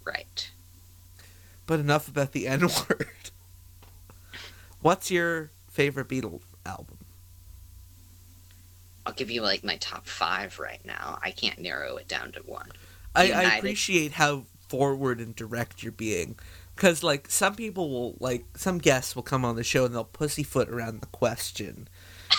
Right. 0.04 0.50
But 1.66 1.80
enough 1.80 2.08
about 2.08 2.32
the 2.32 2.46
N 2.46 2.60
word. 2.88 3.30
What's 4.80 5.10
your 5.10 5.50
favorite 5.68 6.08
Beatle 6.08 6.40
album? 6.64 6.98
I'll 9.04 9.12
give 9.12 9.30
you 9.30 9.40
like 9.40 9.62
my 9.62 9.76
top 9.76 10.06
five 10.06 10.58
right 10.58 10.84
now. 10.84 11.18
I 11.22 11.30
can't 11.30 11.60
narrow 11.60 11.96
it 11.96 12.08
down 12.08 12.32
to 12.32 12.40
one. 12.40 12.70
I, 13.14 13.30
I 13.30 13.42
appreciate 13.56 14.12
how 14.12 14.44
forward 14.68 15.20
and 15.20 15.34
direct 15.34 15.82
you're 15.82 15.92
being. 15.92 16.36
Because, 16.76 17.02
like, 17.02 17.30
some 17.30 17.54
people 17.54 17.88
will, 17.88 18.16
like, 18.20 18.44
some 18.54 18.76
guests 18.76 19.16
will 19.16 19.22
come 19.22 19.46
on 19.46 19.56
the 19.56 19.64
show 19.64 19.86
and 19.86 19.94
they'll 19.94 20.04
pussyfoot 20.04 20.68
around 20.68 21.00
the 21.00 21.06
question. 21.06 21.88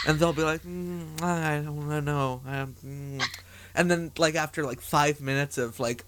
And 0.07 0.19
they'll 0.19 0.31
be 0.31 0.43
like, 0.43 0.61
mm, 0.61 1.19
I 1.23 1.63
don't 1.63 2.05
know. 2.05 2.41
Mm. 2.45 3.23
And 3.73 3.89
then, 3.89 4.11
like, 4.15 4.35
after, 4.35 4.63
like, 4.63 4.79
five 4.79 5.19
minutes 5.21 5.57
of, 5.57 5.79
like, 5.79 6.05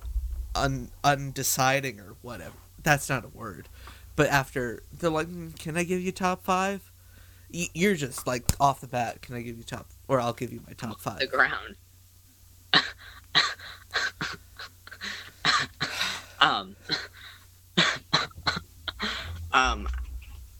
un- 0.53 0.91
undeciding 1.03 1.99
or 1.99 2.17
whatever. 2.21 2.53
That's 2.83 3.09
not 3.09 3.25
a 3.25 3.29
word. 3.29 3.67
But 4.15 4.29
after, 4.29 4.83
they're 4.93 5.09
like, 5.09 5.27
mm, 5.27 5.57
can 5.57 5.75
I 5.75 5.83
give 5.83 5.99
you 5.99 6.11
top 6.11 6.43
five? 6.43 6.91
Y- 7.51 7.69
You're 7.73 7.95
just, 7.95 8.27
like, 8.27 8.43
off 8.59 8.79
the 8.79 8.87
bat, 8.87 9.23
can 9.23 9.33
I 9.35 9.41
give 9.41 9.57
you 9.57 9.63
top, 9.63 9.87
or 10.07 10.21
I'll 10.21 10.33
give 10.33 10.53
you 10.53 10.61
my 10.67 10.73
top 10.73 11.01
five. 11.01 11.17
The 11.19 11.25
ground. 11.25 11.75
um. 16.39 16.75
Um. 19.59 19.87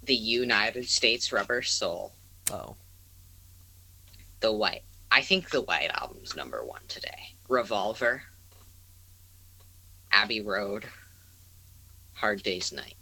The 0.03 0.15
United 0.15 0.89
States 0.89 1.31
Rubber 1.31 1.61
Soul. 1.61 2.13
Oh. 2.51 2.75
The 4.39 4.51
White. 4.51 4.83
I 5.11 5.21
think 5.21 5.49
the 5.49 5.61
White 5.61 5.91
Album's 5.93 6.35
number 6.35 6.65
one 6.65 6.81
today. 6.87 7.33
Revolver. 7.47 8.23
Abbey 10.11 10.41
Road. 10.41 10.85
Hard 12.13 12.41
Day's 12.41 12.71
Night. 12.71 12.95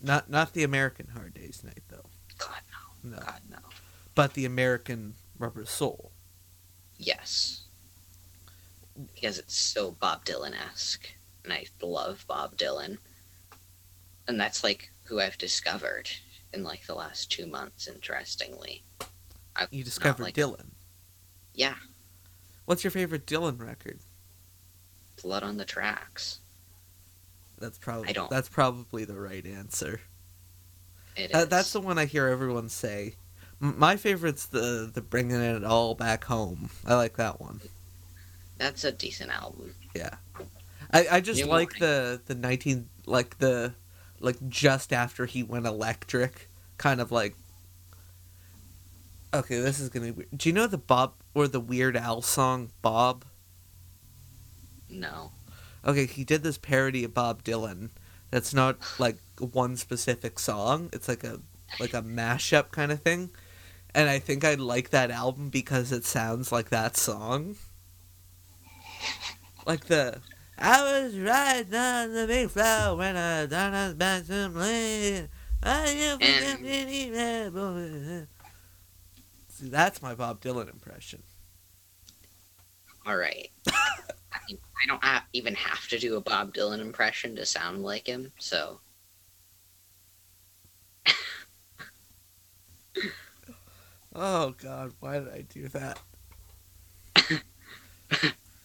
Not, 0.00 0.30
not 0.30 0.52
the 0.52 0.62
American 0.62 1.08
Hard 1.08 1.34
Day's 1.34 1.64
Night, 1.64 1.82
though. 1.88 2.06
God 2.38 2.60
no. 3.02 3.10
No. 3.10 3.16
God 3.18 3.40
no. 3.50 3.58
But 4.14 4.34
the 4.34 4.44
American 4.44 5.14
Rubber 5.38 5.64
Soul. 5.64 6.12
Yes. 6.98 7.62
Because 9.14 9.38
it's 9.38 9.56
so 9.56 9.90
Bob 9.90 10.24
Dylan 10.24 10.54
esque. 10.70 11.08
And 11.42 11.52
I 11.52 11.66
love 11.82 12.24
Bob 12.28 12.56
Dylan. 12.56 12.98
And 14.28 14.40
that's 14.40 14.62
like 14.62 14.91
who 15.12 15.20
I've 15.20 15.36
discovered 15.36 16.08
in 16.54 16.64
like 16.64 16.86
the 16.86 16.94
last 16.94 17.30
two 17.30 17.44
months, 17.46 17.86
interestingly. 17.86 18.82
I, 19.54 19.66
You 19.70 19.84
discovered 19.84 20.22
like- 20.22 20.34
Dylan. 20.34 20.70
yeah, 21.54 21.74
What's 22.64 22.82
your 22.82 22.92
favorite 22.92 23.26
Dylan 23.26 23.60
record? 23.60 23.98
Blood 25.22 25.42
on 25.42 25.58
the 25.58 25.66
Tracks. 25.66 26.38
That's 27.58 27.76
probably 27.76 28.08
I 28.08 28.12
don't- 28.12 28.30
that's 28.30 28.48
probably 28.48 29.04
the 29.04 29.20
right 29.20 29.44
answer. 29.44 30.00
It 31.14 31.24
is. 31.26 31.32
That, 31.32 31.50
that's 31.50 31.72
the 31.74 31.80
one 31.82 31.98
I 31.98 32.06
hear 32.06 32.28
everyone 32.28 32.70
say. 32.70 33.16
My 33.60 33.96
favorite's 33.96 34.46
the 34.46 34.90
the 34.92 35.02
bringing 35.02 35.42
it 35.42 35.62
all 35.62 35.94
back 35.94 36.24
home. 36.24 36.70
I 36.86 36.94
like 36.94 37.18
that 37.18 37.38
one. 37.38 37.60
That's 38.56 38.82
a 38.84 38.92
decent 38.92 39.30
album. 39.30 39.74
Yeah, 39.94 40.14
I, 40.90 41.06
I 41.12 41.20
just 41.20 41.40
New 41.44 41.50
like 41.50 41.78
Morning. 41.78 41.80
the 41.80 42.22
the 42.26 42.34
nineteen 42.34 42.88
like 43.04 43.36
the 43.38 43.74
like 44.22 44.48
just 44.48 44.92
after 44.92 45.26
he 45.26 45.42
went 45.42 45.66
electric, 45.66 46.48
kind 46.78 47.00
of 47.00 47.12
like. 47.12 47.34
Okay, 49.34 49.60
this 49.60 49.80
is 49.80 49.88
gonna 49.88 50.06
be. 50.06 50.10
Weird. 50.12 50.28
Do 50.36 50.48
you 50.48 50.52
know 50.52 50.66
the 50.66 50.78
Bob 50.78 51.14
or 51.34 51.48
the 51.48 51.60
Weird 51.60 51.96
Al 51.96 52.22
song 52.22 52.70
Bob? 52.82 53.24
No. 54.88 55.32
Okay, 55.84 56.06
he 56.06 56.24
did 56.24 56.42
this 56.42 56.58
parody 56.58 57.04
of 57.04 57.14
Bob 57.14 57.42
Dylan. 57.42 57.90
That's 58.30 58.54
not 58.54 58.78
like 58.98 59.18
one 59.38 59.76
specific 59.76 60.38
song. 60.38 60.90
It's 60.92 61.08
like 61.08 61.24
a 61.24 61.40
like 61.80 61.94
a 61.94 62.02
mashup 62.02 62.70
kind 62.70 62.92
of 62.92 63.02
thing. 63.02 63.30
And 63.94 64.08
I 64.08 64.18
think 64.18 64.44
I 64.44 64.54
like 64.54 64.90
that 64.90 65.10
album 65.10 65.50
because 65.50 65.92
it 65.92 66.04
sounds 66.04 66.50
like 66.50 66.70
that 66.70 66.96
song. 66.96 67.56
Like 69.66 69.84
the 69.84 70.18
I 70.58 71.02
was 71.02 71.18
riding 71.18 71.74
on 71.74 72.12
the 72.12 72.26
big 72.26 72.50
flower 72.50 72.96
when 72.96 73.16
I 73.16 73.46
done 73.46 73.74
us 73.74 73.94
back 73.94 74.26
to 74.26 74.48
land. 74.48 75.28
I 75.62 75.94
never 75.94 76.22
And- 76.22 77.54
rebel. 77.54 78.26
See, 79.48 79.68
that's 79.68 80.02
my 80.02 80.14
Bob 80.14 80.40
Dylan 80.40 80.70
impression. 80.70 81.22
All 83.06 83.16
right. 83.16 83.50
I, 83.68 84.38
mean, 84.48 84.58
I 84.82 84.86
don't 84.88 85.02
ha- 85.02 85.26
even 85.32 85.54
have 85.54 85.86
to 85.88 85.98
do 85.98 86.16
a 86.16 86.20
Bob 86.20 86.54
Dylan 86.54 86.80
impression 86.80 87.34
to 87.36 87.46
sound 87.46 87.82
like 87.82 88.06
him, 88.06 88.32
so 88.38 88.80
Oh 94.14 94.54
God, 94.62 94.92
why 95.00 95.18
did 95.18 95.28
I 95.28 95.40
do 95.42 95.68
that? 95.68 95.98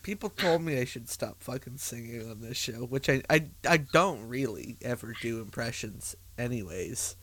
People 0.07 0.29
told 0.29 0.61
me 0.61 0.79
I 0.79 0.85
should 0.85 1.09
stop 1.09 1.43
fucking 1.43 1.79
singing 1.79 2.31
on 2.31 2.39
this 2.39 2.55
show, 2.55 2.85
which 2.85 3.09
I, 3.09 3.21
I 3.29 3.47
I 3.67 3.75
don't 3.75 4.25
really 4.29 4.77
ever 4.81 5.13
do 5.21 5.41
impressions 5.41 6.15
anyways. 6.37 7.17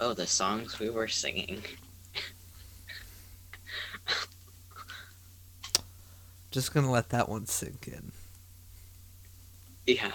oh, 0.00 0.14
the 0.14 0.26
songs 0.26 0.78
we 0.78 0.88
were 0.88 1.06
singing. 1.06 1.60
Just 6.50 6.72
gonna 6.72 6.90
let 6.90 7.10
that 7.10 7.28
one 7.28 7.44
sink 7.44 7.88
in. 7.88 8.10
Yeah, 9.86 10.12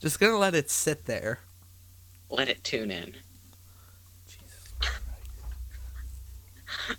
Just 0.00 0.18
gonna 0.18 0.38
let 0.38 0.56
it 0.56 0.68
sit 0.68 1.04
there. 1.04 1.38
let 2.28 2.48
it 2.48 2.64
tune 2.64 2.90
in. 2.90 3.14
Jesus. 4.26 4.72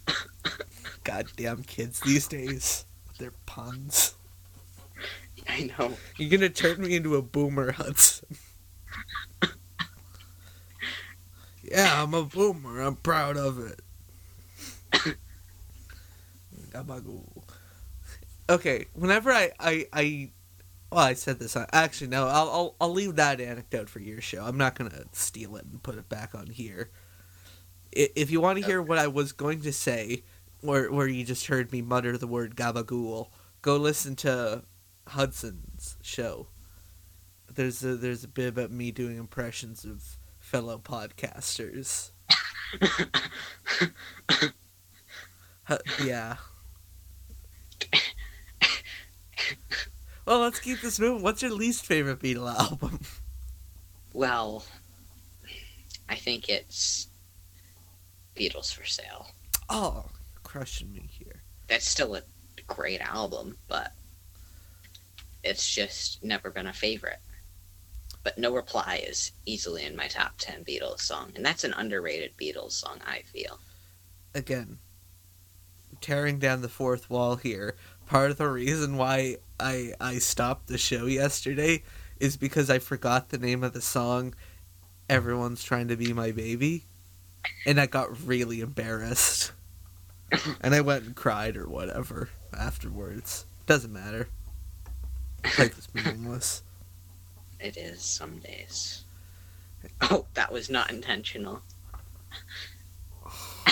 Goddamn 1.03 1.63
kids 1.63 1.99
these 1.99 2.29
days. 2.29 2.85
They're 3.19 3.33
puns. 3.45 4.13
I 5.57 5.71
know. 5.77 5.93
You're 6.17 6.29
gonna 6.29 6.49
turn 6.49 6.81
me 6.81 6.95
into 6.95 7.15
a 7.15 7.21
boomer, 7.21 7.71
Hudson. 7.71 8.37
yeah, 11.63 12.01
I'm 12.01 12.13
a 12.13 12.23
boomer. 12.23 12.81
I'm 12.81 12.95
proud 12.95 13.37
of 13.37 13.59
it. 13.59 13.79
Gabagool. 16.71 17.43
okay, 18.49 18.85
whenever 18.93 19.31
I, 19.31 19.51
I, 19.59 19.87
I, 19.93 20.29
well, 20.91 21.01
I 21.01 21.13
said 21.13 21.39
this. 21.39 21.55
on- 21.55 21.65
Actually, 21.73 22.07
no. 22.07 22.27
I'll, 22.27 22.49
I'll, 22.49 22.75
I'll 22.81 22.91
leave 22.93 23.15
that 23.15 23.41
anecdote 23.41 23.89
for 23.89 23.99
your 23.99 24.21
show. 24.21 24.43
I'm 24.45 24.57
not 24.57 24.75
gonna 24.75 25.05
steal 25.11 25.55
it 25.55 25.65
and 25.65 25.81
put 25.81 25.95
it 25.97 26.07
back 26.09 26.35
on 26.35 26.47
here. 26.47 26.89
If 27.91 28.29
you 28.29 28.41
want 28.41 28.59
to 28.59 28.65
hear 28.65 28.81
what 28.81 28.97
I 28.99 29.07
was 29.07 29.31
going 29.31 29.61
to 29.61 29.73
say, 29.73 30.23
where 30.61 30.91
where 30.91 31.07
you 31.07 31.23
just 31.23 31.47
heard 31.47 31.71
me 31.71 31.81
mutter 31.81 32.17
the 32.17 32.27
word 32.27 32.55
gabagool, 32.55 33.29
go 33.61 33.77
listen 33.77 34.15
to 34.17 34.63
Hudson's 35.07 35.97
show. 36.01 36.47
There's 37.53 37.83
a 37.83 37.95
there's 37.95 38.23
a 38.23 38.27
bit 38.27 38.49
about 38.49 38.71
me 38.71 38.91
doing 38.91 39.17
impressions 39.17 39.83
of 39.85 40.03
fellow 40.39 40.77
podcasters. 40.77 42.11
Yeah. 46.03 46.37
well, 50.25 50.39
let's 50.39 50.59
keep 50.59 50.81
this 50.81 50.99
moving. 50.99 51.21
What's 51.21 51.41
your 51.41 51.51
least 51.51 51.85
favorite 51.85 52.19
Beatle 52.19 52.53
album? 52.53 52.99
Well, 54.13 54.63
I 56.09 56.15
think 56.15 56.49
it's 56.49 57.07
Beatles 58.35 58.73
for 58.73 58.85
Sale. 58.85 59.27
Oh, 59.69 60.05
crushing 60.43 60.93
me 60.93 61.07
here. 61.09 61.41
That's 61.67 61.87
still 61.87 62.15
a 62.15 62.21
great 62.67 63.01
album, 63.01 63.57
but 63.67 63.91
it's 65.43 65.69
just 65.69 66.23
never 66.23 66.49
been 66.49 66.67
a 66.67 66.73
favorite. 66.73 67.19
But 68.23 68.37
No 68.37 68.53
Reply 68.53 69.03
is 69.07 69.31
easily 69.45 69.85
in 69.85 69.95
my 69.95 70.07
top 70.07 70.33
10 70.37 70.65
Beatles 70.65 70.99
song, 71.01 71.31
and 71.35 71.45
that's 71.45 71.63
an 71.63 71.73
underrated 71.73 72.31
Beatles 72.37 72.71
song, 72.73 72.99
I 73.05 73.21
feel. 73.21 73.59
again 74.33 74.77
tearing 76.01 76.37
down 76.37 76.61
the 76.61 76.69
fourth 76.69 77.09
wall 77.09 77.37
here 77.37 77.75
part 78.05 78.29
of 78.31 78.37
the 78.37 78.47
reason 78.47 78.97
why 78.97 79.37
i 79.59 79.91
i 79.99 80.17
stopped 80.19 80.67
the 80.67 80.77
show 80.77 81.05
yesterday 81.07 81.81
is 82.19 82.37
because 82.37 82.69
i 82.69 82.77
forgot 82.77 83.29
the 83.29 83.37
name 83.37 83.63
of 83.63 83.73
the 83.73 83.81
song 83.81 84.33
everyone's 85.09 85.63
trying 85.63 85.87
to 85.87 85.95
be 85.95 86.13
my 86.13 86.31
baby 86.31 86.83
and 87.65 87.79
i 87.79 87.85
got 87.87 88.25
really 88.27 88.61
embarrassed 88.61 89.51
and 90.61 90.75
i 90.75 90.81
went 90.81 91.03
and 91.05 91.15
cried 91.15 91.57
or 91.57 91.67
whatever 91.67 92.29
afterwards 92.55 93.45
doesn't 93.65 93.93
matter 93.93 94.27
life 95.43 95.77
is 95.77 95.87
meaningless 95.93 96.63
It 97.59 97.75
is 97.75 98.01
some 98.01 98.37
days. 98.37 99.03
Oh, 100.01 100.27
that 100.35 100.51
was 100.51 100.69
not 100.69 100.91
intentional. 100.91 101.63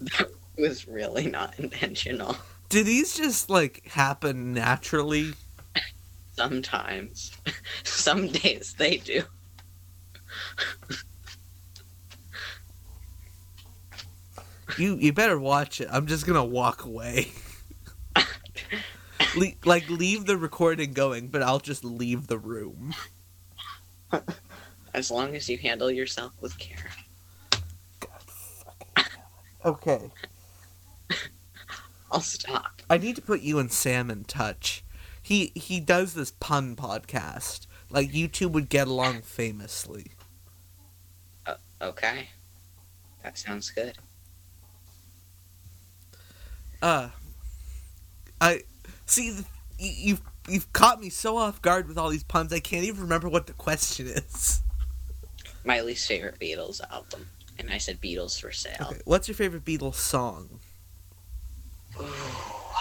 that 0.00 0.28
was 0.58 0.86
really 0.86 1.28
not 1.28 1.58
intentional. 1.58 2.36
Do 2.68 2.84
these 2.84 3.16
just 3.16 3.48
like 3.48 3.86
happen 3.86 4.52
naturally? 4.52 5.32
Sometimes. 6.32 7.32
Some 7.84 8.28
days 8.28 8.74
they 8.76 8.98
do. 8.98 9.22
You 14.78 14.96
you 14.96 15.12
better 15.12 15.38
watch 15.38 15.80
it. 15.80 15.88
I'm 15.90 16.06
just 16.06 16.26
gonna 16.26 16.44
walk 16.44 16.84
away. 16.84 17.32
Le- 19.36 19.52
like 19.64 19.88
leave 19.88 20.26
the 20.26 20.36
recording 20.36 20.92
going, 20.92 21.28
but 21.28 21.42
I'll 21.42 21.60
just 21.60 21.84
leave 21.84 22.26
the 22.26 22.38
room. 22.38 22.94
As 24.94 25.10
long 25.10 25.34
as 25.34 25.48
you 25.48 25.56
handle 25.58 25.90
yourself 25.90 26.32
with 26.40 26.58
care. 26.58 26.90
Okay. 29.64 30.10
I'll 32.10 32.20
stop. 32.20 32.82
I 32.90 32.98
need 32.98 33.16
to 33.16 33.22
put 33.22 33.40
you 33.40 33.58
and 33.58 33.72
Sam 33.72 34.10
in 34.10 34.24
touch. 34.24 34.84
He 35.22 35.52
he 35.54 35.80
does 35.80 36.14
this 36.14 36.32
pun 36.32 36.76
podcast. 36.76 37.66
Like 37.88 38.12
you 38.12 38.28
two 38.28 38.48
would 38.48 38.68
get 38.68 38.88
along 38.88 39.22
famously. 39.22 40.12
Okay. 41.80 42.28
That 43.22 43.38
sounds 43.38 43.70
good. 43.70 43.96
Uh 46.82 47.10
I 48.40 48.62
see 49.12 49.30
th- 49.30 49.44
you, 49.78 49.92
you've 49.96 50.22
you've 50.48 50.72
caught 50.72 51.00
me 51.00 51.10
so 51.10 51.36
off 51.36 51.62
guard 51.62 51.88
with 51.88 51.98
all 51.98 52.08
these 52.08 52.24
puns. 52.24 52.52
I 52.52 52.60
can't 52.60 52.84
even 52.84 53.02
remember 53.02 53.28
what 53.28 53.46
the 53.46 53.52
question 53.52 54.06
is. 54.06 54.62
My 55.64 55.80
least 55.80 56.08
favorite 56.08 56.38
Beatles 56.40 56.80
album. 56.90 57.28
And 57.58 57.70
I 57.70 57.78
said 57.78 58.00
Beatles 58.00 58.40
for 58.40 58.50
sale. 58.50 58.74
Okay, 58.80 59.00
what's 59.04 59.28
your 59.28 59.34
favorite 59.34 59.64
Beatles 59.64 59.94
song? 59.94 60.48
Ooh, 62.00 62.04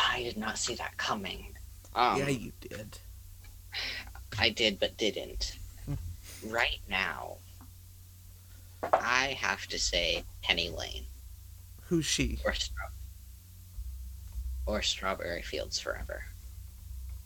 I 0.10 0.24
did 0.24 0.38
not 0.38 0.58
see 0.58 0.74
that 0.76 0.98
coming. 0.98 1.58
Um, 1.94 2.18
yeah, 2.18 2.30
you 2.30 2.54
did. 2.62 2.98
I 4.40 4.50
did, 4.50 4.80
but 4.80 4.98
didn't. 4.98 5.58
right 6.48 6.80
now, 6.90 7.38
I 8.94 9.38
have 9.40 9.68
to 9.68 9.78
say 9.78 10.24
Penny 10.42 10.70
Lane 10.70 11.04
Who's 11.88 12.06
she? 12.06 12.40
or 12.46 12.54
or 14.66 14.82
Strawberry 14.82 15.41
Fields 15.41 15.80
Forever, 15.80 16.24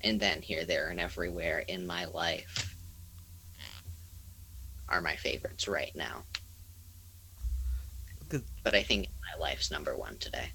and 0.02 0.20
then 0.20 0.42
Here, 0.42 0.66
There, 0.66 0.90
and 0.90 1.00
Everywhere 1.00 1.60
in 1.68 1.86
my 1.86 2.06
life 2.06 2.76
are 4.90 5.02
my 5.02 5.16
favorites 5.16 5.68
right 5.68 5.96
now. 5.96 6.24
Good. 8.30 8.44
But 8.64 8.76
I 8.76 8.84
think 8.84 9.08
my 9.34 9.42
life's 9.42 9.72
number 9.72 9.96
one 9.96 10.18
today. 10.18 10.50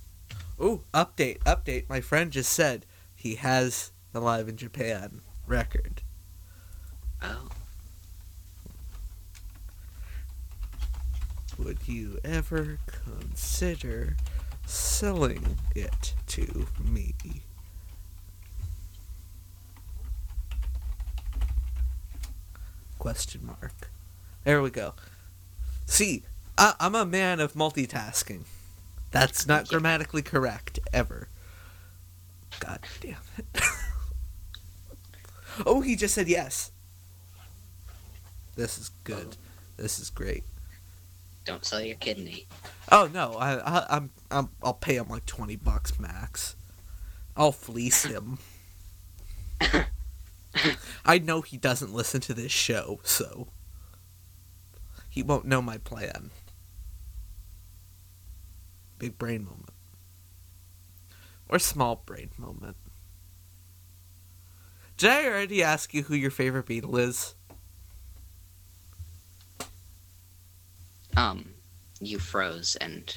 Ooh, 0.60 0.84
update, 0.92 1.38
update. 1.40 1.88
My 1.88 2.00
friend 2.00 2.30
just 2.30 2.52
said 2.52 2.86
he 3.14 3.36
has 3.36 3.92
the 4.12 4.20
Live 4.20 4.48
in 4.48 4.56
Japan 4.56 5.20
record. 5.46 6.02
Oh, 7.22 7.48
Would 11.58 11.86
you 11.86 12.18
ever 12.24 12.78
consider 12.86 14.16
selling 14.70 15.56
it 15.74 16.14
to 16.28 16.66
me? 16.78 17.14
Question 22.98 23.46
mark. 23.46 23.90
There 24.44 24.62
we 24.62 24.70
go. 24.70 24.94
See, 25.86 26.22
I, 26.56 26.74
I'm 26.78 26.94
a 26.94 27.04
man 27.04 27.40
of 27.40 27.54
multitasking. 27.54 28.44
That's 29.10 29.46
not 29.46 29.68
grammatically 29.68 30.22
correct 30.22 30.78
ever. 30.92 31.28
God 32.60 32.80
damn 33.00 33.16
it. 33.38 33.62
oh, 35.66 35.80
he 35.80 35.96
just 35.96 36.14
said 36.14 36.28
yes. 36.28 36.70
This 38.54 38.78
is 38.78 38.90
good. 39.04 39.36
This 39.76 39.98
is 39.98 40.10
great. 40.10 40.44
Don't 41.44 41.64
sell 41.64 41.80
your 41.80 41.96
kidney. 41.96 42.46
Oh 42.90 43.08
no, 43.12 43.34
I, 43.34 43.58
I 43.58 43.86
I'm, 43.96 44.10
I'm 44.30 44.48
I'll 44.62 44.74
pay 44.74 44.96
him 44.96 45.08
like 45.08 45.26
twenty 45.26 45.56
bucks 45.56 45.98
max. 45.98 46.56
I'll 47.36 47.52
fleece 47.52 48.04
him. 48.04 48.38
I 51.04 51.18
know 51.18 51.40
he 51.40 51.56
doesn't 51.56 51.94
listen 51.94 52.20
to 52.22 52.34
this 52.34 52.52
show, 52.52 53.00
so 53.02 53.48
he 55.08 55.22
won't 55.22 55.44
know 55.44 55.62
my 55.62 55.78
plan. 55.78 56.30
Big 58.98 59.16
brain 59.16 59.44
moment. 59.44 59.70
Or 61.48 61.58
small 61.58 62.02
brain 62.04 62.30
moment. 62.36 62.76
Did 64.96 65.10
I 65.10 65.24
already 65.24 65.62
ask 65.62 65.94
you 65.94 66.02
who 66.02 66.14
your 66.14 66.30
favorite 66.30 66.66
Beatle 66.66 66.98
is? 66.98 67.34
Um, 71.16 71.50
you 72.00 72.18
froze, 72.18 72.76
and 72.76 73.14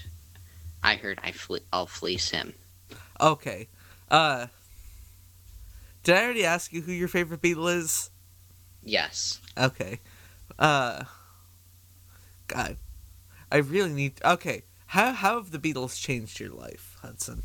I 0.83 0.95
heard 0.95 1.19
I 1.23 1.31
fle- 1.31 1.65
I'll 1.71 1.87
fleece 1.87 2.29
him. 2.29 2.53
Okay. 3.19 3.67
Uh 4.09 4.47
Did 6.03 6.15
I 6.15 6.23
already 6.23 6.45
ask 6.45 6.73
you 6.73 6.81
who 6.81 6.91
your 6.91 7.07
favorite 7.07 7.41
Beatle 7.41 7.73
is? 7.73 8.09
Yes. 8.83 9.39
Okay. 9.57 9.99
Uh 10.59 11.03
God. 12.47 12.77
I 13.51 13.57
really 13.57 13.91
need 13.93 14.13
Okay. 14.25 14.63
How 14.87 15.13
how 15.13 15.35
have 15.35 15.51
the 15.51 15.59
Beatles 15.59 15.99
changed 15.99 16.39
your 16.39 16.49
life, 16.51 16.97
Hudson? 17.01 17.43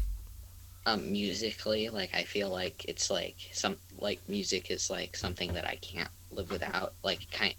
Um, 0.86 1.12
musically, 1.12 1.90
like 1.90 2.14
I 2.14 2.24
feel 2.24 2.48
like 2.48 2.84
it's 2.86 3.10
like 3.10 3.36
some 3.52 3.76
like 3.98 4.20
music 4.28 4.70
is 4.70 4.88
like 4.88 5.16
something 5.16 5.52
that 5.52 5.66
I 5.66 5.76
can't 5.76 6.10
live 6.30 6.50
without. 6.50 6.94
Like 7.02 7.30
kind, 7.30 7.54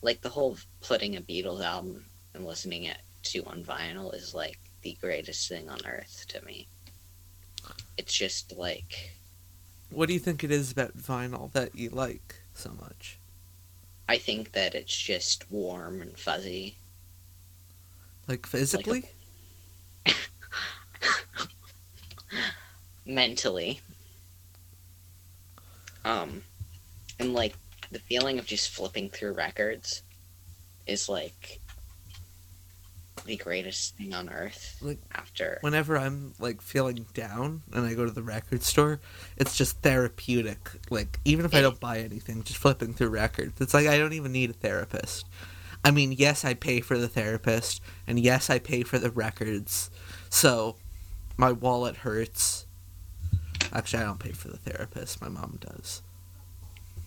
like 0.00 0.20
the 0.20 0.28
whole 0.28 0.56
putting 0.80 1.16
a 1.16 1.20
Beatles 1.20 1.62
album 1.62 2.04
and 2.34 2.46
listening 2.46 2.84
it 2.84 2.98
to 3.24 3.44
on 3.44 3.62
vinyl 3.62 4.14
is 4.14 4.34
like 4.34 4.58
the 4.82 4.96
greatest 5.00 5.48
thing 5.48 5.68
on 5.68 5.78
earth 5.86 6.24
to 6.28 6.44
me. 6.44 6.68
It's 7.96 8.12
just 8.14 8.56
like 8.56 9.12
What 9.90 10.06
do 10.06 10.14
you 10.14 10.20
think 10.20 10.44
it 10.44 10.50
is 10.50 10.70
about 10.72 10.96
vinyl 10.96 11.52
that 11.52 11.74
you 11.74 11.90
like 11.90 12.36
so 12.54 12.70
much? 12.80 13.18
I 14.08 14.18
think 14.18 14.52
that 14.52 14.74
it's 14.74 14.96
just 14.96 15.50
warm 15.50 16.00
and 16.00 16.16
fuzzy. 16.18 16.76
Like 18.26 18.46
physically? 18.46 19.04
mentally. 23.06 23.80
Um, 26.04 26.42
and 27.18 27.34
like 27.34 27.54
the 27.90 27.98
feeling 27.98 28.38
of 28.38 28.46
just 28.46 28.70
flipping 28.70 29.10
through 29.10 29.32
records 29.32 30.02
is 30.86 31.08
like 31.08 31.60
the 33.28 33.36
greatest 33.36 33.96
thing 33.96 34.12
on 34.14 34.28
earth. 34.28 34.78
Like- 34.80 34.98
after 35.12 35.58
Whenever 35.60 35.96
I'm 35.96 36.34
like 36.40 36.60
feeling 36.60 37.06
down 37.14 37.62
and 37.72 37.86
I 37.86 37.94
go 37.94 38.04
to 38.04 38.10
the 38.10 38.22
record 38.22 38.62
store, 38.62 39.00
it's 39.36 39.56
just 39.56 39.82
therapeutic. 39.82 40.58
Like 40.90 41.20
even 41.24 41.44
if 41.44 41.54
I 41.54 41.60
don't 41.60 41.78
buy 41.78 41.98
anything, 41.98 42.42
just 42.42 42.58
flipping 42.58 42.94
through 42.94 43.10
records. 43.10 43.60
It's 43.60 43.74
like 43.74 43.86
I 43.86 43.98
don't 43.98 44.14
even 44.14 44.32
need 44.32 44.50
a 44.50 44.54
therapist. 44.54 45.26
I 45.84 45.92
mean, 45.92 46.10
yes, 46.12 46.44
I 46.44 46.54
pay 46.54 46.80
for 46.80 46.98
the 46.98 47.06
therapist, 47.06 47.80
and 48.06 48.18
yes, 48.18 48.50
I 48.50 48.58
pay 48.58 48.82
for 48.82 48.98
the 48.98 49.10
records. 49.10 49.90
So 50.28 50.74
my 51.36 51.52
wallet 51.52 51.98
hurts. 51.98 52.66
Actually, 53.72 54.02
I 54.02 54.06
don't 54.06 54.18
pay 54.18 54.32
for 54.32 54.48
the 54.48 54.56
therapist. 54.56 55.20
My 55.20 55.28
mom 55.28 55.58
does. 55.60 56.02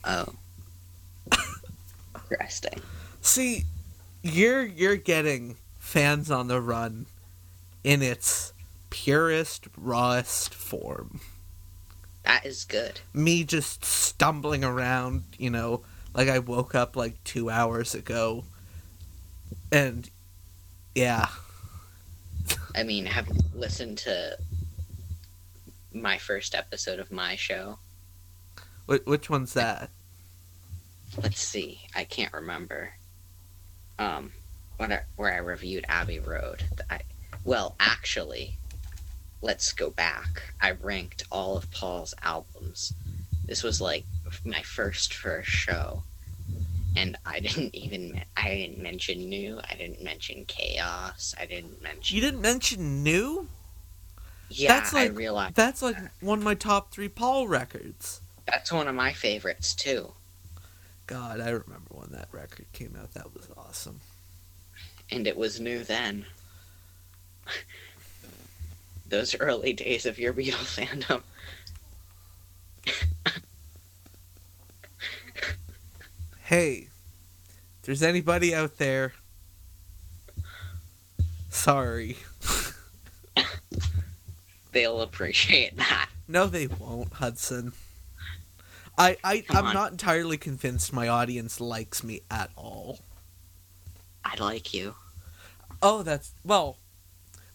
oh, 0.06 0.34
interesting. 2.16 2.80
See, 3.22 3.66
you're 4.24 4.64
you're 4.64 4.96
getting 4.96 5.58
fans 5.92 6.32
on 6.32 6.48
the 6.48 6.62
run 6.62 7.06
in 7.84 8.02
its 8.02 8.54
purest, 8.90 9.68
rawest 9.76 10.54
form. 10.54 11.20
That 12.24 12.46
is 12.46 12.64
good. 12.64 13.02
Me 13.14 13.44
just 13.44 13.84
stumbling 13.84 14.64
around, 14.64 15.24
you 15.38 15.50
know, 15.50 15.82
like 16.14 16.30
I 16.30 16.40
woke 16.40 16.76
up 16.76 16.96
like 16.96 17.22
two 17.26 17.50
hours 17.50 17.94
ago, 17.94 18.46
and 19.70 20.10
yeah, 20.96 21.28
I 22.76 22.84
mean, 22.84 23.06
have 23.06 23.28
you 23.28 23.42
listened 23.54 23.98
to 24.00 24.38
my 25.94 26.18
first 26.18 26.56
episode 26.56 27.00
of 27.00 27.12
my 27.12 27.36
show? 27.36 27.80
Wh- 28.86 29.06
which 29.06 29.30
one's 29.30 29.54
that? 29.56 29.90
Let's 31.22 31.42
see. 31.42 31.82
I 31.94 32.06
can't 32.06 32.34
remember. 32.34 32.94
Um, 34.00 34.32
when 34.78 34.92
I, 34.94 35.02
where 35.16 35.34
I 35.34 35.38
reviewed 35.38 35.86
Abbey 35.88 36.20
Road. 36.20 36.64
I, 36.90 37.00
well, 37.44 37.76
actually, 37.80 38.56
let's 39.42 39.72
go 39.74 39.90
back. 39.90 40.54
I 40.62 40.72
ranked 40.72 41.24
all 41.32 41.58
of 41.58 41.70
Paul's 41.72 42.14
albums. 42.24 42.94
This 43.46 43.64
was 43.64 43.82
like 43.82 44.06
my 44.46 44.62
first 44.62 45.14
first 45.14 45.50
show, 45.50 46.04
And 46.96 47.18
I 47.26 47.40
didn't 47.40 47.76
even 47.86 48.22
I 48.38 48.50
didn't 48.56 48.80
mention 48.82 49.30
new. 49.30 49.60
I 49.70 49.76
didn't 49.76 50.02
mention 50.04 50.46
chaos. 50.46 51.36
I 51.40 51.46
didn't 51.46 51.82
mention. 51.82 52.16
You 52.16 52.22
didn't 52.22 52.42
mention 52.42 53.04
new. 53.04 53.48
yeah, 54.50 54.70
that's 54.70 54.94
like- 54.94 55.12
I 55.12 55.14
realized 55.14 55.56
That's 55.56 55.82
like 55.82 55.98
one 56.22 56.40
of 56.40 56.44
my 56.46 56.54
top 56.56 56.92
three 56.92 57.10
Paul 57.10 57.48
records. 57.48 58.22
that's 58.48 58.72
one 58.72 58.88
of 58.88 58.96
my 58.96 59.12
favorites 59.14 59.74
too. 59.76 60.14
God, 61.08 61.42
I 61.42 61.50
remember 61.50 61.90
when 61.90 62.10
that 62.12 62.30
record 62.32 62.68
came 62.72 62.96
out. 63.00 63.14
That 63.16 63.34
was 63.34 63.48
awesome. 63.58 64.00
And 65.12 65.28
it 65.28 65.36
was 65.38 65.60
new 65.60 65.84
then. 65.84 66.26
Those 69.10 69.36
early 69.40 69.74
days 69.74 70.06
of 70.06 70.18
your 70.18 70.34
Beatle 70.34 70.54
fandom. 70.54 71.22
Hey, 76.44 76.88
if 77.80 77.82
there's 77.84 78.04
anybody 78.04 78.54
out 78.54 78.78
there, 78.78 79.14
sorry. 81.50 82.18
They'll 84.72 85.02
appreciate 85.02 85.78
that. 85.78 86.10
No, 86.28 86.48
they 86.48 86.68
won't, 86.68 87.14
Hudson. 87.14 87.74
I, 88.98 89.18
I 89.24 89.42
Come 89.42 89.58
I'm 89.58 89.66
on. 89.68 89.74
not 89.74 89.92
entirely 89.92 90.38
convinced 90.38 90.94
my 90.94 91.08
audience 91.08 91.60
likes 91.62 92.04
me 92.04 92.22
at 92.30 92.50
all. 92.56 93.00
I 94.24 94.36
like 94.40 94.74
you. 94.74 94.96
Oh, 95.82 96.04
that's 96.04 96.34
well. 96.44 96.78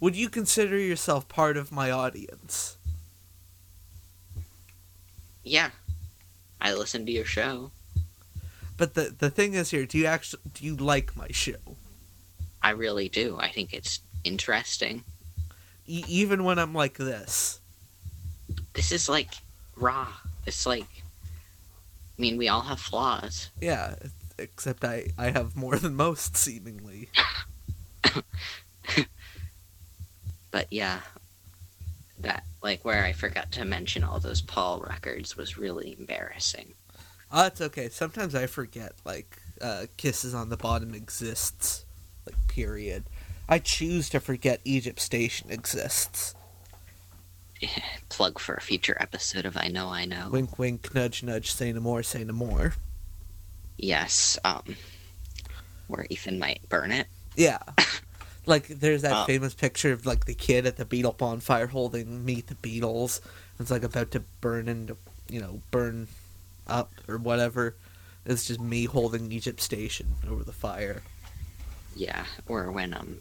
Would 0.00 0.16
you 0.16 0.28
consider 0.28 0.78
yourself 0.78 1.28
part 1.28 1.56
of 1.56 1.72
my 1.72 1.90
audience? 1.90 2.76
Yeah. 5.42 5.70
I 6.60 6.74
listen 6.74 7.06
to 7.06 7.12
your 7.12 7.24
show. 7.24 7.70
But 8.76 8.94
the 8.94 9.14
the 9.16 9.30
thing 9.30 9.54
is 9.54 9.70
here, 9.70 9.86
do 9.86 9.96
you 9.96 10.06
actually 10.06 10.42
do 10.52 10.64
you 10.64 10.76
like 10.76 11.16
my 11.16 11.28
show? 11.30 11.76
I 12.62 12.70
really 12.70 13.08
do. 13.08 13.38
I 13.40 13.50
think 13.50 13.72
it's 13.72 14.00
interesting. 14.24 15.04
E- 15.86 16.04
even 16.08 16.44
when 16.44 16.58
I'm 16.58 16.74
like 16.74 16.98
this. 16.98 17.60
This 18.74 18.92
is 18.92 19.08
like 19.08 19.34
raw. 19.76 20.08
It's 20.46 20.66
like 20.66 20.86
I 22.18 22.20
mean, 22.22 22.36
we 22.36 22.48
all 22.48 22.62
have 22.62 22.80
flaws. 22.80 23.50
Yeah, 23.60 23.94
except 24.38 24.84
I 24.84 25.08
I 25.18 25.30
have 25.30 25.56
more 25.56 25.76
than 25.76 25.94
most 25.94 26.36
seemingly. 26.36 27.10
But 30.56 30.68
yeah. 30.70 31.00
That 32.18 32.44
like 32.62 32.82
where 32.82 33.04
I 33.04 33.12
forgot 33.12 33.52
to 33.52 33.66
mention 33.66 34.02
all 34.02 34.18
those 34.18 34.40
Paul 34.40 34.80
records 34.80 35.36
was 35.36 35.58
really 35.58 35.94
embarrassing. 35.98 36.72
Oh, 37.30 37.44
it's 37.44 37.60
okay. 37.60 37.90
Sometimes 37.90 38.34
I 38.34 38.46
forget 38.46 38.94
like 39.04 39.36
uh, 39.60 39.84
kisses 39.98 40.32
on 40.32 40.48
the 40.48 40.56
bottom 40.56 40.94
exists. 40.94 41.84
Like 42.24 42.48
period. 42.48 43.04
I 43.46 43.58
choose 43.58 44.08
to 44.08 44.18
forget 44.18 44.62
Egypt 44.64 44.98
Station 44.98 45.50
exists. 45.50 46.34
Plug 48.08 48.38
for 48.38 48.54
a 48.54 48.62
future 48.62 48.96
episode 48.98 49.44
of 49.44 49.58
I 49.58 49.68
Know 49.68 49.88
I 49.90 50.06
Know. 50.06 50.30
Wink 50.30 50.58
wink 50.58 50.94
nudge 50.94 51.22
nudge 51.22 51.52
say 51.52 51.70
no 51.70 51.80
more 51.80 52.02
say 52.02 52.24
no 52.24 52.32
more. 52.32 52.72
Yes, 53.78 54.38
um 54.44 54.76
where 55.88 56.06
Ethan 56.10 56.38
might 56.38 56.68
burn 56.68 56.92
it. 56.92 57.06
Yeah. 57.36 57.58
Like 58.48 58.68
there's 58.68 59.02
that 59.02 59.12
Uh. 59.12 59.24
famous 59.26 59.54
picture 59.54 59.90
of 59.90 60.06
like 60.06 60.26
the 60.26 60.34
kid 60.34 60.66
at 60.66 60.76
the 60.76 60.84
Beatle 60.84 61.16
bonfire 61.18 61.66
holding 61.66 62.24
Meet 62.24 62.46
the 62.46 62.54
Beatles. 62.54 63.20
It's 63.58 63.72
like 63.72 63.82
about 63.82 64.12
to 64.12 64.20
burn 64.40 64.68
and 64.68 64.96
you 65.28 65.40
know, 65.40 65.62
burn 65.72 66.06
up 66.68 66.92
or 67.08 67.18
whatever. 67.18 67.74
It's 68.24 68.46
just 68.46 68.60
me 68.60 68.84
holding 68.84 69.32
Egypt 69.32 69.60
Station 69.60 70.14
over 70.30 70.44
the 70.44 70.52
fire. 70.52 71.02
Yeah, 71.96 72.24
or 72.46 72.70
when 72.70 72.94
um 72.94 73.16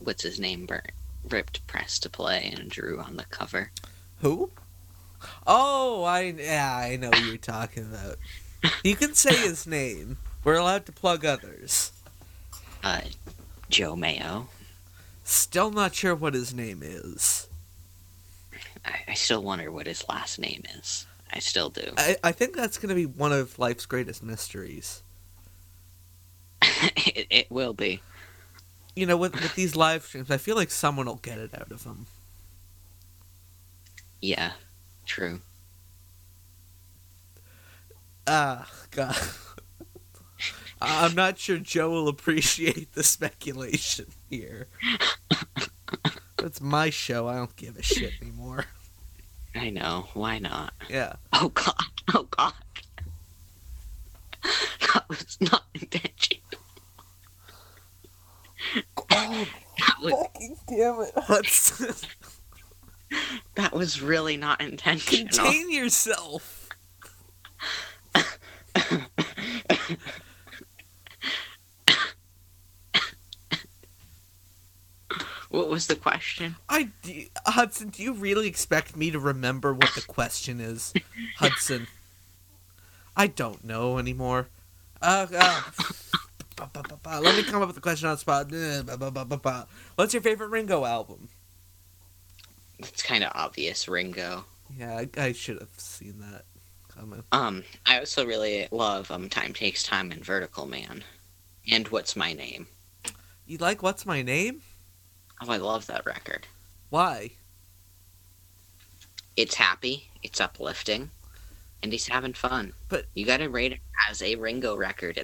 what's 0.00 0.22
his 0.24 0.38
name 0.38 0.66
burnt 0.66 0.90
ripped 1.30 1.66
press 1.66 1.98
to 2.00 2.10
play 2.10 2.52
and 2.54 2.68
drew 2.68 3.00
on 3.00 3.16
the 3.16 3.24
cover. 3.24 3.70
Who? 4.20 4.50
Oh, 5.46 6.04
I 6.04 6.34
yeah, 6.36 6.76
I 6.76 6.96
know 6.96 7.12
you're 7.24 7.38
talking 7.38 7.84
about. 7.84 8.16
You 8.82 8.96
can 8.96 9.14
say 9.14 9.36
his 9.36 9.66
name. 9.66 10.18
We're 10.44 10.56
allowed 10.56 10.86
to 10.86 10.92
plug 10.92 11.24
others. 11.24 11.92
Uh 12.82 13.00
Joe 13.68 13.96
Mayo. 13.96 14.48
Still 15.24 15.70
not 15.70 15.94
sure 15.94 16.14
what 16.14 16.34
his 16.34 16.54
name 16.54 16.82
is. 16.84 17.48
I, 18.84 19.00
I 19.08 19.14
still 19.14 19.42
wonder 19.42 19.70
what 19.72 19.86
his 19.86 20.08
last 20.08 20.38
name 20.38 20.62
is. 20.78 21.04
I 21.32 21.40
still 21.40 21.70
do. 21.70 21.92
I, 21.98 22.16
I 22.22 22.32
think 22.32 22.54
that's 22.54 22.78
going 22.78 22.90
to 22.90 22.94
be 22.94 23.06
one 23.06 23.32
of 23.32 23.58
life's 23.58 23.86
greatest 23.86 24.22
mysteries. 24.22 25.02
it, 26.62 27.26
it 27.28 27.50
will 27.50 27.74
be. 27.74 28.00
You 28.94 29.06
know, 29.06 29.16
with, 29.16 29.34
with 29.34 29.54
these 29.56 29.74
live 29.74 30.04
streams, 30.04 30.30
I 30.30 30.38
feel 30.38 30.56
like 30.56 30.70
someone 30.70 31.06
will 31.06 31.16
get 31.16 31.38
it 31.38 31.50
out 31.54 31.72
of 31.72 31.84
them. 31.84 32.06
Yeah, 34.22 34.52
true. 35.04 35.40
Ah, 38.26 38.68
God. 38.90 39.16
I'm 40.80 41.14
not 41.14 41.38
sure 41.38 41.58
Joe 41.58 41.90
will 41.90 42.08
appreciate 42.08 42.92
the 42.92 43.02
speculation 43.02 44.06
here. 44.28 44.66
It's 46.42 46.60
my 46.60 46.90
show. 46.90 47.28
I 47.28 47.36
don't 47.36 47.56
give 47.56 47.76
a 47.76 47.82
shit 47.82 48.12
anymore. 48.20 48.66
I 49.54 49.70
know. 49.70 50.08
Why 50.14 50.38
not? 50.38 50.74
Yeah. 50.88 51.14
Oh 51.32 51.48
god. 51.48 51.74
Oh 52.14 52.24
god. 52.24 52.52
That 54.94 55.08
was 55.08 55.36
not 55.40 55.64
intentional. 55.74 56.60
Oh, 59.10 59.46
That 59.78 59.94
was, 60.02 60.12
fucking 60.12 60.56
damn 60.68 61.00
it, 61.00 61.12
Hudson. 61.16 61.94
that 63.56 63.72
was 63.74 64.00
really 64.00 64.36
not 64.36 64.60
intentional. 64.60 65.26
Contain 65.46 65.70
yourself. 65.72 66.65
What 75.48 75.68
was 75.68 75.86
the 75.86 75.96
question? 75.96 76.56
I 76.68 76.90
do, 77.02 77.26
Hudson, 77.46 77.88
do 77.88 78.02
you 78.02 78.12
really 78.12 78.48
expect 78.48 78.96
me 78.96 79.10
to 79.10 79.18
remember 79.18 79.72
what 79.72 79.94
the 79.94 80.02
question 80.02 80.60
is, 80.60 80.92
Hudson? 81.36 81.86
I 83.16 83.28
don't 83.28 83.64
know 83.64 83.98
anymore. 83.98 84.48
Uh, 85.00 85.26
uh. 85.32 85.62
Let 86.58 87.36
me 87.36 87.42
come 87.44 87.62
up 87.62 87.68
with 87.68 87.76
a 87.76 87.80
question 87.80 88.08
on 88.08 88.16
the 88.16 88.18
spot. 88.18 88.52
Uh. 88.52 89.64
What's 89.94 90.12
your 90.12 90.22
favorite 90.22 90.48
Ringo 90.48 90.84
album? 90.84 91.28
It's 92.78 93.02
kind 93.02 93.24
of 93.24 93.32
obvious, 93.34 93.88
Ringo. 93.88 94.44
Yeah, 94.76 94.94
I, 94.98 95.08
I 95.18 95.32
should 95.32 95.60
have 95.60 95.70
seen 95.78 96.18
that 96.18 96.44
Um, 97.32 97.64
I 97.84 97.98
also 97.98 98.24
really 98.26 98.68
love 98.70 99.10
um 99.10 99.28
Time 99.28 99.52
Takes 99.52 99.82
Time 99.82 100.10
and 100.10 100.24
Vertical 100.24 100.66
Man. 100.66 101.04
And 101.70 101.88
What's 101.88 102.16
My 102.16 102.32
Name? 102.32 102.66
You 103.46 103.58
like 103.58 103.82
What's 103.82 104.06
My 104.06 104.22
Name? 104.22 104.62
Oh, 105.42 105.50
I 105.50 105.56
love 105.58 105.86
that 105.86 106.06
record. 106.06 106.46
Why? 106.90 107.32
It's 109.36 109.56
happy, 109.56 110.08
it's 110.22 110.40
uplifting, 110.40 111.10
and 111.82 111.92
he's 111.92 112.08
having 112.08 112.32
fun. 112.32 112.72
But- 112.88 113.06
you 113.14 113.26
gotta 113.26 113.50
rate 113.50 113.72
it 113.72 113.80
as 114.08 114.22
a 114.22 114.36
Ringo 114.36 114.74
record 114.76 115.18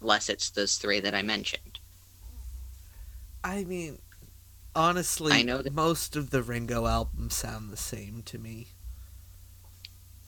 unless 0.00 0.28
it's 0.28 0.50
those 0.50 0.76
three 0.76 1.00
that 1.00 1.14
I 1.14 1.22
mentioned. 1.22 1.78
I 3.44 3.64
mean, 3.64 3.98
honestly, 4.74 5.32
I 5.32 5.42
know 5.42 5.60
that- 5.60 5.72
most 5.74 6.16
of 6.16 6.30
the 6.30 6.42
Ringo 6.42 6.86
albums 6.86 7.34
sound 7.34 7.70
the 7.70 7.76
same 7.76 8.22
to 8.22 8.38
me. 8.38 8.68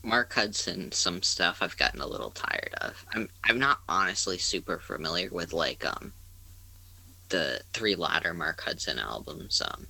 Mark 0.05 0.35
Hudson, 0.35 0.93
some 0.93 1.23
stuff 1.23 1.59
I've 1.63 1.77
gotten 1.79 2.01
a 2.01 2.07
little 2.07 2.31
tired 2.31 2.75
of. 2.81 3.05
I'm 3.15 3.29
I'm 3.43 3.59
not 3.59 3.81
honestly 3.89 4.39
super 4.39 4.79
familiar 4.79 5.31
with 5.31 5.53
like 5.53 5.85
um 5.85 6.13
the 7.31 7.63
three 7.73 7.97
latter 7.97 8.35
Mark 8.35 8.61
Hudson 8.61 8.99
albums, 8.99 9.63
um 9.65 9.87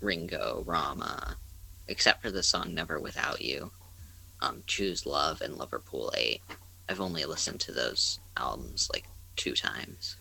Ringo 0.00 0.64
Rama, 0.66 1.36
except 1.88 2.22
for 2.22 2.30
the 2.30 2.42
song 2.42 2.74
Never 2.74 2.98
Without 2.98 3.42
You, 3.42 3.70
um 4.40 4.62
Choose 4.66 5.04
Love 5.06 5.42
and 5.42 5.58
Liverpool 5.58 6.12
Eight. 6.16 6.40
I've 6.88 7.00
only 7.00 7.24
listened 7.24 7.60
to 7.60 7.72
those 7.72 8.20
albums 8.36 8.88
like 8.92 9.04
two 9.36 9.54
times 9.54 10.16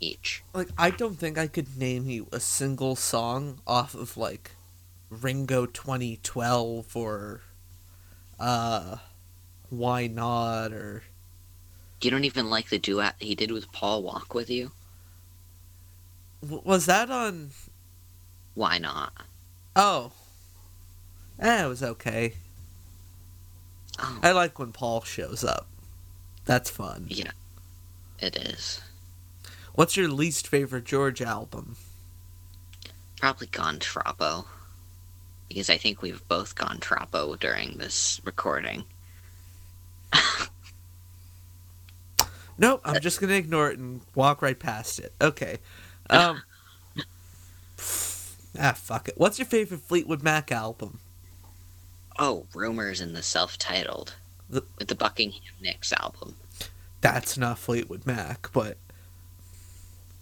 each. 0.00 0.42
like 0.52 0.68
I 0.76 0.90
don't 0.90 1.16
think 1.18 1.38
I 1.38 1.46
could 1.46 1.78
name 1.78 2.10
you 2.10 2.26
a 2.30 2.40
single 2.40 2.94
song 2.96 3.60
off 3.66 3.94
of 3.94 4.16
like 4.18 4.50
Ringo 5.08 5.64
2012 5.66 6.94
or 6.96 7.40
uh 8.40 8.96
Y 9.70 10.06
Not 10.08 10.72
or 10.72 11.02
You 12.02 12.10
don't 12.10 12.24
even 12.24 12.50
like 12.50 12.68
the 12.68 12.78
duet 12.78 13.14
he 13.18 13.34
did 13.34 13.50
with 13.50 13.72
Paul 13.72 14.02
Walk 14.02 14.34
with 14.34 14.50
You? 14.50 14.72
w- 16.42 16.62
was 16.64 16.86
that 16.86 17.10
on 17.10 17.50
Y 18.54 18.78
Not? 18.78 19.12
oh 19.76 20.12
eh, 21.38 21.64
it 21.64 21.68
was 21.68 21.82
okay 21.82 22.34
Oh, 23.98 24.18
I 24.22 24.32
like 24.32 24.58
when 24.58 24.72
Paul 24.72 25.02
shows 25.02 25.44
up 25.44 25.68
that's 26.44 26.70
fun 26.70 27.06
yeah. 27.08 27.30
It 28.20 28.36
is. 28.36 28.80
What's 29.74 29.96
your 29.96 30.08
least 30.08 30.46
favorite 30.48 30.84
George 30.84 31.20
album? 31.20 31.76
Probably 33.20 33.48
gone 33.48 33.78
Troppo. 33.80 34.46
Because 35.54 35.70
I 35.70 35.76
think 35.76 36.02
we've 36.02 36.26
both 36.26 36.56
gone 36.56 36.78
Troppo 36.80 37.36
during 37.36 37.78
this 37.78 38.20
recording. 38.24 38.82
Nope, 42.56 42.82
I'm 42.84 43.00
just 43.00 43.20
gonna 43.20 43.34
ignore 43.34 43.70
it 43.72 43.78
and 43.80 44.00
walk 44.14 44.40
right 44.40 44.58
past 44.58 44.98
it. 45.00 45.12
Okay. 45.20 45.58
Um. 46.10 46.42
ah, 48.60 48.72
fuck 48.76 49.08
it. 49.08 49.14
What's 49.16 49.38
your 49.38 49.46
favorite 49.46 49.80
Fleetwood 49.80 50.22
Mac 50.22 50.52
album? 50.52 50.98
Oh, 52.18 52.44
Rumors 52.54 53.00
in 53.00 53.14
the 53.14 53.22
self 53.22 53.56
titled. 53.58 54.14
The- 54.50 54.64
With 54.78 54.88
the 54.88 54.94
Buckingham 54.94 55.40
Nicks 55.62 55.94
album. 55.94 56.36
That's 57.00 57.38
not 57.38 57.58
Fleetwood 57.58 58.04
Mac, 58.06 58.50
but 58.52 58.76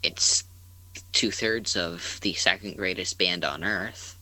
It's 0.05 0.45
two 1.11 1.33
thirds 1.33 1.75
of 1.77 2.21
the 2.23 2.35
second 2.35 2.77
greatest 2.77 3.19
band 3.19 3.45
on 3.45 3.65
earth. 3.65 4.17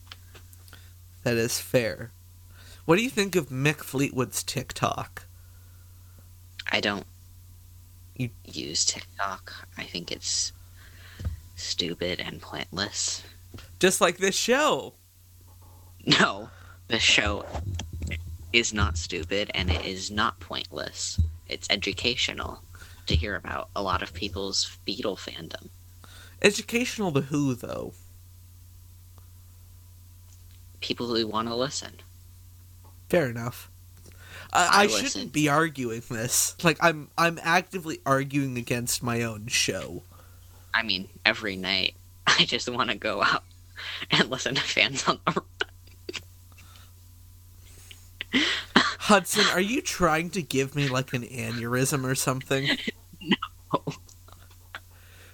That 1.22 1.36
is 1.36 1.60
fair. 1.60 2.12
What 2.84 2.96
do 2.96 3.02
you 3.02 3.10
think 3.10 3.36
of 3.36 3.48
Mick 3.48 3.78
Fleetwood's 3.78 4.42
TikTok? 4.42 5.26
I 6.72 6.80
don't 6.80 7.06
You- 8.16 8.30
use 8.44 8.84
TikTok. 8.84 9.68
I 9.76 9.84
think 9.84 10.10
it's 10.10 10.52
stupid 11.56 12.20
and 12.20 12.40
pointless. 12.40 13.22
Just 13.78 14.00
like 14.00 14.18
this 14.18 14.36
show. 14.36 14.94
No, 16.06 16.50
this 16.88 17.02
show 17.02 17.44
is 18.52 18.72
not 18.72 18.96
stupid 18.96 19.50
and 19.54 19.70
it 19.70 19.84
is 19.84 20.10
not 20.10 20.40
pointless. 20.40 21.20
It's 21.48 21.68
educational 21.70 22.62
to 23.06 23.14
hear 23.16 23.34
about 23.36 23.68
a 23.76 23.82
lot 23.82 24.02
of 24.02 24.14
people's 24.14 24.78
Beatle 24.86 25.18
fandom. 25.18 25.68
Educational 26.42 27.12
to 27.12 27.20
who, 27.22 27.54
though? 27.54 27.92
People 30.80 31.14
who 31.14 31.26
want 31.26 31.48
to 31.48 31.54
listen. 31.54 31.92
Fair 33.08 33.28
enough. 33.28 33.70
I, 34.52 34.66
I, 34.66 34.82
I 34.82 34.86
shouldn't 34.88 35.32
be 35.32 35.48
arguing 35.48 36.02
this. 36.10 36.56
Like 36.62 36.78
I'm, 36.80 37.08
I'm 37.16 37.38
actively 37.42 38.00
arguing 38.04 38.56
against 38.56 39.02
my 39.02 39.22
own 39.22 39.46
show. 39.46 40.02
I 40.74 40.82
mean, 40.82 41.08
every 41.24 41.56
night 41.56 41.94
I 42.26 42.44
just 42.44 42.68
want 42.68 42.90
to 42.90 42.96
go 42.96 43.22
out 43.22 43.44
and 44.10 44.30
listen 44.30 44.54
to 44.54 44.60
fans 44.60 45.06
on 45.06 45.18
the 45.26 45.42
Hudson, 48.74 49.44
are 49.52 49.60
you 49.60 49.82
trying 49.82 50.30
to 50.30 50.42
give 50.42 50.76
me 50.76 50.88
like 50.88 51.12
an 51.12 51.22
aneurysm 51.22 52.04
or 52.04 52.14
something? 52.14 52.68
No. 53.22 53.94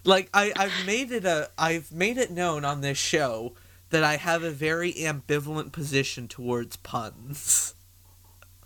Like 0.03 0.29
I, 0.35 0.53
I've 0.57 0.87
made 0.87 1.13
it 1.13 1.25
a 1.25 1.49
I've 1.57 1.93
made 1.93 2.19
it 2.19 2.33
known 2.33 2.65
on 2.65 2.81
this 2.81 2.99
show 2.99 3.55
that 3.97 4.05
I 4.05 4.17
have 4.17 4.43
a 4.43 4.51
very 4.51 4.93
ambivalent 4.93 5.73
position 5.73 6.29
towards 6.29 6.77
puns. 6.77 7.75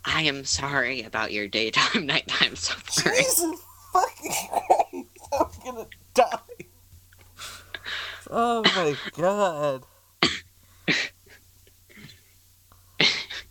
I 0.03 0.23
am 0.23 0.43
sorry 0.43 1.03
about 1.03 1.31
your 1.31 1.47
daytime 1.47 2.05
nighttime 2.05 2.57
suffering. 2.57 3.23
fucking 3.93 4.33
Christ, 4.33 5.29
I'm 5.31 5.47
gonna 5.63 5.87
die. 6.13 6.37
Oh 8.29 8.61
my 8.75 8.97
god. 9.13 9.85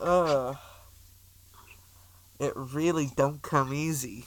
Ugh. 0.01 0.59
It 2.41 2.53
really 2.55 3.11
don't 3.17 3.41
come 3.41 3.73
easy. 3.73 4.27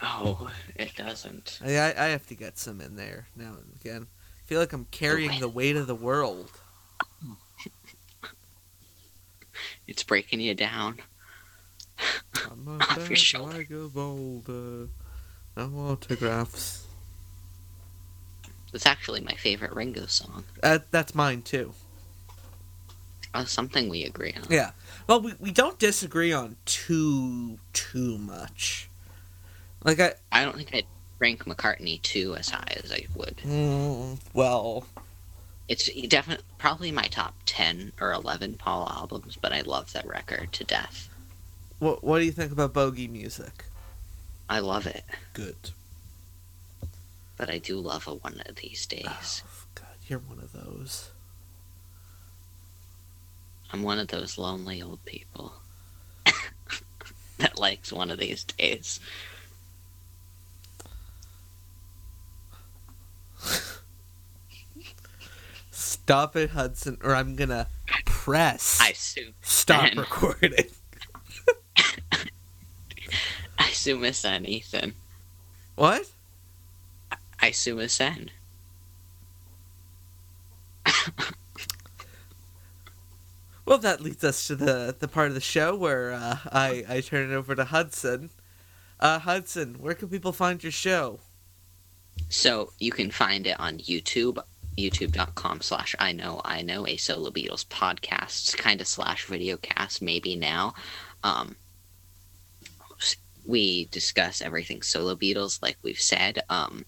Oh, 0.00 0.50
it 0.74 0.96
doesn't. 0.96 1.60
I, 1.64 1.76
I 1.76 2.06
I 2.06 2.08
have 2.08 2.26
to 2.26 2.34
get 2.34 2.58
some 2.58 2.80
in 2.80 2.96
there 2.96 3.28
now 3.36 3.54
and 3.62 3.76
again. 3.80 4.08
I 4.48 4.50
feel 4.50 4.60
like 4.60 4.72
I'm 4.72 4.86
carrying 4.90 5.40
the 5.40 5.48
weight 5.48 5.76
of 5.76 5.86
the 5.86 5.94
world. 5.94 6.50
It's 9.86 10.02
breaking 10.02 10.40
you 10.40 10.54
down. 10.54 11.00
I'm 12.50 12.68
a 12.68 12.76
Off 12.82 13.08
your 13.10 13.16
shoulder. 13.16 13.66
old, 13.96 14.48
uh, 14.48 14.86
no 15.56 15.78
autographs. 15.78 16.86
It's 18.72 18.86
actually 18.86 19.20
my 19.20 19.34
favorite 19.34 19.74
Ringo 19.74 20.06
song. 20.06 20.44
That, 20.62 20.90
that's 20.90 21.14
mine 21.14 21.42
too. 21.42 21.74
Oh, 23.34 23.44
something 23.44 23.90
we 23.90 24.04
agree 24.04 24.34
on. 24.34 24.44
Yeah. 24.48 24.70
Well, 25.06 25.20
we, 25.20 25.34
we 25.38 25.50
don't 25.50 25.78
disagree 25.78 26.32
on 26.32 26.56
too 26.64 27.58
too 27.74 28.16
much. 28.16 28.88
Like 29.84 30.00
I 30.00 30.14
I 30.32 30.44
don't 30.44 30.56
think 30.56 30.74
I'd 30.74 30.86
rank 31.18 31.44
McCartney 31.44 32.00
two 32.02 32.36
as 32.36 32.50
high 32.50 32.76
as 32.84 32.92
I 32.92 33.06
would. 33.14 33.36
mm, 33.38 34.18
well, 34.32 34.86
It's 35.68 35.90
definitely 36.08 36.44
probably 36.58 36.92
my 36.92 37.04
top 37.04 37.34
ten 37.46 37.92
or 38.00 38.12
eleven 38.12 38.54
Paul 38.54 38.88
albums, 38.88 39.36
but 39.40 39.52
I 39.52 39.60
love 39.62 39.92
that 39.92 40.06
record 40.06 40.52
to 40.52 40.64
death. 40.64 41.08
what 41.78 42.02
what 42.04 42.18
do 42.20 42.24
you 42.24 42.32
think 42.32 42.52
about 42.52 42.72
bogey 42.72 43.08
music? 43.08 43.64
I 44.48 44.60
love 44.60 44.86
it, 44.86 45.04
Good. 45.34 45.70
but 47.36 47.50
I 47.50 47.58
do 47.58 47.78
love 47.78 48.06
a 48.08 48.14
one 48.14 48.40
of 48.46 48.56
these 48.56 48.86
days. 48.86 49.04
Oh, 49.46 49.66
God, 49.74 49.86
you're 50.08 50.20
one 50.20 50.38
of 50.38 50.52
those. 50.52 51.10
I'm 53.70 53.82
one 53.82 53.98
of 53.98 54.08
those 54.08 54.38
lonely 54.38 54.80
old 54.80 55.04
people 55.04 55.52
that 57.38 57.58
likes 57.58 57.92
one 57.92 58.10
of 58.10 58.18
these 58.18 58.44
days. 58.44 58.98
Stop 65.70 66.36
it, 66.36 66.50
Hudson, 66.50 66.98
or 67.02 67.14
I'm 67.14 67.36
gonna 67.36 67.68
press 68.04 68.80
I 68.80 68.90
assume 68.90 69.34
stop 69.42 69.82
Ben. 69.82 69.98
recording. 69.98 70.66
I 73.58 73.68
assume 73.68 74.04
a 74.04 74.12
sen, 74.12 74.46
Ethan. 74.46 74.94
What? 75.76 76.10
I 77.40 77.48
assume 77.48 77.78
a 77.78 77.88
sen. 77.88 78.30
Well, 83.64 83.78
that 83.78 84.00
leads 84.00 84.24
us 84.24 84.46
to 84.46 84.56
the 84.56 84.96
the 84.98 85.08
part 85.08 85.28
of 85.28 85.34
the 85.34 85.40
show 85.40 85.76
where 85.76 86.12
uh, 86.12 86.38
I 86.50 86.84
I 86.88 87.00
turn 87.02 87.30
it 87.30 87.34
over 87.34 87.54
to 87.54 87.64
Hudson. 87.64 88.30
Uh, 88.98 89.18
Hudson, 89.18 89.74
where 89.74 89.94
can 89.94 90.08
people 90.08 90.32
find 90.32 90.62
your 90.62 90.72
show? 90.72 91.20
So 92.28 92.72
you 92.78 92.92
can 92.92 93.10
find 93.10 93.46
it 93.46 93.58
on 93.58 93.78
YouTube, 93.78 94.38
youtube.com 94.76 95.60
slash 95.60 95.96
I 95.98 96.12
know 96.12 96.40
I 96.44 96.62
know 96.62 96.86
a 96.86 96.96
solo 96.96 97.30
Beatles 97.30 97.66
podcast, 97.66 98.56
kind 98.56 98.80
of 98.80 98.86
slash 98.86 99.26
videocast 99.26 100.02
maybe 100.02 100.36
now. 100.36 100.74
Um, 101.24 101.56
we 103.48 103.86
discuss 103.86 104.42
everything 104.42 104.82
solo 104.82 105.16
Beatles, 105.16 105.62
like 105.62 105.78
we've 105.82 106.00
said. 106.00 106.40
Um, 106.50 106.84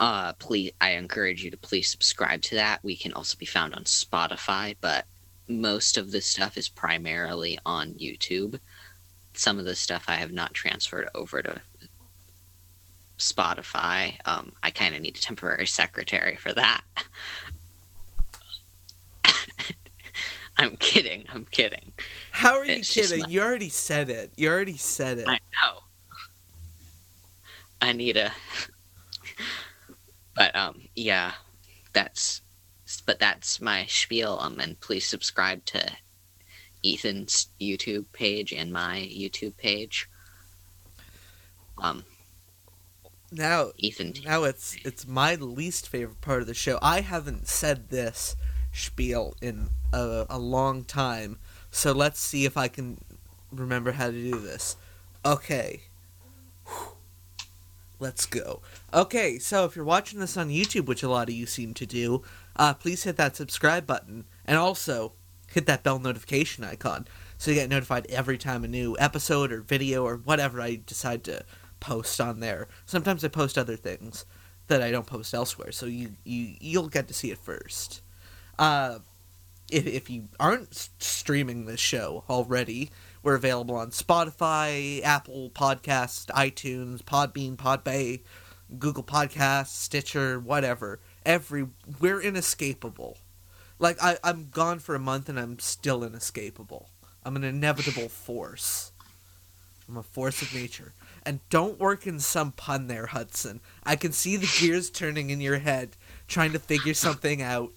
uh, 0.00 0.32
please, 0.34 0.72
I 0.80 0.90
encourage 0.90 1.44
you 1.44 1.50
to 1.52 1.56
please 1.56 1.88
subscribe 1.88 2.42
to 2.42 2.56
that. 2.56 2.80
We 2.82 2.96
can 2.96 3.12
also 3.12 3.38
be 3.38 3.46
found 3.46 3.74
on 3.74 3.84
Spotify, 3.84 4.74
but 4.80 5.06
most 5.46 5.96
of 5.96 6.10
the 6.10 6.20
stuff 6.20 6.58
is 6.58 6.68
primarily 6.68 7.58
on 7.64 7.94
YouTube. 7.94 8.58
Some 9.34 9.60
of 9.60 9.64
the 9.64 9.76
stuff 9.76 10.04
I 10.08 10.16
have 10.16 10.32
not 10.32 10.54
transferred 10.54 11.08
over 11.14 11.40
to 11.42 11.60
Spotify. 13.18 14.16
Um, 14.26 14.52
I 14.62 14.70
kind 14.70 14.94
of 14.94 15.00
need 15.00 15.16
a 15.16 15.20
temporary 15.20 15.66
secretary 15.66 16.36
for 16.36 16.52
that. 16.52 16.82
I'm 20.56 20.76
kidding. 20.76 21.24
I'm 21.32 21.44
kidding. 21.46 21.92
How 22.30 22.58
are 22.58 22.64
you 22.64 22.74
It's 22.74 22.92
just 22.92 23.12
kidding? 23.12 23.30
You 23.30 23.42
already 23.42 23.68
said 23.68 24.08
it. 24.10 24.32
You 24.36 24.48
already 24.50 24.76
said 24.76 25.18
it. 25.18 25.28
I 25.28 25.38
know. 25.62 25.80
I 27.80 27.92
need 27.92 28.16
a. 28.16 28.32
but 30.36 30.54
um, 30.54 30.82
yeah, 30.94 31.32
that's. 31.92 32.42
But 33.06 33.18
that's 33.18 33.60
my 33.60 33.86
spiel. 33.86 34.38
Um, 34.40 34.60
and 34.60 34.78
please 34.80 35.06
subscribe 35.06 35.64
to 35.66 35.90
Ethan's 36.84 37.48
YouTube 37.60 38.04
page 38.12 38.52
and 38.52 38.72
my 38.72 38.98
YouTube 39.12 39.56
page. 39.56 40.08
Um, 41.78 42.04
Now, 43.34 43.72
Ethan. 43.78 44.14
now 44.24 44.44
it's 44.44 44.76
it's 44.84 45.08
my 45.08 45.34
least 45.34 45.88
favorite 45.88 46.20
part 46.20 46.40
of 46.40 46.46
the 46.46 46.54
show. 46.54 46.78
I 46.80 47.00
haven't 47.00 47.48
said 47.48 47.90
this 47.90 48.36
spiel 48.72 49.34
in 49.42 49.70
a, 49.92 50.24
a 50.30 50.38
long 50.38 50.84
time, 50.84 51.40
so 51.68 51.90
let's 51.90 52.20
see 52.20 52.44
if 52.44 52.56
I 52.56 52.68
can 52.68 53.04
remember 53.50 53.90
how 53.90 54.06
to 54.06 54.12
do 54.12 54.38
this. 54.38 54.76
Okay. 55.26 55.82
Let's 57.98 58.24
go. 58.24 58.60
Okay, 58.92 59.40
so 59.40 59.64
if 59.64 59.74
you're 59.74 59.84
watching 59.84 60.20
this 60.20 60.36
on 60.36 60.48
YouTube, 60.48 60.86
which 60.86 61.02
a 61.02 61.08
lot 61.08 61.28
of 61.28 61.34
you 61.34 61.46
seem 61.46 61.74
to 61.74 61.86
do, 61.86 62.22
uh, 62.54 62.74
please 62.74 63.02
hit 63.02 63.16
that 63.16 63.34
subscribe 63.34 63.84
button 63.84 64.26
and 64.44 64.58
also 64.58 65.12
hit 65.52 65.66
that 65.66 65.82
bell 65.82 65.98
notification 65.98 66.62
icon 66.62 67.06
so 67.38 67.50
you 67.50 67.56
get 67.56 67.68
notified 67.68 68.06
every 68.10 68.38
time 68.38 68.64
a 68.64 68.68
new 68.68 68.96
episode 68.98 69.52
or 69.52 69.60
video 69.60 70.04
or 70.04 70.16
whatever 70.16 70.60
I 70.60 70.80
decide 70.86 71.24
to 71.24 71.44
post 71.84 72.18
on 72.18 72.40
there. 72.40 72.66
Sometimes 72.86 73.22
I 73.24 73.28
post 73.28 73.58
other 73.58 73.76
things 73.76 74.24
that 74.68 74.80
I 74.80 74.90
don't 74.90 75.06
post 75.06 75.34
elsewhere, 75.34 75.70
so 75.70 75.84
you 75.84 76.12
you 76.24 76.54
you'll 76.58 76.88
get 76.88 77.08
to 77.08 77.14
see 77.14 77.30
it 77.30 77.38
first. 77.38 78.00
Uh, 78.58 79.00
if 79.70 79.86
if 79.86 80.08
you 80.08 80.28
aren't 80.40 80.74
streaming 80.98 81.66
this 81.66 81.80
show 81.80 82.24
already, 82.30 82.90
we're 83.22 83.34
available 83.34 83.76
on 83.76 83.90
Spotify, 83.90 85.02
Apple 85.02 85.50
Podcasts, 85.50 86.26
iTunes, 86.28 87.02
Podbean, 87.02 87.56
Podbay, 87.56 88.22
Google 88.78 89.04
Podcasts, 89.04 89.76
Stitcher, 89.76 90.40
whatever. 90.40 91.00
Every 91.26 91.66
we're 92.00 92.20
inescapable. 92.20 93.18
Like 93.78 94.02
I, 94.02 94.16
I'm 94.24 94.48
gone 94.50 94.78
for 94.78 94.94
a 94.94 95.00
month 95.00 95.28
and 95.28 95.38
I'm 95.38 95.58
still 95.58 96.02
inescapable. 96.02 96.88
I'm 97.24 97.36
an 97.36 97.44
inevitable 97.44 98.08
force. 98.08 98.92
I'm 99.86 99.98
a 99.98 100.02
force 100.02 100.40
of 100.40 100.54
nature. 100.54 100.94
And 101.26 101.40
don't 101.48 101.80
work 101.80 102.06
in 102.06 102.20
some 102.20 102.52
pun 102.52 102.86
there, 102.86 103.06
Hudson. 103.06 103.60
I 103.82 103.96
can 103.96 104.12
see 104.12 104.36
the 104.36 104.52
gears 104.60 104.90
turning 104.90 105.30
in 105.30 105.40
your 105.40 105.58
head, 105.58 105.96
trying 106.28 106.52
to 106.52 106.58
figure 106.58 106.94
something 106.94 107.40
out. 107.40 107.72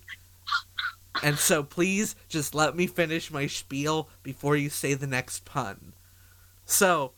And 1.24 1.38
so 1.38 1.64
please 1.64 2.16
just 2.28 2.54
let 2.54 2.76
me 2.76 2.88
finish 2.88 3.32
my 3.32 3.48
spiel 3.48 4.10
before 4.22 4.56
you 4.56 4.70
say 4.70 4.94
the 4.94 5.08
next 5.08 5.46
pun. 5.46 5.94
So, 6.66 7.14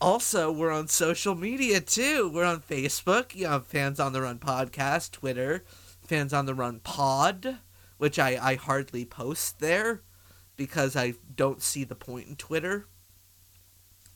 also, 0.00 0.50
we're 0.50 0.72
on 0.72 0.88
social 0.88 1.34
media 1.34 1.80
too. 1.80 2.30
We're 2.32 2.44
on 2.44 2.60
Facebook, 2.60 3.34
you 3.34 3.44
know, 3.44 3.60
Fans 3.60 4.00
on 4.00 4.12
the 4.12 4.22
Run 4.22 4.38
podcast, 4.38 5.12
Twitter, 5.12 5.64
Fans 6.02 6.32
on 6.32 6.46
the 6.46 6.54
Run 6.54 6.80
pod, 6.80 7.58
which 7.98 8.18
I, 8.18 8.38
I 8.40 8.54
hardly 8.56 9.04
post 9.04 9.60
there 9.60 10.02
because 10.56 10.96
I 10.96 11.14
don't 11.34 11.62
see 11.62 11.84
the 11.84 11.94
point 11.94 12.28
in 12.28 12.36
Twitter. 12.36 12.86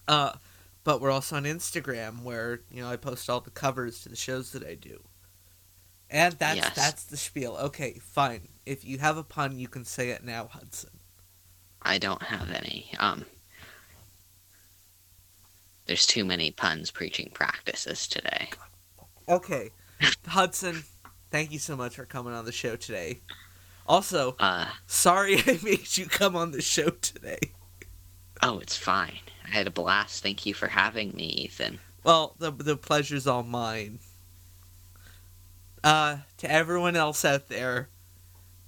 Uh, 0.08 0.32
but 0.84 1.00
we're 1.00 1.10
also 1.10 1.36
on 1.36 1.44
Instagram 1.44 2.22
where, 2.22 2.60
you 2.70 2.82
know, 2.82 2.88
I 2.90 2.96
post 2.96 3.28
all 3.28 3.40
the 3.40 3.50
covers 3.50 4.02
to 4.02 4.08
the 4.08 4.16
shows 4.16 4.52
that 4.52 4.64
I 4.64 4.74
do. 4.74 5.00
And 6.08 6.34
that's 6.38 6.56
Yes. 6.56 6.74
that's 6.74 7.04
the 7.04 7.16
spiel. 7.16 7.56
Okay, 7.56 7.94
fine. 8.02 8.48
If 8.66 8.84
you 8.84 8.98
have 8.98 9.16
a 9.16 9.22
pun, 9.22 9.58
you 9.58 9.68
can 9.68 9.84
say 9.84 10.10
it 10.10 10.24
now, 10.24 10.48
Hudson. 10.48 10.90
I 11.82 11.98
don't 11.98 12.22
have 12.22 12.50
any. 12.50 12.90
Um, 12.98 13.24
there's 15.86 16.06
too 16.06 16.24
many 16.24 16.50
puns 16.50 16.90
preaching 16.90 17.30
practices 17.32 18.06
today. 18.06 18.50
Okay, 19.28 19.70
Hudson, 20.26 20.82
thank 21.30 21.52
you 21.52 21.58
so 21.58 21.76
much 21.76 21.96
for 21.96 22.04
coming 22.04 22.32
on 22.34 22.44
the 22.44 22.52
show 22.52 22.76
today. 22.76 23.20
Also, 23.86 24.36
Uh, 24.38 24.66
sorry 24.86 25.38
I 25.46 25.58
made 25.62 25.96
you 25.96 26.06
come 26.06 26.36
on 26.36 26.50
the 26.52 26.62
show 26.62 26.90
today. 26.90 27.38
Oh, 28.42 28.58
it's 28.58 28.76
fine. 28.76 29.18
I 29.44 29.50
had 29.50 29.66
a 29.66 29.70
blast. 29.70 30.22
Thank 30.22 30.46
you 30.46 30.54
for 30.54 30.68
having 30.68 31.12
me, 31.12 31.24
Ethan. 31.24 31.78
Well, 32.04 32.34
the 32.38 32.50
the 32.50 32.76
pleasure's 32.76 33.26
all 33.26 33.42
mine. 33.42 33.98
Uh, 35.82 36.18
to 36.38 36.50
everyone 36.50 36.96
else 36.96 37.24
out 37.24 37.48
there, 37.48 37.88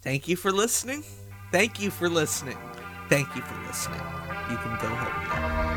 thank 0.01 0.29
you 0.29 0.37
for 0.37 0.51
listening. 0.51 1.05
Thank 1.51 1.81
you 1.81 1.91
for 1.91 2.09
listening. 2.09 2.57
Thank 3.09 3.35
you 3.37 3.43
for 3.43 3.55
listening. 3.67 4.01
You 4.51 4.57
can 4.57 4.79
go 4.81 4.89
home 4.89 5.25
now. 5.29 5.73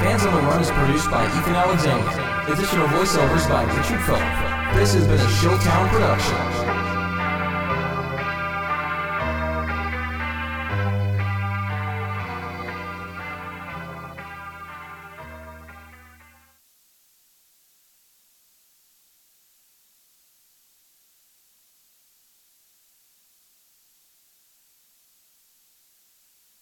Fans 0.00 0.24
on 0.24 0.34
the 0.34 0.40
Run 0.40 0.60
is 0.60 0.70
produced 0.70 1.10
by 1.10 1.24
Ethan 1.26 1.54
Alexander. 1.54 2.52
Additional 2.52 2.86
voiceovers 2.88 3.48
by 3.48 3.64
Richard 3.64 4.00
Phillip. 4.04 4.50
This 4.74 4.94
has 4.94 5.06
been 5.06 5.20
a 5.20 5.30
Showtown 5.40 5.88
production. 5.90 6.79